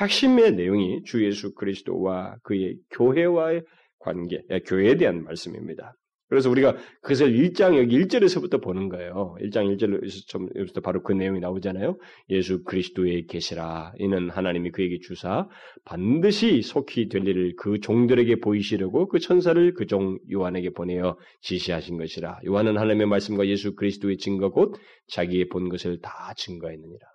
핵심의 0.00 0.52
내용이 0.52 1.02
주 1.04 1.24
예수 1.24 1.54
그리스도와 1.54 2.36
그의 2.42 2.76
교회와의 2.90 3.62
관계, 3.98 4.42
예, 4.50 4.60
교회에 4.60 4.96
대한 4.96 5.24
말씀입니다. 5.24 5.94
그래서 6.28 6.50
우리가 6.50 6.76
그것을 7.00 7.32
1장 7.32 7.78
여기 7.78 7.98
1절에서부터 8.04 8.62
보는 8.62 8.90
거예요. 8.90 9.34
1장 9.40 9.74
1절에서 9.74 10.82
바로 10.82 11.02
그 11.02 11.12
내용이 11.14 11.40
나오잖아요. 11.40 11.96
예수 12.28 12.62
그리스도의 12.64 13.26
계시라. 13.26 13.92
이는 13.98 14.28
하나님이 14.28 14.70
그에게 14.70 14.98
주사 15.00 15.48
반드시 15.86 16.60
속히 16.60 17.08
될 17.08 17.26
일을 17.26 17.54
그 17.56 17.80
종들에게 17.80 18.40
보이시려고 18.40 19.08
그 19.08 19.18
천사를 19.20 19.72
그 19.74 19.86
종 19.86 20.18
요한에게 20.30 20.70
보내어 20.70 21.16
지시하신 21.40 21.96
것이라. 21.96 22.40
요한은 22.46 22.76
하나님의 22.76 23.06
말씀과 23.06 23.46
예수 23.46 23.74
그리스도의 23.74 24.18
증거 24.18 24.50
곧 24.50 24.76
자기의 25.08 25.48
본 25.48 25.70
것을 25.70 25.98
다 26.02 26.34
증거했느니라. 26.36 27.06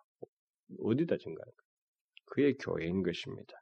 어디다 0.84 1.17
증거할까? 1.17 1.62
그의 2.34 2.55
교회인 2.57 3.03
것입니다. 3.03 3.53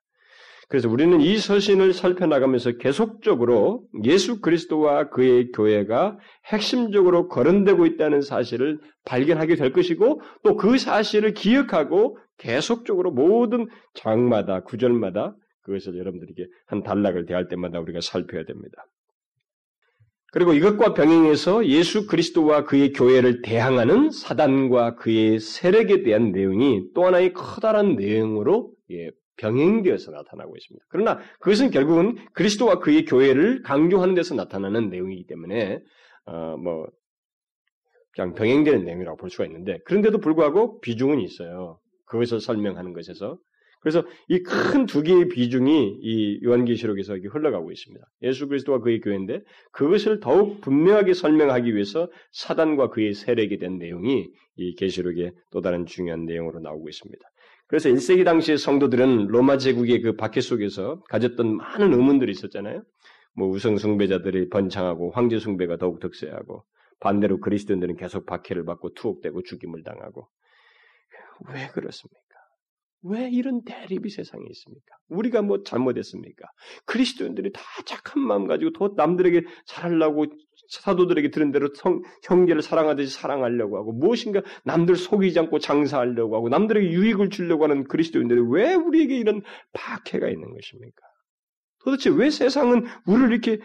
그래서 0.69 0.88
우리는 0.89 1.19
이 1.19 1.38
서신을 1.38 1.93
살펴나가면서 1.93 2.78
계속적으로 2.78 3.84
예수 4.05 4.39
그리스도와 4.39 5.09
그의 5.09 5.51
교회가 5.51 6.17
핵심적으로 6.45 7.28
거론되고 7.28 7.86
있다는 7.86 8.22
사실을 8.22 8.80
발견하게 9.03 9.55
될 9.55 9.74
것이고 9.74 10.22
또 10.43 10.55
그 10.55 10.78
사실을 10.78 11.34
기억하고 11.34 12.17
계속적으로 12.38 13.11
모든 13.11 13.67
장마다 13.95 14.61
구절마다 14.61 15.36
그것을 15.63 15.97
여러분들에게 15.97 16.47
한 16.67 16.84
단락을 16.84 17.26
대할 17.26 17.49
때마다 17.49 17.80
우리가 17.82 17.99
살펴야 18.01 18.45
됩니다. 18.45 18.86
그리고 20.32 20.54
이것과 20.54 20.94
병행해서 20.94 21.66
예수 21.68 22.08
그리스도와 22.08 22.64
그의 22.64 22.94
교회를 22.94 23.42
대항하는 23.42 24.12
사단과 24.12 24.96
그의 24.96 25.40
세력에 25.40 26.04
대한 26.04 26.32
내용이 26.32 26.94
또 26.96 27.06
하나의 27.06 27.34
커다란 27.34 27.96
내용으로 27.98 28.72
예, 28.92 29.12
병행되어서 29.38 30.12
나타나고 30.12 30.56
있습니다. 30.56 30.86
그러나 30.90 31.20
그것은 31.40 31.70
결국은 31.70 32.16
그리스도와 32.34 32.80
그의 32.80 33.04
교회를 33.06 33.62
강조하는 33.64 34.16
데서 34.16 34.36
나타나는 34.36 34.90
내용이기 34.90 35.28
때문에 35.28 35.80
어, 36.26 36.56
뭐 36.58 36.88
그냥 38.14 38.34
병행되는 38.34 38.86
내용이라고 38.86 39.18
볼 39.18 39.30
수가 39.30 39.46
있는데 39.46 39.80
그런데도 39.86 40.20
불구하고 40.20 40.80
비중은 40.80 41.20
있어요. 41.20 41.80
그것을 42.06 42.40
설명하는 42.40 42.94
것에서 42.94 43.38
그래서 43.82 44.04
이 44.30 44.44
큰 44.44 44.86
두 44.86 45.02
개의 45.02 45.28
비중이 45.28 46.00
이 46.02 46.40
요한계시록에서 46.44 47.16
흘러가고 47.16 47.72
있습니다. 47.72 48.06
예수 48.24 48.48
그리스도와 48.48 48.80
그의 48.80 49.02
교회인데 49.02 49.42
그것을 49.72 50.20
더욱 50.20 50.62
분명하게 50.62 51.14
설명하기 51.14 51.74
위해서 51.74 52.10
사단과 52.32 52.90
그의 52.90 53.14
세력에 53.14 53.58
대한 53.58 53.78
내용이 53.80 54.30
이 54.58 54.76
계시록의 54.76 55.34
또 55.52 55.62
다른 55.62 55.86
중요한 55.86 56.26
내용으로 56.26 56.60
나오고 56.60 56.90
있습니다. 56.90 57.26
그래서 57.68 57.90
1세기 57.90 58.26
당시의 58.26 58.58
성도들은 58.58 59.28
로마 59.28 59.58
제국의 59.58 60.02
그 60.02 60.16
박해 60.16 60.42
속에서 60.42 61.02
가졌던 61.10 61.56
많은 61.58 61.94
의문들이 61.94 62.32
있었잖아요. 62.32 62.84
뭐 63.34 63.48
우성 63.48 63.78
숭배자들이 63.78 64.50
번창하고 64.50 65.12
황제 65.12 65.40
숭배가 65.40 65.78
더욱 65.78 66.00
득세하고 66.02 66.66
반대로 67.00 67.40
그리스도인들은 67.40 67.96
계속 67.96 68.26
박해를 68.26 68.66
받고 68.66 68.94
투옥되고 68.94 69.42
죽임을 69.44 69.84
당하고 69.84 70.28
왜 71.54 71.68
그렇습니까? 71.74 72.20
왜 73.04 73.30
이런 73.30 73.64
대립이 73.64 74.10
세상에 74.10 74.43
있습니까? 74.52 74.95
우리가 75.10 75.41
뭐 75.41 75.64
잘못했습니까? 75.64 76.47
그리스도인들이 76.86 77.52
다 77.52 77.62
착한 77.86 78.22
마음 78.22 78.45
가지고 78.47 78.72
더 78.74 78.93
남들에게 78.95 79.43
잘하려고 79.66 80.26
사도들에게 80.70 81.32
들은 81.32 81.52
대로 81.52 81.70
성, 81.74 82.02
형제를 82.24 82.62
사랑하듯이 82.62 83.14
사랑하려고 83.14 83.78
하고 83.78 83.91
무엇인가 83.91 84.41
남들 84.64 84.95
속이지 84.95 85.38
않고 85.39 85.60
장사하려고 85.60 86.36
하고 86.36 86.49
남들에게 86.49 86.91
유익을 86.91 87.30
주려고 87.30 87.64
하는 87.64 87.84
그리스도인들이 87.86 88.41
왜 88.52 88.76
우리에게 88.76 89.18
이런 89.18 89.41
박해가 89.74 90.30
있는 90.30 90.54
것입니까? 90.54 91.02
도대체 91.84 92.10
왜 92.12 92.30
세상은 92.30 92.86
우리를 93.08 93.32
이렇게 93.32 93.60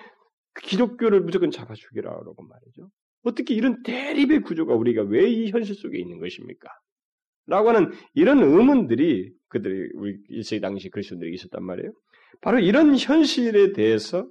기독교를 0.63 1.21
무조건 1.21 1.51
잡아 1.51 1.75
죽이라고 1.75 2.35
말이죠? 2.43 2.91
어떻게 3.25 3.55
이런 3.55 3.83
대립의 3.83 4.41
구조가 4.43 4.75
우리가 4.75 5.03
왜 5.03 5.29
이 5.29 5.51
현실 5.51 5.75
속에 5.75 5.99
있는 5.99 6.19
것입니까? 6.21 6.69
라고 7.47 7.69
하는 7.69 7.93
이런 8.15 8.43
의문들이 8.43 9.33
그들이 9.49 9.91
우리 9.95 10.17
1세기 10.31 10.61
당시 10.61 10.91
그리스도인들에게 10.91 11.35
있었단 11.35 11.65
말이에요. 11.65 11.93
바로 12.43 12.59
이런 12.59 12.97
현실에 12.97 13.73
대해서 13.73 14.29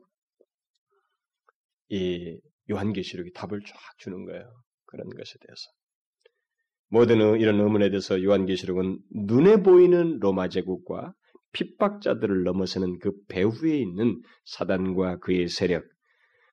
이 1.90 2.38
요한계시록이 2.70 3.32
답을 3.34 3.62
쫙 3.66 3.78
주는 3.98 4.26
거예요. 4.26 4.44
그런 4.86 5.08
것에 5.10 5.34
대해서. 5.46 5.70
모든 6.90 7.40
이런 7.40 7.60
의문에 7.60 7.90
대해서 7.90 8.22
요한계시록은 8.22 9.00
눈에 9.28 9.64
보이는 9.64 10.20
로마 10.20 10.50
제국과 10.50 11.14
핍박자들을 11.54 12.44
넘어서는 12.44 13.00
그 13.00 13.12
배후에 13.28 13.78
있는 13.78 14.22
사단과 14.46 15.20
그의 15.20 15.48
세력, 15.48 15.84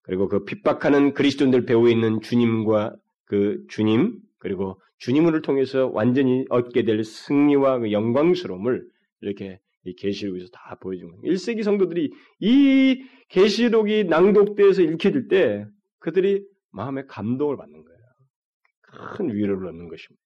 그리고 0.04 0.28
그 0.28 0.44
핍박하는 0.44 1.12
그리스도인들 1.14 1.66
배후에 1.66 1.92
있는 1.92 2.20
주님과 2.20 2.94
그 3.26 3.64
주님, 3.68 4.18
그리고 4.42 4.80
주님을 4.98 5.40
통해서 5.42 5.88
완전히 5.94 6.44
얻게 6.50 6.82
될 6.82 7.04
승리와 7.04 7.78
그 7.78 7.92
영광스러움을 7.92 8.84
이렇게 9.20 9.60
이 9.84 9.94
계시록에서 9.94 10.48
다 10.52 10.76
보여주는 10.80 11.08
거예요. 11.12 11.32
1세기 11.32 11.62
성도들이 11.62 12.10
이 12.40 13.04
계시록이 13.28 14.04
낭독돼서 14.04 14.82
읽혀질 14.82 15.28
때 15.28 15.64
그들이 16.00 16.44
마음에 16.72 17.04
감동을 17.06 17.56
받는 17.56 17.84
거예요. 17.84 18.00
큰 19.16 19.32
위로를 19.32 19.68
얻는 19.68 19.88
것입니다. 19.88 20.20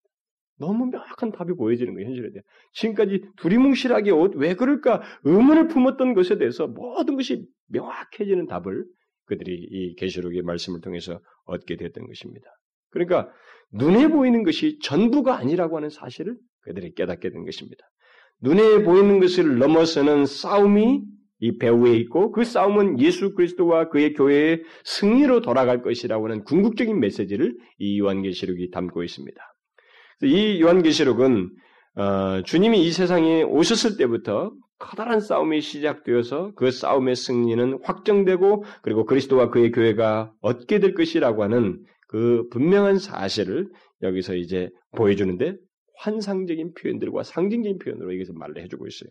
너무 0.58 0.86
명확한 0.86 1.32
답이 1.32 1.52
보여지는 1.52 1.92
거예요, 1.92 2.08
현실에 2.08 2.30
대해. 2.30 2.42
지금까지 2.72 3.22
두리뭉실하게 3.36 4.12
왜 4.36 4.54
그럴까 4.54 5.02
의문을 5.24 5.68
품었던 5.68 6.14
것에 6.14 6.38
대해서 6.38 6.66
모든 6.66 7.16
것이 7.16 7.46
명확해지는 7.66 8.46
답을 8.46 8.86
그들이 9.26 9.54
이 9.54 9.94
계시록의 9.96 10.40
말씀을 10.40 10.80
통해서 10.80 11.20
얻게 11.44 11.76
됐던 11.76 12.06
것입니다. 12.06 12.48
그러니까 12.96 13.30
눈에 13.72 14.08
보이는 14.08 14.42
것이 14.42 14.78
전부가 14.82 15.36
아니라고 15.36 15.76
하는 15.76 15.90
사실을 15.90 16.36
그들이 16.62 16.94
깨닫게 16.94 17.30
된 17.30 17.44
것입니다. 17.44 17.84
눈에 18.40 18.82
보이는 18.84 19.20
것을 19.20 19.58
넘어서는 19.58 20.26
싸움이 20.26 21.02
이 21.38 21.58
배후에 21.58 21.94
있고 21.96 22.32
그 22.32 22.44
싸움은 22.44 22.98
예수 23.00 23.34
그리스도와 23.34 23.90
그의 23.90 24.14
교회의 24.14 24.62
승리로 24.84 25.42
돌아갈 25.42 25.82
것이라고 25.82 26.24
하는 26.26 26.44
궁극적인 26.44 26.98
메시지를 26.98 27.54
이 27.78 27.98
요한계시록이 28.00 28.70
담고 28.70 29.02
있습니다. 29.02 29.38
이 30.22 30.62
요한계시록은 30.62 31.50
어, 31.96 32.42
주님이 32.42 32.86
이 32.86 32.90
세상에 32.90 33.42
오셨을 33.42 33.98
때부터 33.98 34.52
커다란 34.78 35.20
싸움이 35.20 35.60
시작되어서 35.60 36.52
그 36.54 36.70
싸움의 36.70 37.16
승리는 37.16 37.80
확정되고 37.82 38.64
그리고 38.82 39.04
그리스도와 39.04 39.50
그의 39.50 39.72
교회가 39.72 40.32
얻게 40.40 40.80
될 40.80 40.94
것이라고 40.94 41.42
하는 41.42 41.80
그 42.06 42.48
분명한 42.50 42.98
사실을 42.98 43.68
여기서 44.02 44.36
이제 44.36 44.70
보여주는데 44.96 45.56
환상적인 45.96 46.74
표현들과 46.74 47.22
상징적인 47.22 47.78
표현으로 47.78 48.12
여기서 48.14 48.32
말을 48.34 48.62
해주고 48.62 48.86
있어요. 48.86 49.10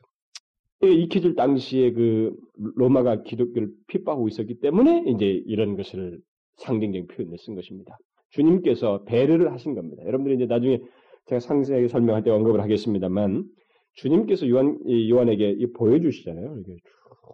익혀질 0.82 1.36
당시에 1.36 1.94
그 1.94 2.36
로마가 2.76 3.24
기독교를 3.24 3.70
핍박하고 3.88 4.28
있었기 4.28 4.60
때문에 4.60 5.06
이제 5.08 5.42
이런 5.46 5.76
것을 5.76 6.20
상징적인 6.58 7.08
표현을 7.08 7.38
쓴 7.40 7.56
것입니다. 7.56 7.98
주님께서 8.30 9.04
배려를 9.06 9.52
하신 9.52 9.74
겁니다. 9.76 10.04
여러분들이 10.06 10.36
이제 10.36 10.46
나중에 10.46 10.80
제가 11.28 11.40
상세하게 11.40 11.88
설명할 11.88 12.24
때 12.24 12.30
언급을 12.30 12.62
하겠습니다만 12.62 13.46
주님께서 13.94 14.48
요한, 14.50 14.78
요한에게 14.88 15.66
보여주시잖아요. 15.76 16.56
이렇게 16.56 16.82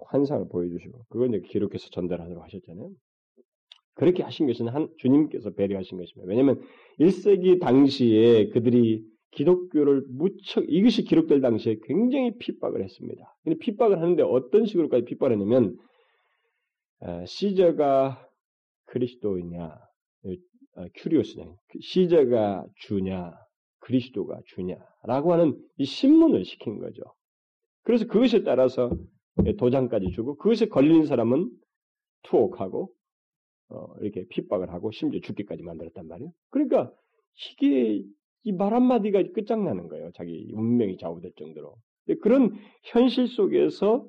환상을 0.10 0.48
보여주시고 0.50 1.06
그걸 1.10 1.30
이제 1.30 1.42
기록해서 1.48 1.90
전달하도록 1.90 2.44
하셨잖아요. 2.44 2.90
그렇게 3.94 4.24
하신 4.24 4.48
것은 4.48 4.68
한 4.70 4.90
주님께서 4.98 5.52
배려하신 5.52 5.98
것입니다. 5.98 6.28
왜냐하면 6.28 6.62
1세기 7.00 7.60
당시에 7.60 8.50
그들이 8.50 9.04
기독교를 9.32 10.04
무척 10.10 10.66
이것이 10.68 11.04
기록될 11.04 11.42
당시에 11.42 11.78
굉장히 11.84 12.38
핍박을 12.38 12.84
했습니다. 12.84 13.38
근데 13.44 13.58
핍박을 13.60 14.02
하는데 14.02 14.24
어떤 14.24 14.66
식으로까지 14.66 15.06
핍박을 15.06 15.34
했냐면 15.34 15.78
어, 17.00 17.26
시저가 17.26 18.28
그리스도이냐, 18.86 19.66
어, 19.66 20.86
큐리오스냐, 20.96 21.46
시저가 21.82 22.66
주냐, 22.76 23.34
그리스도가 23.80 24.40
주냐라고 24.46 25.34
하는 25.34 25.58
이 25.78 25.86
신문을 25.86 26.46
시킨 26.46 26.80
거죠. 26.80 27.02
그래서 27.84 28.06
그것에 28.06 28.44
따라서 28.44 28.92
도장까지 29.58 30.12
주고 30.12 30.36
그것에 30.36 30.68
걸린 30.68 31.06
사람은 31.06 31.50
투옥하고 32.24 32.92
어, 33.72 33.96
이렇게 34.02 34.26
핍박을 34.28 34.72
하고 34.72 34.92
심지어 34.92 35.20
죽기까지 35.22 35.64
만들었단 35.64 36.08
말이에요. 36.08 36.32
그러니까 36.50 36.92
이게 37.54 38.04
이 38.44 38.52
말 38.54 38.74
한마디가 38.74 39.22
끝장나는 39.34 39.88
거예요. 39.88 40.12
자기 40.14 40.52
운명이 40.54 40.98
좌우될 40.98 41.34
정도로. 41.38 41.76
그런 42.22 42.56
현실 42.84 43.28
속에서 43.28 44.08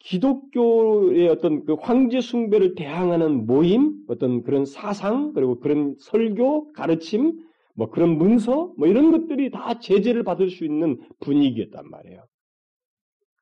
기독교의 0.00 1.28
어떤 1.28 1.64
그 1.64 1.74
황제 1.74 2.20
숭배를 2.20 2.74
대항하는 2.74 3.46
모임, 3.46 4.04
어떤 4.06 4.42
그런 4.42 4.64
사상, 4.64 5.32
그리고 5.32 5.58
그런 5.58 5.96
설교, 5.98 6.72
가르침, 6.74 7.40
뭐 7.74 7.90
그런 7.90 8.16
문서, 8.16 8.72
뭐 8.78 8.86
이런 8.86 9.10
것들이 9.10 9.50
다 9.50 9.80
제재를 9.80 10.22
받을 10.22 10.50
수 10.50 10.64
있는 10.64 11.00
분위기였단 11.20 11.90
말이에요. 11.90 12.22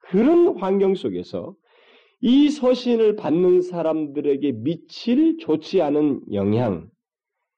그런 0.00 0.56
환경 0.58 0.94
속에서 0.94 1.54
이 2.26 2.48
서신을 2.48 3.16
받는 3.16 3.60
사람들에게 3.60 4.52
미칠 4.52 5.36
좋지 5.36 5.82
않은 5.82 6.22
영향, 6.32 6.88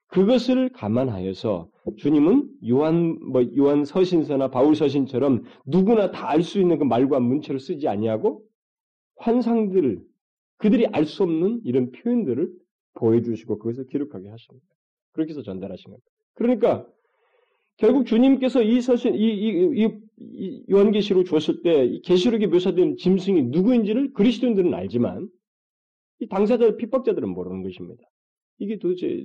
그것을 0.09 0.71
감안하여서 0.71 1.71
주님은 1.97 2.51
요한 2.69 3.17
뭐 3.31 3.45
요한 3.57 3.85
서신서나 3.85 4.51
바울 4.51 4.75
서신처럼 4.75 5.45
누구나 5.67 6.11
다 6.11 6.31
알 6.31 6.43
수 6.43 6.59
있는 6.61 6.79
그 6.79 6.85
말과 6.85 7.21
문체를 7.21 7.61
쓰지 7.61 7.87
아니하고 7.87 8.43
환상들을 9.19 10.03
그들이 10.59 10.87
알 10.89 11.05
수 11.05 11.23
없는 11.23 11.61
이런 11.65 11.93
표현들을 11.93 12.51
보여주시고 12.95 13.59
그것을 13.59 13.87
기록하게 13.87 14.31
하십니다. 14.31 14.67
그렇게 15.13 15.31
해서 15.31 15.43
전달하신 15.43 15.93
겁니다. 15.93 16.11
그러니까 16.35 16.85
결국 17.77 18.07
주님께서 18.07 18.63
이 18.63 18.81
서신 18.81 19.15
이, 19.15 19.19
이, 19.19 19.49
이, 19.49 19.85
이 19.85 20.06
요한계시록 20.71 21.27
줬을 21.27 21.63
때 21.63 22.01
계시록에 22.05 22.47
묘사된 22.47 22.97
짐승이 22.97 23.43
누구인지를 23.45 24.13
그리스도인들은 24.15 24.73
알지만 24.75 25.29
이 26.21 26.29
당사자 26.29 26.77
핍박자들은 26.77 27.29
모르는 27.31 27.63
것입니다. 27.63 28.03
이게 28.59 28.79
도대체 28.79 29.25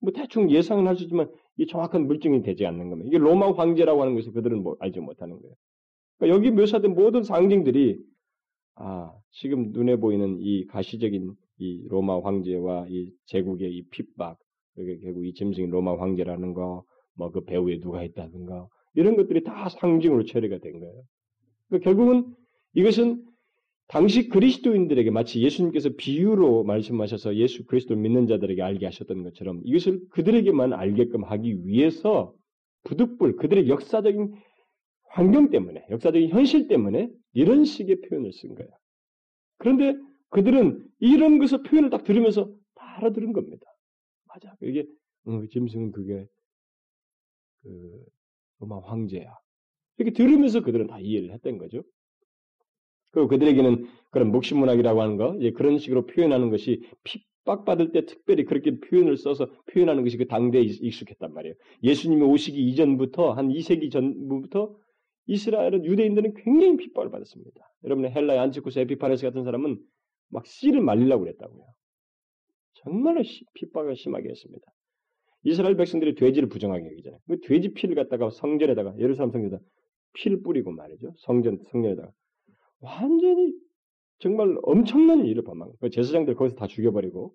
뭐 0.00 0.12
대충 0.12 0.50
예상은 0.50 0.86
할 0.88 0.96
수 0.96 1.04
있지만 1.04 1.30
이 1.58 1.66
정확한 1.66 2.06
물증이 2.06 2.42
되지 2.42 2.66
않는 2.66 2.90
겁니다. 2.90 3.08
이게 3.08 3.18
로마 3.18 3.52
황제라고 3.52 4.02
하는 4.02 4.14
것을 4.16 4.32
그들은 4.32 4.62
뭐 4.62 4.76
알지 4.80 5.00
못하는 5.00 5.40
거예요. 5.40 5.54
그러니까 6.18 6.36
여기 6.36 6.50
묘사된 6.50 6.94
모든 6.94 7.22
상징들이 7.22 7.98
아 8.76 9.12
지금 9.30 9.70
눈에 9.72 9.96
보이는 9.96 10.38
이 10.40 10.66
가시적인 10.66 11.34
이 11.58 11.84
로마 11.88 12.20
황제와 12.20 12.86
이 12.88 13.10
제국의 13.26 13.72
이 13.76 13.82
핍박 13.90 14.38
그게 14.74 14.98
결국 14.98 15.26
이 15.26 15.34
짐승이 15.34 15.68
로마 15.68 15.96
황제라는 16.00 16.54
거, 16.54 16.84
뭐 17.14 17.30
그 17.30 17.42
배후에 17.44 17.80
누가 17.80 18.02
있다든가 18.02 18.68
이런 18.94 19.16
것들이 19.16 19.44
다 19.44 19.68
상징으로 19.68 20.24
처리가 20.24 20.58
된 20.58 20.80
거예요. 20.80 21.02
그러니까 21.68 21.84
결국은 21.84 22.34
이것은 22.74 23.24
당시 23.88 24.28
그리스도인들에게 24.28 25.10
마치 25.10 25.42
예수님께서 25.42 25.90
비유로 25.96 26.64
말씀하셔서 26.64 27.36
예수 27.36 27.64
그리스도를 27.66 28.00
믿는 28.00 28.26
자들에게 28.26 28.62
알게 28.62 28.86
하셨던 28.86 29.22
것처럼 29.22 29.60
이것을 29.64 30.00
그들에게만 30.10 30.72
알게끔 30.72 31.24
하기 31.24 31.66
위해서 31.66 32.34
부득불 32.84 33.36
그들의 33.36 33.68
역사적인 33.68 34.34
환경 35.10 35.50
때문에 35.50 35.84
역사적인 35.90 36.30
현실 36.30 36.68
때문에 36.68 37.10
이런 37.34 37.64
식의 37.64 38.00
표현을 38.02 38.32
쓴 38.32 38.54
거예요. 38.54 38.70
그런데 39.58 39.94
그들은 40.30 40.88
이런 40.98 41.38
것을 41.38 41.62
표현을 41.62 41.90
딱 41.90 42.04
들으면서 42.04 42.46
다 42.74 42.96
알아들은 42.96 43.32
겁니다. 43.32 43.66
맞아. 44.26 44.56
이게 44.62 44.86
어, 45.26 45.42
짐승은 45.50 45.92
그게 45.92 46.26
그 47.62 48.04
로마 48.62 48.80
황제야. 48.80 49.34
이렇게 49.98 50.12
들으면서 50.12 50.62
그들은 50.62 50.86
다 50.86 50.98
이해를 51.00 51.32
했던 51.32 51.58
거죠. 51.58 51.82
그리고 53.10 53.28
그들에게는 53.28 53.86
그런 54.10 54.32
목신문학이라고 54.32 55.02
하는 55.02 55.16
거, 55.16 55.36
예, 55.40 55.52
그런 55.52 55.78
식으로 55.78 56.06
표현하는 56.06 56.50
것이 56.50 56.82
핍박받을 57.04 57.92
때 57.92 58.06
특별히 58.06 58.44
그렇게 58.44 58.80
표현을 58.80 59.16
써서 59.16 59.50
표현하는 59.66 60.02
것이 60.02 60.16
그 60.16 60.26
당대에 60.26 60.62
익숙했단 60.62 61.34
말이에요. 61.34 61.54
예수님이 61.82 62.22
오시기 62.22 62.58
이전부터, 62.70 63.32
한 63.32 63.48
2세기 63.48 63.90
전부터 63.90 64.74
이스라엘은 65.26 65.84
유대인들은 65.84 66.34
굉장히 66.34 66.76
핍박을 66.78 67.10
받았습니다. 67.10 67.60
여러분의 67.84 68.12
헬라의 68.12 68.38
안티쿠스 68.40 68.78
에피파네스 68.80 69.24
같은 69.24 69.44
사람은 69.44 69.78
막 70.30 70.46
씨를 70.46 70.80
말리려고 70.80 71.24
그랬다고요. 71.24 71.64
정말로 72.74 73.22
핍박을 73.54 73.96
심하게 73.96 74.30
했습니다. 74.30 74.66
이스라엘 75.44 75.76
백성들이 75.76 76.14
돼지를 76.14 76.48
부정하게 76.48 76.86
여기잖아요. 76.86 77.20
그 77.26 77.40
돼지 77.40 77.72
피를 77.72 77.94
갖다가 77.94 78.30
성전에다가 78.30 78.94
예루살렘 78.98 79.32
성전에다 79.32 79.62
피를 80.14 80.42
뿌리고 80.42 80.72
말이죠. 80.72 81.14
성전 81.18 81.58
성전에다가 81.70 82.10
완전히 82.80 83.54
정말 84.18 84.56
엄청난 84.62 85.24
일을 85.26 85.42
범한 85.42 85.68
거예요. 85.80 85.90
제사장들 85.90 86.34
거기서 86.36 86.56
다 86.56 86.66
죽여버리고 86.66 87.34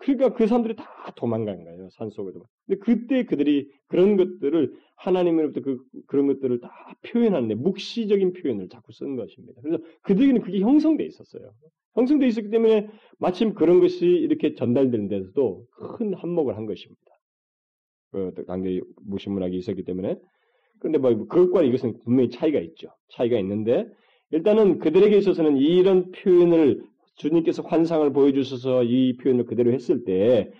그러니까 0.00 0.32
그 0.32 0.46
사람들이 0.46 0.76
다 0.76 1.12
도망간 1.14 1.62
거예요. 1.62 1.88
산속으로. 1.90 2.42
근데 2.66 2.80
그때 2.80 3.24
그들이 3.24 3.70
그런 3.86 4.16
것들을 4.16 4.74
하나님으로부터 4.96 5.60
그, 5.60 5.78
그런 6.06 6.26
것들을 6.26 6.60
다 6.60 6.70
표현하는데 7.02 7.54
묵시적인 7.54 8.32
표현을 8.32 8.68
자꾸 8.70 8.92
쓴 8.92 9.16
것입니다. 9.16 9.60
그래서 9.62 9.82
그들에게는 10.02 10.40
그게 10.40 10.60
형성돼 10.60 11.04
있었어요. 11.04 11.52
형성돼 11.94 12.26
있었기 12.28 12.48
때문에 12.50 12.88
마침 13.18 13.52
그런 13.52 13.80
것이 13.80 14.06
이렇게 14.06 14.54
전달되는 14.54 15.08
데서도 15.08 15.66
큰 15.98 16.14
한몫을 16.14 16.56
한 16.56 16.64
것입니다. 16.64 17.02
그 18.10 18.32
당대 18.46 18.80
무신문학이 19.02 19.56
있었기 19.56 19.84
때문에. 19.84 20.16
그런데 20.78 20.98
뭐 20.98 21.14
그것과 21.26 21.62
이것은 21.62 21.98
분명히 22.04 22.30
차이가 22.30 22.58
있죠. 22.60 22.88
차이가 23.10 23.38
있는데 23.38 23.86
일단은 24.30 24.78
그들에게 24.78 25.16
있어서는 25.18 25.58
이런 25.58 26.10
표현을 26.12 26.82
주님께서 27.20 27.62
환상을 27.62 28.10
보여주셔서 28.12 28.84
이 28.84 29.16
표현을 29.18 29.44
그대로 29.44 29.72
했을 29.72 30.04
때 30.04 30.50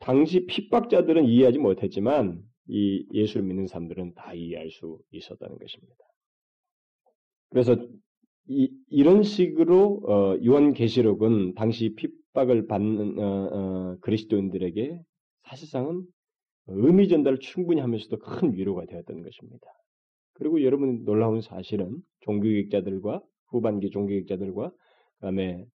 당시 0.00 0.44
핍박자들은 0.46 1.26
이해하지 1.26 1.58
못했지만 1.58 2.42
이 2.66 3.06
예수를 3.12 3.46
믿는 3.46 3.66
사람들은 3.66 4.14
다 4.14 4.34
이해할 4.34 4.70
수 4.70 4.98
있었다는 5.12 5.58
것입니다. 5.58 6.04
그래서 7.50 7.76
이, 8.48 8.70
이런 8.88 9.22
식으로 9.22 10.02
어, 10.04 10.44
요한 10.44 10.72
계시록은 10.72 11.54
당시 11.54 11.94
핍박을 11.94 12.66
받는 12.66 13.18
어, 13.18 13.22
어, 13.22 13.96
그리스도인들에게 14.00 15.00
사실상은 15.44 16.04
의미 16.66 17.08
전달을 17.08 17.38
충분히 17.38 17.80
하면서도 17.80 18.18
큰 18.18 18.54
위로가 18.54 18.86
되었던 18.86 19.22
것입니다. 19.22 19.66
그리고 20.34 20.62
여러분 20.64 21.04
놀라운 21.04 21.40
사실은 21.40 21.98
종교개혁자들과 22.20 23.22
후반기 23.48 23.90
종교개혁자들과 23.90 24.72
그다음에 25.16 25.66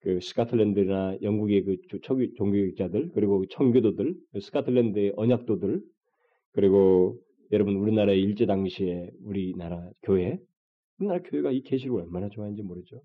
그 0.00 0.20
스카틀랜드나 0.20 1.18
영국의 1.22 1.64
그 1.64 1.76
종교개혁자들 2.02 3.10
그리고 3.14 3.44
청교도들 3.46 4.14
스카틀랜드의 4.40 5.12
언약도들 5.16 5.82
그리고 6.52 7.20
여러분 7.52 7.76
우리나라 7.76 8.12
일제 8.12 8.46
당시에 8.46 9.10
우리나라 9.22 9.90
교회, 10.02 10.38
우리나라 10.98 11.20
교회가 11.22 11.50
이 11.50 11.62
계시록을 11.62 12.02
얼마나 12.02 12.28
좋아했는지 12.28 12.62
모르죠. 12.62 13.02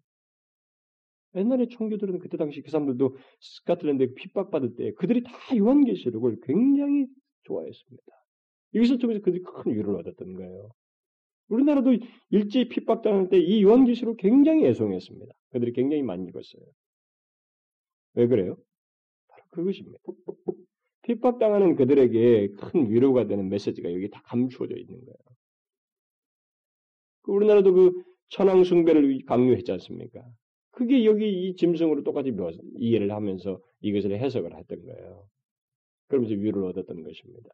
옛날에 1.35 1.67
청교들은 1.67 2.19
그때 2.19 2.37
당시 2.37 2.61
그 2.61 2.71
사람들도 2.71 3.17
스카틀랜드에 3.41 4.13
핍박받을 4.13 4.75
때 4.75 4.93
그들이 4.93 5.23
다 5.23 5.31
요한계시록을 5.57 6.37
굉장히 6.43 7.07
좋아했습니다. 7.43 8.03
이것을 8.73 8.99
통해서 8.99 9.21
그들이 9.21 9.43
큰 9.43 9.73
위로를 9.73 9.99
얻었던 9.99 10.33
거예요. 10.33 10.69
우리나라도 11.49 11.95
일제히 12.29 12.69
핍박당할 12.69 13.29
때 13.29 13.37
이 13.37 13.63
요한계시록 13.63 14.17
굉장히 14.17 14.65
애송했습니다. 14.65 15.33
그들이 15.51 15.73
굉장히 15.73 16.03
많이 16.03 16.25
읽었어요. 16.27 16.63
왜 18.15 18.27
그래요? 18.27 18.57
바로 19.27 19.43
그것입니다. 19.51 19.99
핍박당하는 21.03 21.75
그들에게 21.75 22.49
큰 22.55 22.89
위로가 22.89 23.27
되는 23.27 23.47
메시지가 23.49 23.93
여기 23.93 24.09
다 24.09 24.21
감추어져 24.25 24.75
있는 24.75 24.93
거예요. 25.05 25.17
그 27.21 27.31
우리나라도 27.31 27.73
그 27.73 28.03
천황 28.29 28.63
숭배를 28.63 29.19
강요했지 29.25 29.71
않습니까? 29.73 30.23
그게 30.71 31.05
여기 31.05 31.27
이 31.27 31.55
짐승으로 31.55 32.03
똑같이 32.03 32.33
이해를 32.77 33.11
하면서 33.11 33.59
이것을 33.81 34.17
해석을 34.19 34.55
했던 34.57 34.85
거예요. 34.85 35.27
그러면서 36.07 36.35
위로를 36.35 36.69
얻었던 36.69 37.03
것입니다. 37.03 37.49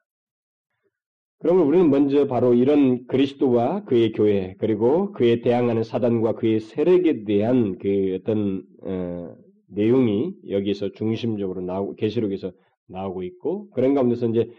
그러면 1.39 1.66
우리는 1.66 1.89
먼저 1.89 2.28
바로 2.28 2.53
이런 2.53 3.07
그리스도와 3.07 3.84
그의 3.86 4.12
교회 4.12 4.55
그리고 4.59 5.12
그에 5.14 5.41
대항하는 5.41 5.84
사단과 5.84 6.34
그의 6.34 6.59
세력에 6.59 7.24
대한 7.24 7.78
그 7.80 8.20
어떤 8.20 8.64
어, 8.84 9.36
내용이 9.72 10.34
여기서 10.49 10.91
중심적으로 10.91 11.61
나오고 11.61 11.95
계시록에서 11.95 12.51
나오고 12.88 13.24
있고 13.24 13.69
그런 13.72 13.93
가운데서 13.93 14.28
이제 14.30 14.49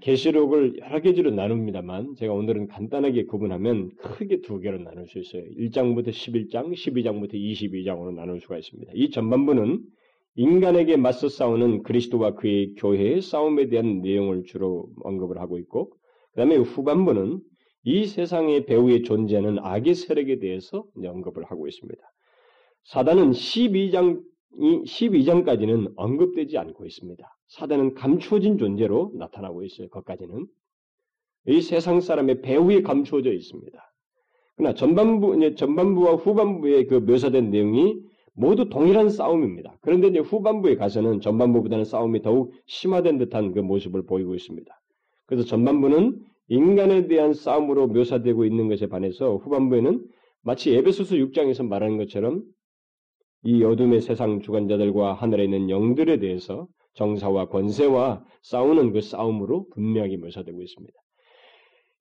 계시록을 0.00 0.78
여러 0.80 1.00
개지로 1.00 1.30
나눕니다만 1.32 2.14
제가 2.16 2.32
오늘은 2.32 2.68
간단하게 2.68 3.26
구분하면 3.26 3.90
크게 3.96 4.40
두 4.40 4.58
개로 4.58 4.78
나눌 4.78 5.06
수 5.06 5.18
있어요. 5.18 5.42
1장부터 5.58 6.08
11장, 6.08 6.72
12장부터 6.72 7.34
22장으로 7.34 8.14
나눌 8.14 8.40
수가 8.40 8.56
있습니다. 8.56 8.92
이 8.94 9.10
전반부는 9.10 9.82
인간에게 10.36 10.96
맞서 10.96 11.28
싸우는 11.28 11.82
그리스도와 11.82 12.34
그의 12.34 12.74
교회의 12.76 13.20
싸움에 13.20 13.68
대한 13.68 14.00
내용을 14.00 14.44
주로 14.44 14.88
언급을 15.02 15.38
하고 15.38 15.58
있고 15.58 15.90
그 16.30 16.36
다음에 16.36 16.56
후반부는 16.56 17.40
이 17.82 18.06
세상의 18.06 18.64
배후에 18.64 19.02
존재하는 19.02 19.58
악의 19.58 19.94
세력에 19.94 20.38
대해서 20.38 20.84
언급을 20.96 21.44
하고 21.44 21.66
있습니다. 21.66 22.00
사단은 22.84 23.30
12장 23.30 24.22
12장까지는 24.58 25.92
언급되지 25.96 26.58
않고 26.58 26.86
있습니다. 26.86 27.36
사단은 27.48 27.94
감추어진 27.94 28.58
존재로 28.58 29.12
나타나고 29.14 29.62
있어요. 29.64 29.88
거기까지는. 29.88 30.46
이 31.46 31.60
세상 31.62 32.00
사람의 32.00 32.42
배후에 32.42 32.82
감추어져 32.82 33.32
있습니다. 33.32 33.92
그러나 34.56 34.74
전반부, 34.74 35.54
전반부와 35.54 36.16
후반부에 36.16 36.84
그 36.84 36.96
묘사된 36.96 37.50
내용이 37.50 38.02
모두 38.34 38.68
동일한 38.68 39.08
싸움입니다. 39.08 39.76
그런데 39.80 40.08
이제 40.08 40.18
후반부에 40.18 40.76
가서는 40.76 41.20
전반부보다는 41.20 41.84
싸움이 41.84 42.22
더욱 42.22 42.52
심화된 42.66 43.18
듯한 43.18 43.52
그 43.52 43.60
모습을 43.60 44.04
보이고 44.04 44.34
있습니다. 44.34 44.80
그래서 45.26 45.44
전반부는 45.44 46.20
인간에 46.48 47.06
대한 47.06 47.32
싸움으로 47.32 47.86
묘사되고 47.88 48.44
있는 48.44 48.68
것에 48.68 48.86
반해서 48.88 49.36
후반부에는 49.36 50.04
마치 50.42 50.74
에베소서 50.74 51.16
6장에서 51.16 51.66
말하는 51.66 51.96
것처럼 51.96 52.42
이 53.42 53.62
어둠의 53.64 54.00
세상 54.00 54.40
주관자들과 54.40 55.14
하늘에 55.14 55.44
있는 55.44 55.70
영들에 55.70 56.18
대해서 56.18 56.68
정사와 56.94 57.48
권세와 57.48 58.24
싸우는 58.42 58.92
그 58.92 59.00
싸움으로 59.00 59.68
분명히 59.70 60.16
묘사되고 60.16 60.60
있습니다. 60.60 60.94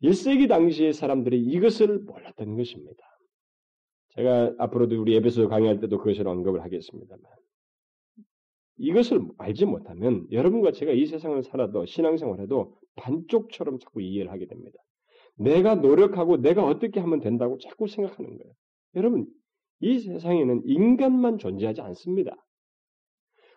1세기 0.03 0.47
당시의 0.47 0.93
사람들이 0.93 1.39
이것을 1.39 1.99
몰랐던 1.99 2.55
것입니다. 2.55 3.03
제가 4.09 4.55
앞으로도 4.57 4.99
우리 4.99 5.15
에베소 5.15 5.47
강의할 5.47 5.79
때도 5.79 5.97
그것을 5.97 6.27
언급을 6.27 6.63
하겠습니다만 6.63 7.23
이것을 8.77 9.21
알지 9.37 9.65
못하면 9.65 10.25
여러분과 10.31 10.71
제가 10.71 10.93
이 10.93 11.05
세상을 11.05 11.41
살아도 11.43 11.85
신앙생활해도 11.85 12.75
반쪽처럼 12.95 13.79
자꾸 13.79 14.01
이해를 14.01 14.31
하게 14.31 14.47
됩니다. 14.47 14.77
내가 15.35 15.75
노력하고 15.75 16.37
내가 16.37 16.65
어떻게 16.65 16.99
하면 16.99 17.19
된다고 17.19 17.57
자꾸 17.59 17.87
생각하는 17.87 18.37
거예요. 18.37 18.53
여러분 18.95 19.27
이 19.81 19.99
세상에는 19.99 20.63
인간만 20.65 21.37
존재하지 21.37 21.81
않습니다. 21.81 22.35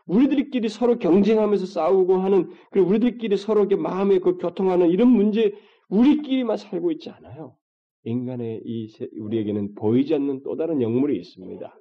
우리들끼리 0.06 0.68
서로 0.68 0.98
경쟁하면서 0.98 1.66
싸우고 1.66 2.16
하는, 2.16 2.50
그리고 2.70 2.88
우리들끼리 2.88 3.36
서로 3.36 3.66
마음에 3.66 4.18
그 4.18 4.36
교통하는 4.36 4.90
이런 4.90 5.08
문제, 5.08 5.52
우리끼리만 5.88 6.56
살고 6.56 6.90
있지 6.92 7.10
않아요. 7.10 7.56
인간의 8.04 8.62
이, 8.64 8.92
우리에게는 9.18 9.74
보이지 9.74 10.14
않는 10.14 10.42
또 10.42 10.56
다른 10.56 10.82
영물이 10.82 11.16
있습니다. 11.16 11.78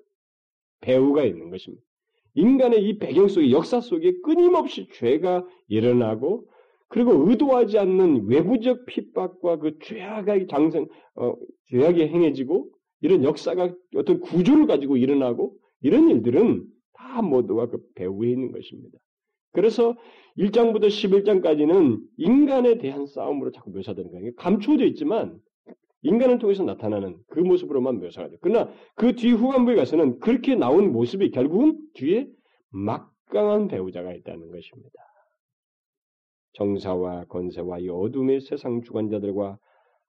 배우가 0.81 1.23
있는 1.23 1.49
것입니다. 1.49 1.83
인간의 2.33 2.83
이 2.87 2.97
배경 2.99 3.27
속에, 3.27 3.51
역사 3.51 3.81
속에 3.81 4.13
끊임없이 4.23 4.87
죄가 4.93 5.45
일어나고, 5.67 6.47
그리고 6.87 7.29
의도하지 7.29 7.77
않는 7.79 8.27
외부적 8.27 8.85
핍박과 8.85 9.57
그 9.57 9.79
죄악의 9.79 10.47
장성, 10.47 10.87
어, 11.15 11.33
죄악이 11.69 12.01
행해지고, 12.07 12.69
이런 13.01 13.23
역사가 13.23 13.73
어떤 13.95 14.19
구조를 14.19 14.67
가지고 14.67 14.97
일어나고 14.97 15.55
이런 15.81 16.09
일들은 16.09 16.65
다 16.93 17.21
모두가 17.21 17.67
그 17.67 17.79
배후에 17.95 18.29
있는 18.29 18.51
것입니다. 18.51 18.97
그래서 19.53 19.95
1장부터 20.37 20.85
11장까지는 20.85 21.99
인간에 22.17 22.77
대한 22.77 23.05
싸움으로 23.05 23.51
자꾸 23.51 23.71
묘사되는 23.71 24.11
거예요. 24.11 24.35
감추어져 24.35 24.85
있지만 24.85 25.39
인간을 26.03 26.39
통해서 26.39 26.63
나타나는 26.63 27.17
그 27.27 27.39
모습으로만 27.39 27.99
묘사가 27.99 28.29
돼요. 28.29 28.37
그러나 28.41 28.71
그 28.95 29.13
뒤 29.13 29.31
후반부에 29.31 29.75
가서는 29.75 30.19
그렇게 30.19 30.55
나온 30.55 30.91
모습이 30.93 31.31
결국은 31.31 31.79
뒤에 31.93 32.27
막강한 32.69 33.67
배우자가 33.67 34.13
있다는 34.13 34.49
것입니다. 34.49 34.93
정사와 36.53 37.25
권세와 37.25 37.79
이 37.79 37.89
어둠의 37.89 38.41
세상 38.41 38.81
주관자들과 38.81 39.57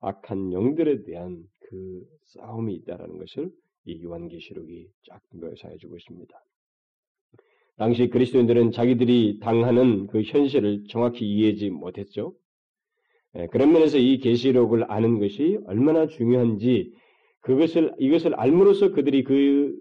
악한 0.01 0.51
영들에 0.51 1.03
대한 1.03 1.43
그 1.69 2.03
싸움이 2.25 2.73
있다라는 2.75 3.17
것을 3.17 3.51
이 3.85 4.03
요한계시록이 4.03 4.87
쫙 5.09 5.21
묘사해주고 5.31 5.97
있습니다. 5.97 6.33
당시 7.77 8.07
그리스도인들은 8.07 8.71
자기들이 8.71 9.39
당하는 9.39 10.07
그 10.07 10.21
현실을 10.21 10.85
정확히 10.89 11.25
이해하지 11.25 11.71
못했죠. 11.71 12.33
예, 13.35 13.47
그런 13.47 13.73
면에서 13.73 13.97
이 13.97 14.19
계시록을 14.19 14.91
아는 14.91 15.19
것이 15.19 15.57
얼마나 15.65 16.07
중요한지 16.07 16.93
그것을 17.41 17.93
이것을 17.99 18.35
알므로써 18.35 18.91
그들이 18.91 19.23
그 19.23 19.75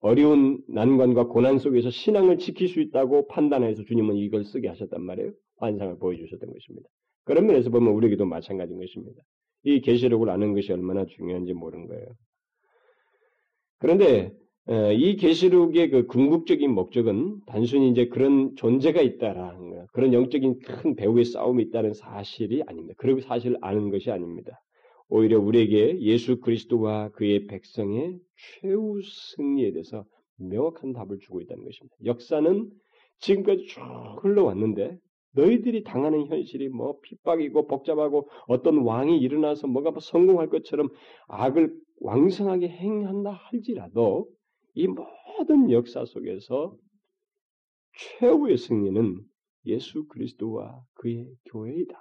어려운 0.00 0.62
난관과 0.68 1.28
고난 1.28 1.58
속에서 1.58 1.90
신앙을 1.90 2.38
지킬 2.38 2.68
수 2.68 2.80
있다고 2.80 3.26
판단해서 3.28 3.82
주님은 3.84 4.16
이걸 4.16 4.44
쓰게 4.44 4.68
하셨단 4.68 5.02
말이에요. 5.02 5.32
환상을 5.56 5.98
보여주셨던 5.98 6.52
것입니다. 6.52 6.88
그런 7.24 7.46
면에서 7.46 7.70
보면 7.70 7.92
우리에게도 7.94 8.24
마찬가지인 8.24 8.78
것입니다. 8.78 9.22
이 9.64 9.80
계시록을 9.80 10.30
아는 10.30 10.54
것이 10.54 10.72
얼마나 10.72 11.04
중요한지 11.04 11.52
모르는 11.52 11.86
거예요. 11.86 12.06
그런데 13.78 14.32
이 14.96 15.16
계시록의 15.16 15.90
그 15.90 16.06
궁극적인 16.06 16.70
목적은 16.70 17.40
단순히 17.46 17.90
이제 17.90 18.06
그런 18.08 18.54
존재가 18.56 19.00
있다라는 19.00 19.70
거, 19.70 19.86
그런 19.92 20.12
영적인 20.12 20.58
큰 20.58 20.94
배후의 20.94 21.24
싸움이 21.24 21.62
있다는 21.64 21.94
사실이 21.94 22.64
아닙니다. 22.66 22.94
그리고 22.98 23.20
사실을 23.20 23.56
아는 23.60 23.90
것이 23.90 24.10
아닙니다. 24.10 24.60
오히려 25.08 25.40
우리에게 25.40 26.00
예수 26.00 26.40
그리스도와 26.40 27.08
그의 27.12 27.46
백성의 27.46 28.18
최후 28.36 29.00
승리에 29.02 29.72
대해서 29.72 30.04
명확한 30.36 30.92
답을 30.92 31.18
주고 31.18 31.40
있다는 31.40 31.64
것입니다. 31.64 31.96
역사는 32.04 32.70
지금까지 33.20 33.66
쭉 33.66 33.80
흘러왔는데 34.22 34.98
너희들이 35.38 35.84
당하는 35.84 36.26
현실이 36.26 36.68
뭐 36.68 36.98
핍박이고 37.00 37.68
복잡하고 37.68 38.28
어떤 38.48 38.78
왕이 38.78 39.18
일어나서 39.18 39.68
뭐가 39.68 39.92
뭐 39.92 40.00
성공할 40.00 40.48
것처럼 40.48 40.88
악을 41.28 41.72
왕성하게 42.00 42.68
행한다 42.68 43.30
할지라도 43.30 44.28
이 44.74 44.88
모든 44.88 45.70
역사 45.70 46.04
속에서 46.04 46.76
최후의 48.18 48.58
승리는 48.58 49.20
예수 49.66 50.06
그리스도와 50.08 50.80
그의 50.94 51.28
교회이다. 51.46 51.96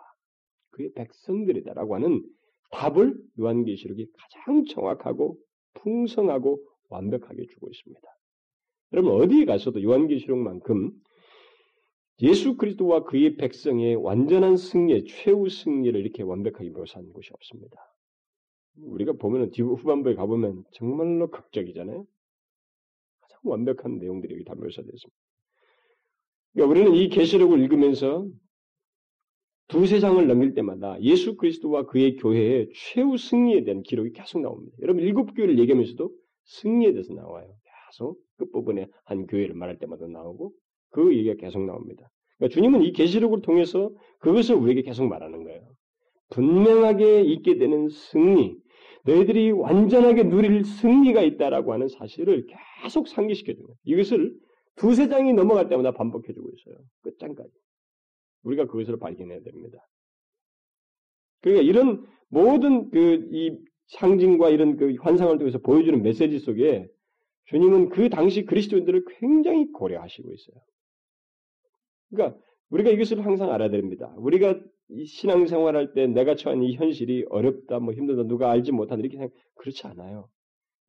그의 0.71 0.91
백성들이다라고 0.93 1.95
하는 1.95 2.23
답을 2.71 3.15
요한계시록이 3.39 4.07
가장 4.13 4.65
정확하고 4.65 5.37
풍성하고 5.75 6.59
완벽하게 6.89 7.45
주고 7.47 7.69
있습니다. 7.69 8.01
여러분 8.93 9.13
어디에 9.21 9.45
가서도 9.45 9.81
요한계시록만큼 9.83 10.91
예수 12.21 12.57
그리스도와 12.57 13.03
그의 13.03 13.35
백성의 13.37 13.95
완전한 13.95 14.57
승리, 14.57 15.05
최후 15.05 15.49
승리를 15.49 15.99
이렇게 15.99 16.23
완벽하게 16.23 16.69
묘사한 16.71 17.11
곳이 17.13 17.29
없습니다. 17.33 17.77
우리가 18.81 19.13
보면은 19.13 19.51
뒤 19.51 19.61
후반부에 19.61 20.15
가보면 20.15 20.63
정말로 20.71 21.29
극적이잖아요. 21.29 22.05
가장 23.21 23.39
완벽한 23.43 23.99
내용들이 23.99 24.33
여기 24.33 24.43
다 24.43 24.55
묘사되어 24.55 24.91
있습니다. 24.93 25.17
그러니까 26.53 26.71
우리는 26.71 26.95
이 26.95 27.09
계시록을 27.09 27.59
읽으면서 27.59 28.27
두세 29.67 29.99
장을 29.99 30.25
넘길 30.25 30.53
때마다 30.53 30.99
예수 31.01 31.35
그리스도와 31.35 31.85
그의 31.85 32.15
교회의 32.15 32.69
최후 32.73 33.17
승리에 33.17 33.63
대한 33.63 33.83
기록이 33.83 34.13
계속 34.13 34.41
나옵니다. 34.41 34.75
여러분 34.81 35.03
일곱 35.03 35.35
교회를 35.35 35.59
얘기하면서도 35.59 36.09
승리에 36.45 36.93
대해서 36.93 37.13
나와요. 37.13 37.53
계속 37.91 38.19
끝부분에 38.37 38.87
한 39.03 39.27
교회를 39.27 39.55
말할 39.55 39.77
때마다 39.77 40.07
나오고 40.07 40.53
그 40.91 41.15
얘기가 41.15 41.35
계속 41.35 41.63
나옵니다. 41.65 42.09
그러니까 42.37 42.53
주님은 42.53 42.83
이 42.83 42.91
계시록을 42.91 43.41
통해서 43.41 43.91
그것을 44.19 44.55
우리에게 44.55 44.83
계속 44.83 45.07
말하는 45.07 45.43
거예요. 45.43 45.61
분명하게 46.29 47.21
있게 47.21 47.57
되는 47.57 47.89
승리, 47.89 48.57
너희들이 49.05 49.51
완전하게 49.51 50.23
누릴 50.23 50.65
승리가 50.65 51.21
있다라고 51.21 51.73
하는 51.73 51.87
사실을 51.87 52.45
계속 52.81 53.07
상기시켜주는 53.07 53.65
거예요. 53.65 53.77
이것을 53.85 54.35
두세 54.75 55.07
장이 55.07 55.33
넘어갈 55.33 55.69
때마다 55.69 55.91
반복해 55.91 56.33
주고 56.33 56.49
있어요. 56.49 56.77
끝장까지. 57.03 57.49
우리가 58.43 58.65
그것을 58.67 58.99
발견해야 58.99 59.41
됩니다. 59.41 59.79
그러니까 61.41 61.63
이런 61.63 62.05
모든 62.29 62.89
그 62.89 63.29
이 63.31 63.57
상징과 63.87 64.49
이런 64.49 64.77
그 64.77 64.95
환상을 64.99 65.37
통해서 65.37 65.57
보여주는 65.59 66.01
메시지 66.01 66.39
속에 66.39 66.87
주님은 67.45 67.89
그 67.89 68.09
당시 68.09 68.45
그리스도인들을 68.45 69.05
굉장히 69.19 69.71
고려하시고 69.71 70.33
있어요. 70.33 70.61
그러니까 72.09 72.39
우리가 72.69 72.89
이것을 72.89 73.25
항상 73.25 73.51
알아야 73.51 73.69
됩니다. 73.69 74.13
우리가 74.17 74.59
신앙생활할 75.05 75.93
때 75.93 76.07
내가 76.07 76.35
처한 76.35 76.63
이 76.63 76.75
현실이 76.75 77.25
어렵다, 77.29 77.79
뭐 77.79 77.93
힘들다, 77.93 78.23
누가 78.23 78.51
알지 78.51 78.71
못한다 78.71 79.01
이렇게 79.01 79.17
생각 79.17 79.33
그렇지 79.55 79.85
않아요. 79.87 80.29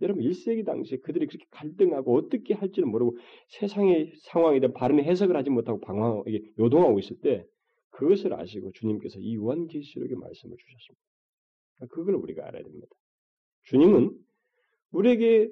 여러분 0.00 0.22
1세기 0.22 0.64
당시에 0.64 0.98
그들이 0.98 1.26
그렇게 1.26 1.44
갈등하고 1.50 2.16
어떻게 2.16 2.54
할지는 2.54 2.88
모르고 2.88 3.16
세상의 3.48 4.12
상황에 4.22 4.60
대한 4.60 4.72
바른 4.72 5.02
해석을 5.02 5.36
하지 5.36 5.50
못하고 5.50 5.80
방황 5.80 6.22
이게 6.26 6.40
요동하고 6.58 6.98
있을 7.00 7.18
때 7.20 7.44
그것을 7.90 8.32
아시고 8.32 8.70
주님께서 8.72 9.18
이 9.18 9.34
요한계시록의 9.34 10.16
말씀을 10.16 10.56
주셨습니다. 10.56 11.02
그걸 11.90 12.14
우리가 12.14 12.46
알아야 12.46 12.62
됩니다. 12.62 12.86
주님은 13.64 14.16
우리에게 14.92 15.50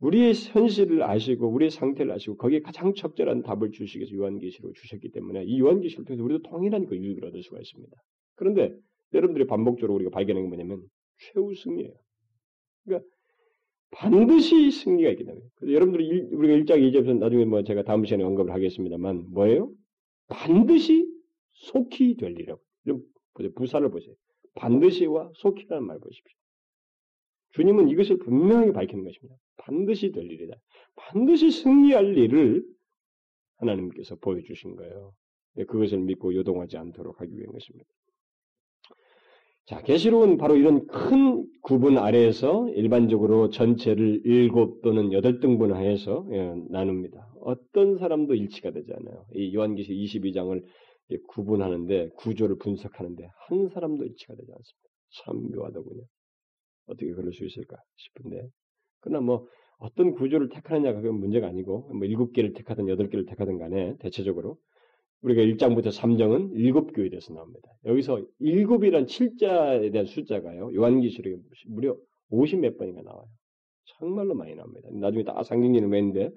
우리의 0.00 0.32
현실을 0.34 1.02
아시고 1.02 1.48
우리의 1.48 1.70
상태를 1.70 2.12
아시고 2.12 2.36
거기에 2.36 2.60
가장 2.60 2.94
적절한 2.94 3.42
답을 3.42 3.72
주시기 3.72 3.98
위해서 3.98 4.14
요한계시록을 4.14 4.74
주셨기 4.74 5.10
때문에 5.10 5.44
이 5.44 5.58
요한계시록을 5.60 6.04
통해서 6.06 6.24
우리도 6.24 6.42
통일한 6.50 6.86
그 6.86 6.96
유익을 6.96 7.24
얻을 7.24 7.42
수가 7.42 7.58
있습니다. 7.58 7.96
그런데 8.36 8.76
여러분들이 9.12 9.46
반복적으로 9.46 9.94
우리가 9.94 10.10
발견한 10.10 10.44
게 10.44 10.48
뭐냐면 10.48 10.82
최후 11.18 11.54
승리예요. 11.54 11.92
그러니까 12.84 13.08
반드시 13.90 14.70
승리가 14.70 15.10
있기 15.10 15.24
때문에. 15.24 15.44
그래서 15.56 15.74
여러분들이 15.74 16.06
일, 16.06 16.28
우리가 16.32 16.54
1장 16.54 16.80
2절에서 16.80 17.18
나중에 17.18 17.44
뭐 17.44 17.62
제가 17.62 17.82
다음 17.82 18.04
시간에 18.04 18.22
언급을 18.22 18.52
하겠습니다만 18.52 19.30
뭐예요? 19.32 19.72
반드시 20.28 21.06
속히 21.52 22.16
될 22.16 22.32
일이라고. 22.32 22.60
좀. 22.86 23.02
부사를 23.54 23.88
보세요. 23.90 24.14
반드시와 24.56 25.30
속히라는 25.34 25.86
말 25.86 26.00
보십시오. 26.00 26.37
주님은 27.52 27.88
이것을 27.88 28.18
분명하게 28.18 28.72
밝히는 28.72 29.04
것입니다. 29.04 29.36
반드시 29.56 30.12
될 30.12 30.30
일이다. 30.30 30.56
반드시 30.96 31.50
승리할 31.50 32.16
일을 32.16 32.64
하나님께서 33.56 34.16
보여주신 34.16 34.76
거예요. 34.76 35.12
네, 35.54 35.64
그것을 35.64 35.98
믿고 35.98 36.34
요동하지 36.34 36.76
않도록 36.76 37.20
하기 37.20 37.36
위한 37.36 37.52
것입니다. 37.52 37.88
자, 39.66 39.82
계시록은 39.82 40.38
바로 40.38 40.56
이런 40.56 40.86
큰 40.86 41.46
구분 41.60 41.98
아래에서 41.98 42.70
일반적으로 42.70 43.50
전체를 43.50 44.22
일곱 44.24 44.80
또는 44.80 45.12
여덟 45.12 45.40
등분하여서 45.40 46.28
예, 46.32 46.54
나눕니다. 46.70 47.34
어떤 47.42 47.98
사람도 47.98 48.34
일치가 48.34 48.70
되지 48.70 48.92
않아요. 48.94 49.26
이 49.34 49.54
요한계시 49.54 49.92
22장을 49.92 50.64
구분하는데 51.28 52.10
구조를 52.16 52.56
분석하는데 52.56 53.28
한 53.48 53.68
사람도 53.68 54.04
일치가 54.04 54.34
되지 54.36 54.50
않습니다. 54.50 54.88
참 55.24 55.50
묘하더군요. 55.50 56.02
어떻게 56.88 57.12
그럴 57.12 57.32
수 57.32 57.44
있을까 57.44 57.76
싶은데 57.96 58.48
그러나 59.00 59.20
뭐 59.20 59.46
어떤 59.78 60.12
구조를 60.12 60.48
택하느냐가 60.48 61.00
그건 61.00 61.20
문제가 61.20 61.46
아니고 61.46 61.90
뭐 61.94 62.04
일곱 62.06 62.32
개를 62.32 62.52
택하든 62.52 62.88
여덟 62.88 63.08
개를 63.08 63.26
택하든 63.26 63.58
간에 63.58 63.96
대체적으로 63.98 64.58
우리가 65.22 65.42
1장부터 65.42 65.88
3장은 65.88 66.52
일곱 66.54 66.92
교회에 66.92 67.10
대해서 67.10 67.32
나옵니다. 67.34 67.68
여기서 67.84 68.24
일곱이란 68.38 69.06
7자에 69.06 69.90
대한 69.92 70.06
숫자가요. 70.06 70.72
요한기시록에 70.74 71.36
무려 71.66 71.96
50 72.30 72.60
몇 72.60 72.76
번인가 72.76 73.02
나와요. 73.02 73.26
정말로 73.98 74.34
많이 74.34 74.54
나옵니다. 74.54 74.88
나중에 74.92 75.24
다 75.24 75.42
상징되는 75.42 75.90
외인데 75.90 76.30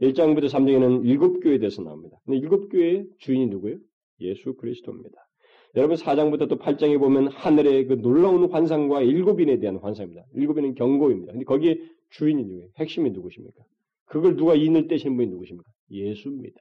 1장부터 0.00 0.48
3장에는 0.48 1.04
일곱 1.04 1.40
교회에 1.40 1.58
대해서 1.58 1.82
나옵니다. 1.82 2.18
근데 2.24 2.38
일곱 2.38 2.68
교회의 2.68 3.06
주인이 3.18 3.46
누구예요? 3.46 3.78
예수 4.20 4.54
그리스도입니다. 4.54 5.27
여러분 5.78 5.96
4장부터 5.96 6.48
또 6.48 6.58
8장에 6.58 6.98
보면 6.98 7.28
하늘의 7.28 7.86
그 7.86 8.00
놀라운 8.00 8.50
환상과 8.50 9.02
일곱인에 9.02 9.60
대한 9.60 9.76
환상입니다. 9.76 10.24
일곱인은 10.34 10.74
경고입니다. 10.74 11.32
근데 11.32 11.44
거기에 11.44 11.78
주인이 12.10 12.42
누구예요? 12.42 12.68
핵심이 12.78 13.10
누구십니까? 13.10 13.62
그걸 14.06 14.36
누가 14.36 14.56
인을 14.56 14.88
떼신 14.88 15.16
분이 15.16 15.28
누구십니까? 15.28 15.70
예수입니다. 15.92 16.58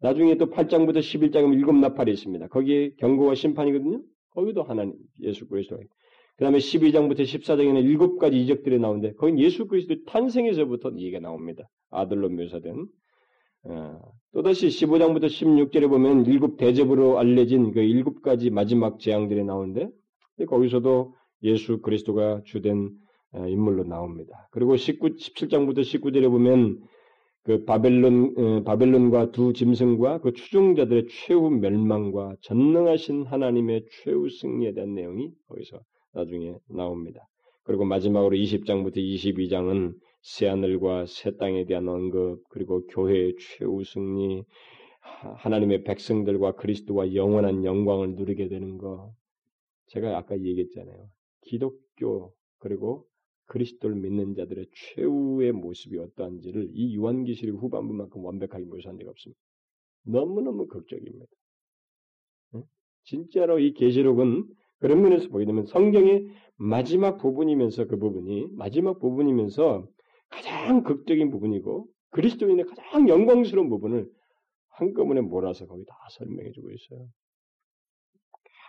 나중에 0.00 0.36
또 0.36 0.50
8장부터 0.50 0.98
11장은 0.98 1.54
일곱 1.54 1.74
나팔이 1.74 2.12
있습니다. 2.12 2.46
거기에 2.46 2.92
경고와 2.98 3.34
심판이거든요. 3.34 4.00
거기도 4.30 4.62
하나님 4.62 4.94
예수 5.22 5.48
그리스도. 5.48 5.76
그 5.76 6.44
다음에 6.44 6.58
12장부터 6.58 7.22
14장에는 7.22 7.82
일곱 7.82 8.18
가지 8.18 8.40
이적들이 8.40 8.78
나오는데 8.78 9.14
거긴 9.14 9.40
예수 9.40 9.66
그리스도 9.66 9.96
탄생에서부터 10.04 10.92
얘기가 10.96 11.18
나옵니다. 11.18 11.68
아들로 11.90 12.28
묘사된. 12.28 12.86
어, 13.68 14.00
또다시 14.32 14.68
15장부터 14.68 15.26
16절에 15.26 15.88
보면 15.88 16.26
일곱 16.26 16.56
대접으로 16.56 17.18
알려진 17.18 17.72
그 17.72 17.80
일곱 17.80 18.22
가지 18.22 18.50
마지막 18.50 19.00
재앙들이 19.00 19.44
나오는데 19.44 19.88
거기서도 20.48 21.14
예수 21.42 21.80
그리스도가 21.80 22.42
주된 22.44 22.90
어, 23.32 23.46
인물로 23.46 23.84
나옵니다. 23.84 24.48
그리고 24.50 24.76
19, 24.76 25.16
17장부터 25.16 25.80
19절에 25.80 26.30
보면 26.30 26.80
그 27.42 27.64
바벨론 27.64 28.34
어, 28.36 28.62
바벨론과 28.64 29.30
두 29.30 29.52
짐승과 29.52 30.20
그 30.20 30.32
추종자들의 30.32 31.06
최후 31.08 31.50
멸망과 31.50 32.36
전능하신 32.42 33.26
하나님의 33.26 33.86
최후 33.90 34.28
승리에 34.28 34.72
대한 34.74 34.94
내용이 34.94 35.30
거기서 35.48 35.80
나중에 36.12 36.56
나옵니다. 36.68 37.28
그리고 37.62 37.84
마지막으로 37.84 38.36
20장부터 38.36 38.96
22장은 38.96 39.94
새 40.28 40.48
하늘과 40.48 41.06
새 41.06 41.36
땅에 41.36 41.66
대한 41.66 41.88
언급, 41.88 42.42
그리고 42.48 42.84
교회의 42.88 43.36
최후 43.38 43.84
승리, 43.84 44.42
하나님의 45.36 45.84
백성들과 45.84 46.56
그리스도와 46.56 47.14
영원한 47.14 47.64
영광을 47.64 48.16
누리게 48.16 48.48
되는 48.48 48.76
것. 48.76 49.14
제가 49.86 50.18
아까 50.18 50.36
얘기했잖아요. 50.36 51.08
기독교 51.42 52.34
그리고 52.58 53.06
그리스도를 53.46 53.94
믿는 53.94 54.34
자들의 54.34 54.66
최후의 54.74 55.52
모습이 55.52 55.96
어떠한지를 55.96 56.70
이 56.72 56.96
요한계시록 56.96 57.62
후반부만큼 57.62 58.24
완벽하게 58.24 58.64
묘사한 58.64 58.98
적이 58.98 59.08
없습니다. 59.10 59.40
너무너무 60.06 60.66
극적입니다. 60.66 61.26
진짜로 63.04 63.60
이 63.60 63.74
계시록은 63.74 64.44
그런 64.80 65.02
면에서 65.02 65.28
보게 65.28 65.44
되면 65.44 65.66
성경의 65.66 66.26
마지막 66.56 67.18
부분이면서 67.18 67.86
그 67.86 67.96
부분이 67.96 68.48
마지막 68.50 68.98
부분이면서 68.98 69.86
가장 70.36 70.82
극적인 70.82 71.30
부분이고 71.30 71.88
그리스도인의 72.10 72.66
가장 72.66 73.08
영광스러운 73.08 73.70
부분을 73.70 74.10
한꺼번에 74.68 75.22
몰아서 75.22 75.66
거기 75.66 75.84
다 75.86 75.94
설명해 76.18 76.52
주고 76.52 76.70
있어요. 76.70 77.08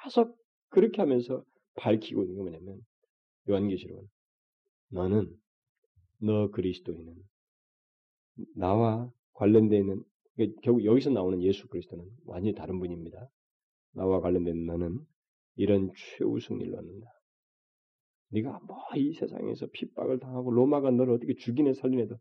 계속 0.04 0.38
그렇게 0.70 1.02
하면서 1.02 1.44
밝히고 1.76 2.24
있는 2.24 2.36
게 2.36 2.42
뭐냐면 2.42 2.80
요한계시록은 3.50 4.08
너는 4.92 5.36
너 6.20 6.50
그리스도인은 6.52 7.16
나와 8.56 9.12
관련되어 9.34 9.80
있는 9.80 10.04
그러니까 10.36 10.62
결국 10.64 10.86
여기서 10.86 11.10
나오는 11.10 11.42
예수 11.42 11.68
그리스도는 11.68 12.06
완전히 12.26 12.56
다른 12.56 12.80
분입니다. 12.80 13.30
나와 13.92 14.22
관련된 14.22 14.66
너는 14.66 15.00
이런 15.56 15.92
최우 15.96 16.40
승리를 16.40 16.74
얻는다. 16.74 17.17
네가 18.30 18.60
뭐 18.68 18.78
이 18.96 19.14
세상에서 19.14 19.68
핍박을 19.68 20.20
당하고 20.20 20.52
로마가 20.52 20.92
너를 20.92 21.14
어떻게 21.14 21.36
죽이네 21.36 21.74
살리네도 21.74 22.16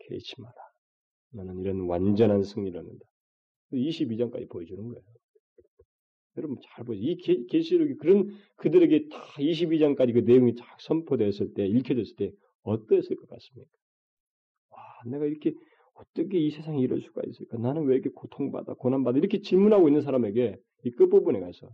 개의치 0.00 0.40
마라. 0.40 0.54
너는 1.32 1.60
이런 1.60 1.80
완전한 1.88 2.42
승리를 2.42 2.78
얻는다. 2.78 3.04
22장까지 3.72 4.48
보여주는 4.50 4.82
거예요. 4.82 5.02
여러분 6.36 6.58
잘 6.62 6.84
보세요. 6.84 7.02
이 7.02 7.16
계시록이 7.46 7.94
그런 7.94 8.28
그들에게 8.56 9.08
다 9.08 9.18
22장까지 9.38 10.12
그 10.12 10.18
내용이 10.20 10.54
쫙 10.56 10.64
선포되었을 10.80 11.54
때 11.54 11.66
읽혀졌을 11.66 12.16
때 12.16 12.32
어떠했을 12.62 13.16
것 13.16 13.28
같습니까? 13.28 13.70
와, 14.70 14.78
내가 15.06 15.26
이렇게 15.26 15.54
어떻게 15.94 16.38
이 16.38 16.50
세상에 16.50 16.80
이럴 16.80 17.00
수가 17.00 17.22
있을까? 17.26 17.56
나는 17.58 17.84
왜 17.86 17.94
이렇게 17.94 18.10
고통받아, 18.10 18.74
고난받아? 18.74 19.18
이렇게 19.18 19.40
질문하고 19.40 19.88
있는 19.88 20.02
사람에게 20.02 20.56
이 20.84 20.90
끝부분에 20.90 21.40
가서 21.40 21.70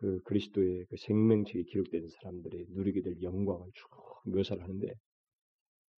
그 0.00 0.18
그리스도의 0.22 0.86
그 0.88 0.96
생명책이 0.96 1.64
기록된 1.64 2.08
사람들이 2.08 2.64
누리게 2.70 3.02
될 3.02 3.20
영광을 3.20 3.66
쭉 3.74 3.90
묘사를 4.24 4.62
하는데 4.62 4.94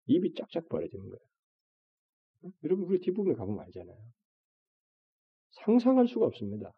입이 0.07 0.33
짝짝 0.33 0.71
벌어지는 0.71 1.05
거예요. 1.05 2.55
여러분 2.65 2.87
우리 2.87 2.99
뒷부분에 2.99 3.35
가보면 3.35 3.63
알잖아요. 3.67 3.99
상상할 5.51 6.09
수가 6.09 6.25
없습니다. 6.27 6.73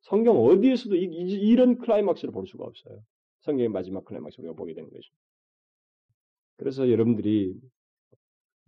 성경 0.00 0.38
어디에서도 0.38 0.96
이, 0.96 1.02
이런 1.02 1.76
클라이막스를 1.76 2.32
볼 2.32 2.46
수가 2.46 2.64
없어요. 2.64 2.98
성경의 3.40 3.68
마지막 3.68 4.02
클라이막스를 4.06 4.48
우리가 4.48 4.56
보게 4.56 4.72
되는 4.72 4.88
것이죠. 4.88 5.14
그래서 6.56 6.88
여러분들이 6.88 7.60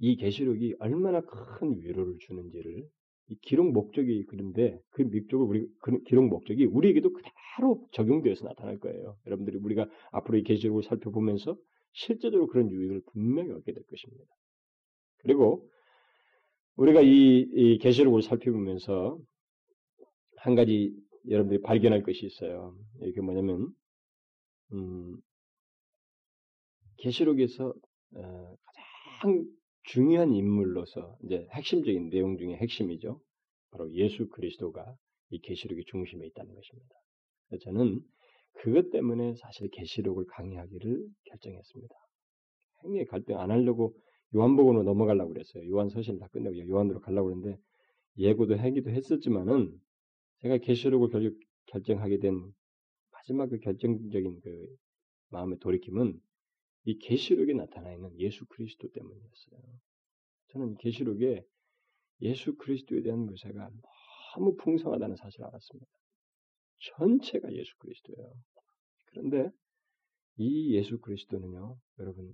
이 0.00 0.16
계시록이 0.16 0.74
얼마나 0.80 1.22
큰 1.22 1.80
위로를 1.80 2.18
주는지를 2.20 2.76
이 2.76 2.88
기록 3.42 3.72
목적이 3.72 4.24
그런데 4.28 4.78
그 4.90 5.02
목적을 5.02 5.46
우리 5.46 5.66
그 5.80 6.02
기록 6.04 6.26
목적이 6.26 6.66
우리에게도 6.66 7.12
그대로 7.12 7.86
적용되어서 7.92 8.44
나타날 8.44 8.78
거예요. 8.78 9.16
여러분들이 9.26 9.58
우리가 9.58 9.88
앞으로 10.12 10.38
이 10.38 10.42
계시록을 10.42 10.82
살펴보면서 10.84 11.56
실제적으로 11.92 12.46
그런 12.46 12.70
유익을 12.70 13.02
분명히 13.12 13.50
얻게 13.50 13.72
될 13.72 13.82
것입니다. 13.84 14.24
그리고 15.18 15.68
우리가 16.76 17.00
이, 17.00 17.48
이 17.52 17.78
계시록을 17.78 18.22
살펴보면서 18.22 19.18
한 20.36 20.54
가지 20.54 20.94
여러분들이 21.28 21.62
발견할 21.62 22.02
것이 22.02 22.26
있어요. 22.26 22.76
이게 23.02 23.20
뭐냐면 23.20 23.68
음, 24.72 25.16
계시록에서 26.98 27.74
어, 28.14 28.56
가장 29.20 29.44
중요한 29.86 30.32
인물로서 30.32 31.16
이제 31.22 31.46
핵심적인 31.52 32.10
내용 32.10 32.36
중에 32.36 32.56
핵심이죠. 32.56 33.20
바로 33.70 33.92
예수 33.92 34.28
그리스도가 34.28 34.96
이 35.30 35.40
계시록의 35.40 35.84
중심에 35.86 36.26
있다는 36.26 36.54
것입니다. 36.54 36.94
저는 37.62 38.00
그것 38.54 38.90
때문에 38.90 39.34
사실 39.36 39.68
계시록을 39.70 40.24
강의하기를 40.26 41.06
결정했습니다. 41.24 41.94
행위에 42.84 43.04
갈등 43.04 43.38
안 43.38 43.50
하려고 43.50 43.94
요한복음으로 44.34 44.82
넘어가려고 44.82 45.32
그랬어요. 45.32 45.68
요한 45.70 45.88
서신 45.88 46.18
다 46.18 46.26
끝내고 46.32 46.66
요한으로 46.68 47.00
가려고 47.00 47.28
그랬는데 47.28 47.58
예고도 48.18 48.56
하기도 48.56 48.90
했었지만은 48.90 49.72
제가 50.40 50.58
계시록을 50.58 51.10
결, 51.10 51.32
결정하게 51.66 52.18
된 52.18 52.40
마지막 53.12 53.48
그 53.50 53.58
결정적인 53.58 54.40
그 54.40 54.66
마음의 55.30 55.58
돌이킴은 55.60 56.20
이 56.86 56.98
계시록에 56.98 57.52
나타나 57.52 57.92
있는 57.92 58.16
예수 58.18 58.46
그리스도 58.46 58.88
때문이었어요. 58.92 59.60
저는 60.48 60.76
계시록에 60.76 61.44
예수 62.22 62.56
그리스도에 62.56 63.02
대한 63.02 63.26
묘사가 63.26 63.70
너무 64.34 64.56
풍성하다는 64.56 65.16
사실을 65.16 65.46
알았습니다. 65.46 65.90
전체가 66.78 67.52
예수 67.52 67.76
그리스도예요. 67.78 68.32
그런데 69.06 69.50
이 70.36 70.74
예수 70.76 71.00
그리스도는요, 71.00 71.76
여러분 71.98 72.32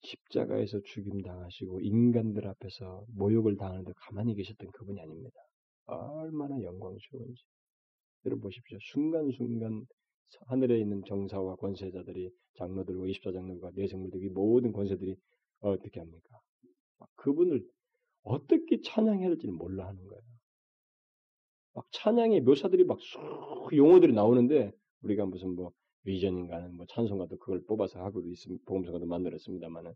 십자가에서 0.00 0.80
죽임 0.82 1.22
당하시고 1.22 1.80
인간들 1.80 2.46
앞에서 2.46 3.06
모욕을 3.08 3.56
당하는데 3.56 3.92
가만히 3.96 4.34
계셨던 4.34 4.70
그분이 4.72 5.00
아닙니다. 5.00 5.40
얼마나 5.86 6.60
영광스러운지. 6.62 7.42
여러분 8.26 8.42
보십시오. 8.42 8.78
순간순간 8.80 9.86
하늘에 10.46 10.78
있는 10.80 11.02
정사와 11.06 11.56
권세자들이 11.56 12.30
장로들과 12.58 13.06
이십사 13.06 13.32
장로가 13.32 13.70
내생물들이 13.74 14.28
모든 14.30 14.72
권세들이 14.72 15.16
어떻게 15.60 16.00
합니까? 16.00 16.40
그분을 17.16 17.64
어떻게 18.22 18.80
찬양해야 18.82 19.28
할지를 19.28 19.54
몰라 19.54 19.86
하는 19.86 20.04
거예요. 20.06 20.22
막 21.74 21.86
찬양의 21.92 22.40
묘사들이 22.40 22.84
막쑥 22.84 23.76
용어들이 23.76 24.12
나오는데 24.12 24.72
우리가 25.02 25.26
무슨 25.26 25.54
뭐 25.54 25.72
위전인가는 26.04 26.74
뭐 26.74 26.86
찬송가도 26.86 27.36
그걸 27.38 27.62
뽑아서 27.64 28.00
하고 28.00 28.22
있으면 28.22 28.58
보험성가도 28.66 29.06
만들었습니다만은 29.06 29.92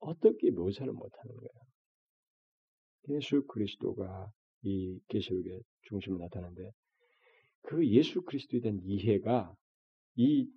어떻게 0.00 0.50
묘사를 0.50 0.92
못하는 0.92 1.34
거예요. 1.36 1.50
예수 3.08 3.44
그리스도가 3.46 4.30
이 4.62 5.00
계시록의 5.08 5.62
중심을 5.82 6.18
나타내는데 6.18 6.70
그 7.70 7.86
예수 7.86 8.22
그리스도에 8.22 8.58
대한 8.60 8.80
이해가 8.82 9.54
이 10.16 10.50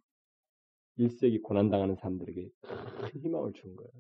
1세기 0.98 1.44
고난당하는 1.44 1.96
사람들에게 1.96 2.50
큰 2.62 3.22
희망을 3.22 3.54
준 3.54 3.76
거예요. 3.76 3.92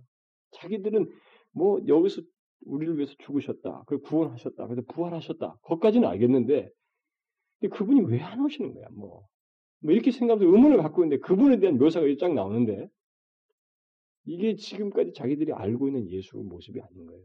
자기들은 0.54 1.08
뭐 1.52 1.80
여기서 1.88 2.24
우리를 2.66 2.96
위해서 2.98 3.14
죽으셨다. 3.20 3.82
그걸 3.82 4.00
구원하셨다. 4.00 4.66
그래서 4.66 4.82
부활하셨다. 4.88 5.60
거기까지는 5.62 6.08
알겠는데 6.08 6.72
그분이 7.72 8.02
왜 8.02 8.20
안 8.20 8.42
오시는 8.44 8.74
거야? 8.74 8.88
뭐. 8.92 9.28
뭐 9.82 9.94
이렇게 9.94 10.10
생각하면서 10.10 10.52
의문을 10.52 10.78
갖고 10.78 11.04
있는데 11.04 11.22
그분에 11.22 11.60
대한 11.60 11.78
묘사가 11.78 12.08
쫙 12.20 12.34
나오는데 12.34 12.88
이게 14.26 14.56
지금까지 14.56 15.14
자기들이 15.14 15.54
알고 15.54 15.88
있는 15.88 16.10
예수 16.10 16.38
모습이 16.38 16.82
아닌 16.82 17.06
거예요. 17.06 17.24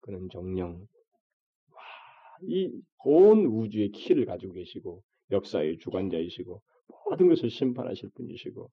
그는 0.00 0.30
정령 0.30 0.86
이 2.42 2.70
온 3.04 3.46
우주의 3.46 3.90
키를 3.90 4.26
가지고 4.26 4.52
계시고 4.54 5.02
역사의 5.30 5.78
주관자이시고 5.78 6.62
모든 7.10 7.28
것을 7.28 7.50
심판하실 7.50 8.10
분이시고 8.14 8.70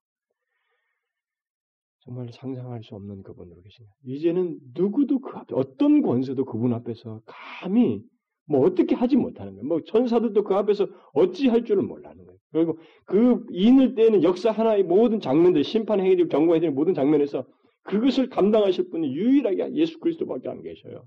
정말 2.01 2.31
상상할 2.31 2.83
수 2.83 2.95
없는 2.95 3.23
그분으로 3.23 3.61
계십니다. 3.61 3.93
이제는 4.05 4.59
누구도 4.75 5.19
그 5.19 5.37
앞에 5.37 5.53
어떤 5.55 6.01
권세도 6.01 6.45
그분 6.45 6.73
앞에서 6.73 7.21
감히 7.25 8.01
뭐 8.45 8.61
어떻게 8.65 8.95
하지 8.95 9.15
못하는 9.15 9.53
거예요. 9.53 9.67
뭐 9.67 9.81
천사들도 9.83 10.43
그 10.43 10.55
앞에서 10.55 10.87
어찌 11.13 11.49
할 11.49 11.65
줄을 11.65 11.83
몰라는 11.83 12.25
거예요. 12.25 12.39
그리고 12.51 12.79
그 13.05 13.45
인을 13.51 13.95
때는 13.95 14.23
역사 14.23 14.49
하나의 14.49 14.83
모든 14.83 15.19
장면들, 15.19 15.63
심판 15.63 15.99
행위들, 15.99 16.29
경고 16.29 16.53
행위들 16.53 16.71
모든 16.71 16.93
장면에서 16.93 17.45
그것을 17.83 18.29
감당하실 18.29 18.89
분이 18.89 19.13
유일하게 19.13 19.75
예수 19.75 19.99
그리스도밖에 19.99 20.49
안 20.49 20.63
계셔요. 20.63 21.05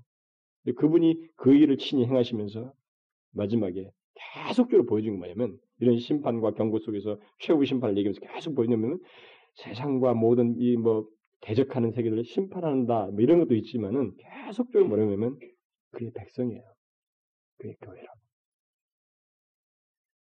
그분이 0.71 1.27
그 1.35 1.53
일을 1.53 1.77
친히 1.77 2.05
행하시면서 2.05 2.71
마지막에 3.31 3.89
계속적으로 4.15 4.85
보여준 4.85 5.13
게 5.13 5.17
뭐냐면 5.17 5.57
이런 5.79 5.97
심판과 5.97 6.51
경고 6.53 6.79
속에서 6.79 7.19
최후 7.39 7.65
심판을 7.65 7.97
얘기하면서 7.97 8.21
계속 8.21 8.55
보여주면 8.55 8.99
세상과 9.55 10.13
모든 10.13 10.55
이 10.59 10.75
뭐 10.77 11.07
대적하는 11.41 11.91
세계를 11.91 12.23
심판한다 12.23 13.07
뭐 13.07 13.19
이런 13.21 13.39
것도 13.39 13.55
있지만은 13.55 14.15
계속적으로 14.17 14.87
뭐냐면 14.87 15.37
그의 15.91 16.11
백성이에요. 16.13 16.63
그의 17.57 17.75
교회라고. 17.81 18.19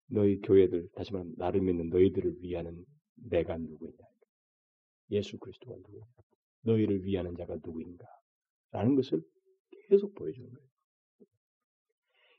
너희 0.08 0.40
교회들 0.40 0.88
다시 0.94 1.12
말하면 1.12 1.34
나를 1.38 1.60
믿는 1.60 1.88
너희들을 1.88 2.36
위하는 2.40 2.84
내가 3.14 3.56
누구냐? 3.56 3.92
예수 5.10 5.38
그리스도가 5.38 5.76
누구냐? 5.76 6.04
너희를 6.62 7.04
위하는 7.04 7.34
자가 7.36 7.54
누구인가? 7.64 8.04
라는 8.72 8.96
것을 8.96 9.22
계속 9.88 10.14
보여주는 10.14 10.48
거예요. 10.48 10.68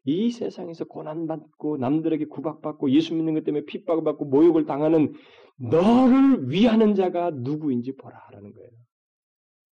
이 0.08 0.32
세상에서 0.32 0.86
고난받고 0.86 1.78
남들에게 1.78 2.26
구박받고 2.26 2.92
예수 2.92 3.16
믿는 3.16 3.34
것 3.34 3.44
때문에 3.44 3.66
핍박받고 3.66 4.26
모욕을 4.26 4.66
당하는 4.66 5.14
너를 5.58 6.50
위하는 6.50 6.94
자가 6.94 7.32
누구인지 7.32 7.94
보라라는 7.94 8.54
거예요. 8.54 8.72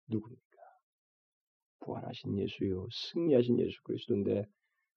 누굽니까? 0.09 0.41
부활하신 1.81 2.39
예수요, 2.39 2.87
승리하신 2.93 3.59
예수 3.59 3.83
그리스도인데 3.83 4.45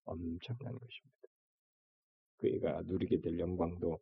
엄청난 0.06 0.78
것입니다. 0.78 1.14
그가 2.38 2.82
누리게 2.86 3.22
될 3.22 3.40
영광도 3.40 3.98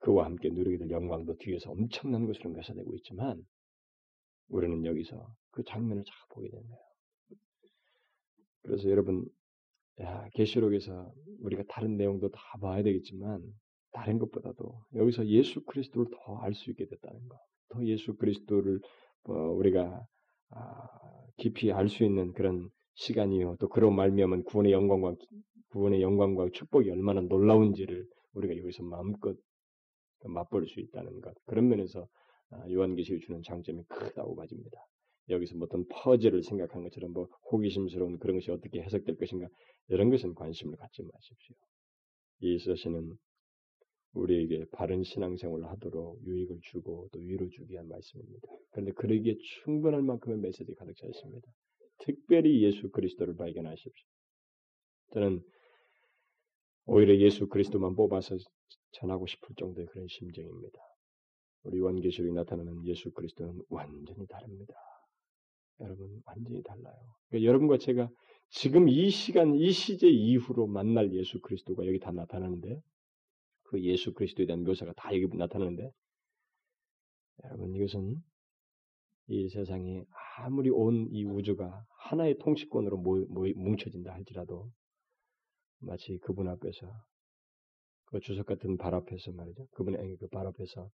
그와 0.00 0.24
함께 0.26 0.50
누리게 0.50 0.78
될 0.78 0.90
영광도 0.90 1.36
뒤에서 1.36 1.70
엄청난 1.70 2.26
것으로 2.26 2.50
묘사되고 2.50 2.94
있지만 2.96 3.42
우리는 4.48 4.84
여기서 4.84 5.32
그 5.50 5.62
장면을 5.62 6.04
잘 6.04 6.14
보게 6.30 6.50
된다. 6.50 6.76
그래서 8.62 8.90
여러분 8.90 9.24
계시록에서 10.34 11.12
우리가 11.40 11.64
다른 11.68 11.96
내용도 11.96 12.30
다 12.30 12.40
봐야 12.60 12.82
되겠지만 12.82 13.42
다른 13.92 14.18
것보다도 14.18 14.80
여기서 14.94 15.26
예수 15.26 15.62
그리스도를 15.64 16.10
더 16.12 16.40
알 16.42 16.54
수 16.54 16.70
있게 16.70 16.86
됐다는 16.86 17.28
것, 17.28 17.38
더 17.70 17.84
예수 17.86 18.16
그리스도를 18.16 18.80
어, 19.24 19.32
우리가 19.32 20.06
아, 20.50 20.88
깊이 21.36 21.72
알 21.72 21.88
수 21.88 22.04
있는 22.04 22.32
그런 22.32 22.70
시간이요. 22.94 23.56
또 23.60 23.68
그런 23.68 23.94
말미암은 23.96 24.44
구원의 24.44 24.72
영광과 24.72 25.14
구원의 25.70 26.02
영광과 26.02 26.48
축복이 26.52 26.90
얼마나 26.90 27.20
놀라운지를 27.20 28.06
우리가 28.34 28.56
여기서 28.58 28.82
마음껏 28.84 29.36
맛볼 30.24 30.66
수 30.68 30.80
있다는 30.80 31.20
것. 31.20 31.34
그런 31.46 31.68
면에서 31.68 32.06
아, 32.50 32.64
요한계시가 32.70 33.18
주는 33.24 33.42
장점이 33.42 33.84
크다고 33.88 34.34
봐집니다. 34.36 34.78
여기서 35.30 35.56
뭐 35.56 35.66
어떤 35.66 35.86
퍼즐을 35.88 36.42
생각한 36.42 36.82
것처럼 36.82 37.12
뭐 37.12 37.26
호기심스러운 37.50 38.18
그런 38.18 38.36
것이 38.36 38.50
어떻게 38.50 38.82
해석될 38.82 39.16
것인가 39.16 39.48
이런 39.88 40.10
것은 40.10 40.34
관심을 40.34 40.76
갖지 40.76 41.02
마십시오. 41.02 41.56
이 42.40 42.58
서신은 42.58 43.16
우리에게 44.12 44.64
바른 44.72 45.04
신앙생활을 45.04 45.68
하도록 45.70 46.20
유익을 46.26 46.58
주고 46.62 47.08
또 47.12 47.20
위로 47.20 47.48
주기 47.48 47.74
위한 47.74 47.88
말씀입니다. 47.88 48.48
그런데 48.70 48.92
그러기에 48.92 49.36
충분할 49.62 50.02
만큼의 50.02 50.38
메시지 50.38 50.74
가득 50.74 50.96
차 50.96 51.06
있습니다. 51.06 51.48
특별히 51.98 52.62
예수 52.62 52.90
그리스도를 52.90 53.36
발견하십시오. 53.36 54.06
저는 55.12 55.42
오히려 56.86 57.16
예수 57.18 57.46
그리스도만 57.46 57.94
뽑아서 57.94 58.36
전하고 58.92 59.26
싶을 59.26 59.54
정도의 59.56 59.86
그런 59.86 60.08
심정입니다. 60.08 60.78
우리 61.62 61.78
원계시록에 61.78 62.32
나타나는 62.32 62.84
예수 62.86 63.12
그리스도는 63.12 63.60
완전히 63.68 64.26
다릅니다. 64.26 64.74
여러분 65.80 66.22
완전히 66.26 66.62
달라요. 66.62 66.96
그러니까 67.28 67.48
여러분과 67.48 67.78
제가 67.78 68.08
지금 68.50 68.88
이 68.88 69.10
시간, 69.10 69.54
이 69.54 69.70
시제 69.72 70.08
이후로 70.08 70.66
만날 70.66 71.12
예수 71.14 71.40
그리스도가 71.40 71.86
여기 71.86 71.98
다 72.00 72.10
나타나는데 72.12 72.80
그 73.64 73.82
예수 73.82 74.12
그리스도에 74.14 74.46
대한 74.46 74.64
묘사가 74.64 74.92
다 74.96 75.14
여기 75.14 75.26
나타나는데 75.36 75.90
여러분 77.44 77.74
이것은 77.74 78.16
이 79.28 79.48
세상이 79.48 80.04
아무리 80.38 80.70
온 80.70 81.08
이 81.12 81.24
우주가 81.24 81.84
하나의 81.98 82.38
통치권으로 82.38 82.98
모, 82.98 83.24
모, 83.28 83.46
뭉쳐진다 83.54 84.12
할지라도 84.12 84.70
마치 85.80 86.18
그분 86.18 86.48
앞에서 86.48 86.92
그 88.06 88.20
주석 88.20 88.46
같은 88.46 88.76
발 88.76 88.94
앞에서 88.94 89.32
말이죠. 89.32 89.66
그분의 89.72 90.16
그 90.18 90.28
발 90.28 90.46
앞에서 90.46 90.90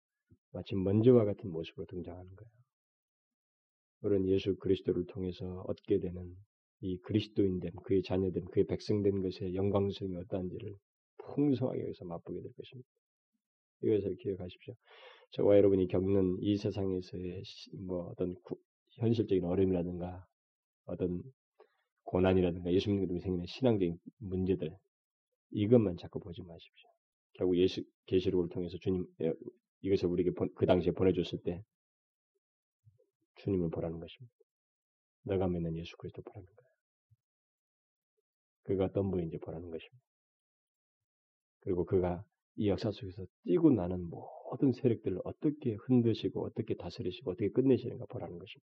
마치 0.51 0.75
먼지와 0.75 1.25
같은 1.25 1.51
모습으로 1.51 1.85
등장하는 1.87 2.35
거예요. 2.35 2.51
그런 4.01 4.27
예수 4.27 4.55
그리스도를 4.55 5.05
통해서 5.07 5.63
얻게 5.67 5.99
되는 5.99 6.35
이 6.81 6.97
그리스도인됨, 6.99 7.71
그의 7.83 8.03
자녀됨, 8.03 8.45
그의 8.45 8.65
백성된 8.67 9.21
것의 9.21 9.55
영광스러움이 9.55 10.17
어떠한지를 10.17 10.75
풍성하게 11.17 11.83
여기서 11.83 12.05
맛보게 12.05 12.41
될 12.41 12.51
것입니다. 12.53 12.89
이것을 13.81 14.15
기억하십시오. 14.17 14.73
저와 15.31 15.57
여러분이 15.57 15.87
겪는 15.87 16.37
이 16.41 16.57
세상에서의 16.57 17.43
뭐 17.85 18.07
어떤 18.07 18.35
구, 18.43 18.55
현실적인 18.99 19.43
어려움이라든가 19.43 20.25
어떤 20.85 21.21
고난이라든가 22.03 22.71
예수 22.71 22.89
믿는 22.89 23.07
것으로 23.07 23.19
생기는 23.19 23.45
신앙적인 23.47 23.97
문제들 24.19 24.71
이것만 25.51 25.97
자꾸 25.97 26.19
보지 26.19 26.41
마십시오. 26.43 26.89
결국 27.33 27.57
예수 27.57 27.83
계시록을 28.05 28.49
통해서 28.49 28.77
주님 28.77 29.05
이것을 29.81 30.07
우리에게 30.07 30.31
그 30.55 30.65
당시에 30.65 30.91
보내줬을 30.91 31.39
때 31.43 31.63
주님을 33.45 33.69
보라는 33.69 33.99
것입니다. 33.99 34.35
너가 35.23 35.47
믿는 35.47 35.75
예수 35.77 35.95
그리스도 35.97 36.21
보라는 36.23 36.45
거예요. 36.45 36.69
그가 38.63 38.85
어떤 38.85 39.09
분인지 39.09 39.37
보라는 39.37 39.69
것입니다. 39.69 40.05
그리고 41.61 41.85
그가 41.85 42.25
이 42.57 42.69
역사 42.69 42.91
속에서 42.91 43.25
뛰고 43.43 43.71
나는 43.71 44.09
모든 44.09 44.71
세력들을 44.71 45.19
어떻게 45.23 45.75
흔드시고 45.75 46.45
어떻게 46.45 46.75
다스리시고 46.75 47.31
어떻게 47.31 47.49
끝내시는가 47.49 48.05
보라는 48.05 48.37
것입니다. 48.37 48.71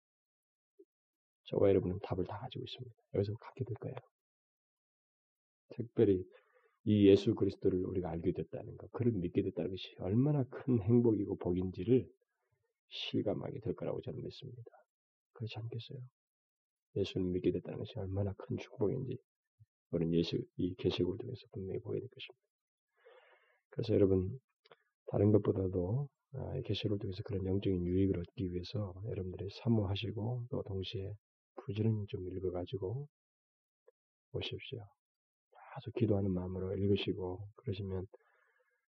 저와 1.46 1.70
여러분은 1.70 2.00
답을 2.04 2.26
다 2.26 2.38
가지고 2.40 2.64
있습니다. 2.64 2.96
여기서 3.16 3.34
갖게 3.36 3.66
될 3.66 3.76
거예요. 3.76 3.96
특별히 5.70 6.24
이 6.84 7.08
예수 7.08 7.36
그리스도를 7.36 7.86
우리가 7.86 8.10
알게 8.10 8.32
됐다는 8.32 8.78
것, 8.78 8.92
그를 8.92 9.12
믿게 9.14 9.42
됐다는 9.42 9.72
것이 9.72 9.96
얼마나 10.00 10.44
큰 10.46 10.80
행복이고 10.82 11.38
복인지를 11.38 12.10
실감하게 12.92 13.60
될 13.62 13.74
거라고 13.76 14.02
저는 14.02 14.22
믿습니다. 14.24 14.72
그렇지 15.34 15.58
않겠어요? 15.58 16.00
예수를 16.96 17.26
믿게 17.28 17.52
됐다는 17.52 17.80
것이 17.80 17.94
얼마나 17.98 18.34
큰 18.38 18.58
축복인지 18.58 19.18
우리는 19.92 20.14
예수 20.14 20.38
이 20.58 20.74
계시록을 20.76 21.18
통해서 21.18 21.42
분명히 21.52 21.80
보게 21.80 22.00
될 22.00 22.10
것입니다. 22.10 22.42
그래서 23.70 23.94
여러분 23.94 24.40
다른 25.08 25.32
것보다도 25.32 26.10
아, 26.34 26.62
계시록을 26.62 27.00
통해서 27.00 27.22
그런 27.24 27.46
영적인 27.46 27.86
유익을 27.86 28.20
얻기 28.20 28.54
위해서 28.54 28.94
여러분들이 29.06 29.50
사모하시고 29.64 30.46
또 30.50 30.64
동시에 30.64 31.14
부지런히 31.66 32.06
좀 32.08 32.30
읽어가지고 32.30 33.08
오십시오. 34.34 34.80
계속 35.76 35.94
기도하는 35.96 36.32
마음으로 36.32 36.76
읽으시고 36.78 37.48
그러시면 37.58 38.08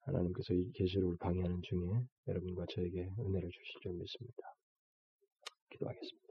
하나님께서 0.08 0.54
이 0.54 0.72
계시록을 0.74 1.18
강의하는 1.18 1.62
중에 1.62 1.80
여러분과 2.28 2.66
저에게 2.70 3.12
은혜를 3.20 3.50
주실 3.50 3.82
줄 3.82 3.94
믿습니다. 3.94 4.56
기도하겠습니다. 5.70 6.28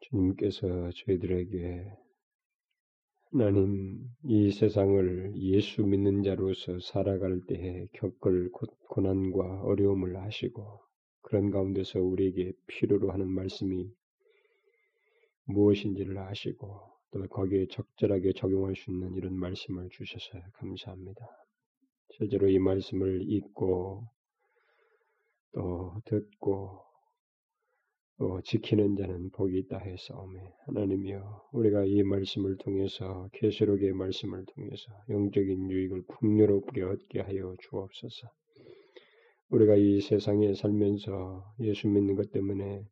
주님께서 0.00 0.90
저희들에게 0.92 1.92
하나님 3.32 4.08
이 4.22 4.52
세상을 4.52 5.34
예수 5.36 5.82
믿는 5.82 6.22
자로서 6.22 6.78
살아갈 6.80 7.40
때에 7.46 7.88
겪을 7.92 8.50
고난과 8.88 9.62
어려움을 9.62 10.16
하시고 10.16 10.80
그런 11.22 11.50
가운데서 11.50 12.00
우리에게 12.00 12.52
필요로 12.68 13.10
하는 13.10 13.28
말씀이 13.28 13.90
무엇인지를 15.46 16.16
아시고 16.18 16.80
또 17.10 17.26
거기에 17.28 17.66
적절하게 17.66 18.32
적용할 18.32 18.76
수 18.76 18.92
있는 18.92 19.14
이런 19.16 19.34
말씀을 19.34 19.88
주셔서 19.90 20.38
감사합니다. 20.54 21.45
실제로 22.16 22.48
이 22.48 22.58
말씀을 22.58 23.30
읽고 23.30 24.06
또 25.52 26.00
듣고 26.06 26.80
또 28.18 28.40
지키는 28.42 28.96
자는 28.96 29.30
복이 29.30 29.58
있다 29.58 29.78
해서오매 29.78 30.40
하나님이여 30.66 31.48
우리가 31.52 31.84
이 31.84 32.02
말씀을 32.02 32.56
통해서 32.56 33.28
계시록의 33.34 33.92
말씀을 33.92 34.46
통해서 34.46 34.92
영적인 35.10 35.70
유익을 35.70 36.04
풍요롭게 36.08 36.82
얻게 36.82 37.20
하여 37.20 37.54
주옵소서. 37.60 38.28
우리가 39.50 39.76
이 39.76 40.00
세상에 40.00 40.54
살면서 40.54 41.54
예수 41.60 41.88
믿는 41.88 42.14
것 42.14 42.30
때문에 42.32 42.82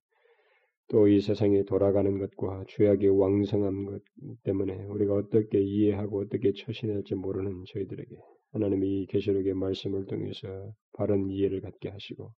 또 0.88 1.08
이 1.08 1.20
세상에 1.20 1.64
돌아가는 1.64 2.18
것과 2.18 2.64
죄악의 2.68 3.08
왕성한 3.08 3.86
것 3.86 4.02
때문에 4.44 4.84
우리가 4.84 5.14
어떻게 5.14 5.62
이해하고 5.62 6.20
어떻게 6.20 6.52
처신할지 6.52 7.14
모르는 7.14 7.64
저희들에게 7.68 8.16
하나님이 8.54 9.02
이 9.02 9.06
계시록의 9.06 9.54
말씀을 9.54 10.06
통해서 10.06 10.72
바른 10.92 11.28
이해를 11.28 11.60
갖게 11.60 11.88
하시고 11.88 12.30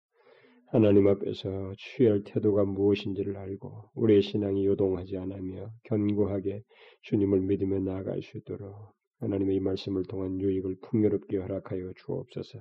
하나님 0.68 1.08
앞에서 1.08 1.74
취할 1.78 2.24
태도가 2.24 2.64
무엇인지를 2.64 3.36
알고 3.36 3.92
우리의 3.96 4.22
신앙이 4.22 4.66
요동하지 4.66 5.18
않으며 5.18 5.70
견고하게 5.84 6.64
주님을 7.04 7.42
믿으며 7.42 7.80
나아갈 7.80 8.22
수 8.22 8.38
있도록 8.38 8.74
하나님의 9.20 9.58
이 9.58 9.60
말씀을 9.60 10.04
통한 10.04 10.40
유익을 10.40 10.78
풍요롭게 10.82 11.38
허락하여 11.38 11.92
주옵소서. 11.98 12.60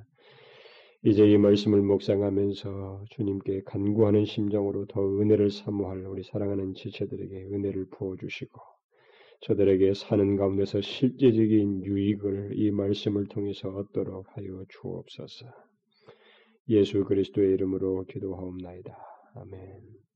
이제 1.04 1.24
이 1.28 1.38
말씀을 1.38 1.80
묵상하면서 1.82 3.04
주님께 3.10 3.62
간구하는 3.66 4.24
심정으로 4.24 4.86
더 4.86 5.00
은혜를 5.00 5.50
사모할 5.50 6.06
우리 6.06 6.24
사랑하는 6.24 6.74
지체들에게 6.74 7.44
은혜를 7.52 7.86
부어 7.90 8.16
주시고 8.16 8.60
저들에게 9.44 9.92
사는 9.92 10.36
가운데서 10.36 10.80
실제적인 10.80 11.84
유익을 11.84 12.52
이 12.54 12.70
말씀을 12.70 13.26
통해서 13.26 13.68
얻도록 13.68 14.26
하여 14.34 14.64
주옵소서. 14.70 15.46
예수 16.70 17.04
그리스도의 17.04 17.52
이름으로 17.52 18.06
기도하옵나이다. 18.06 18.96
아멘. 19.34 20.04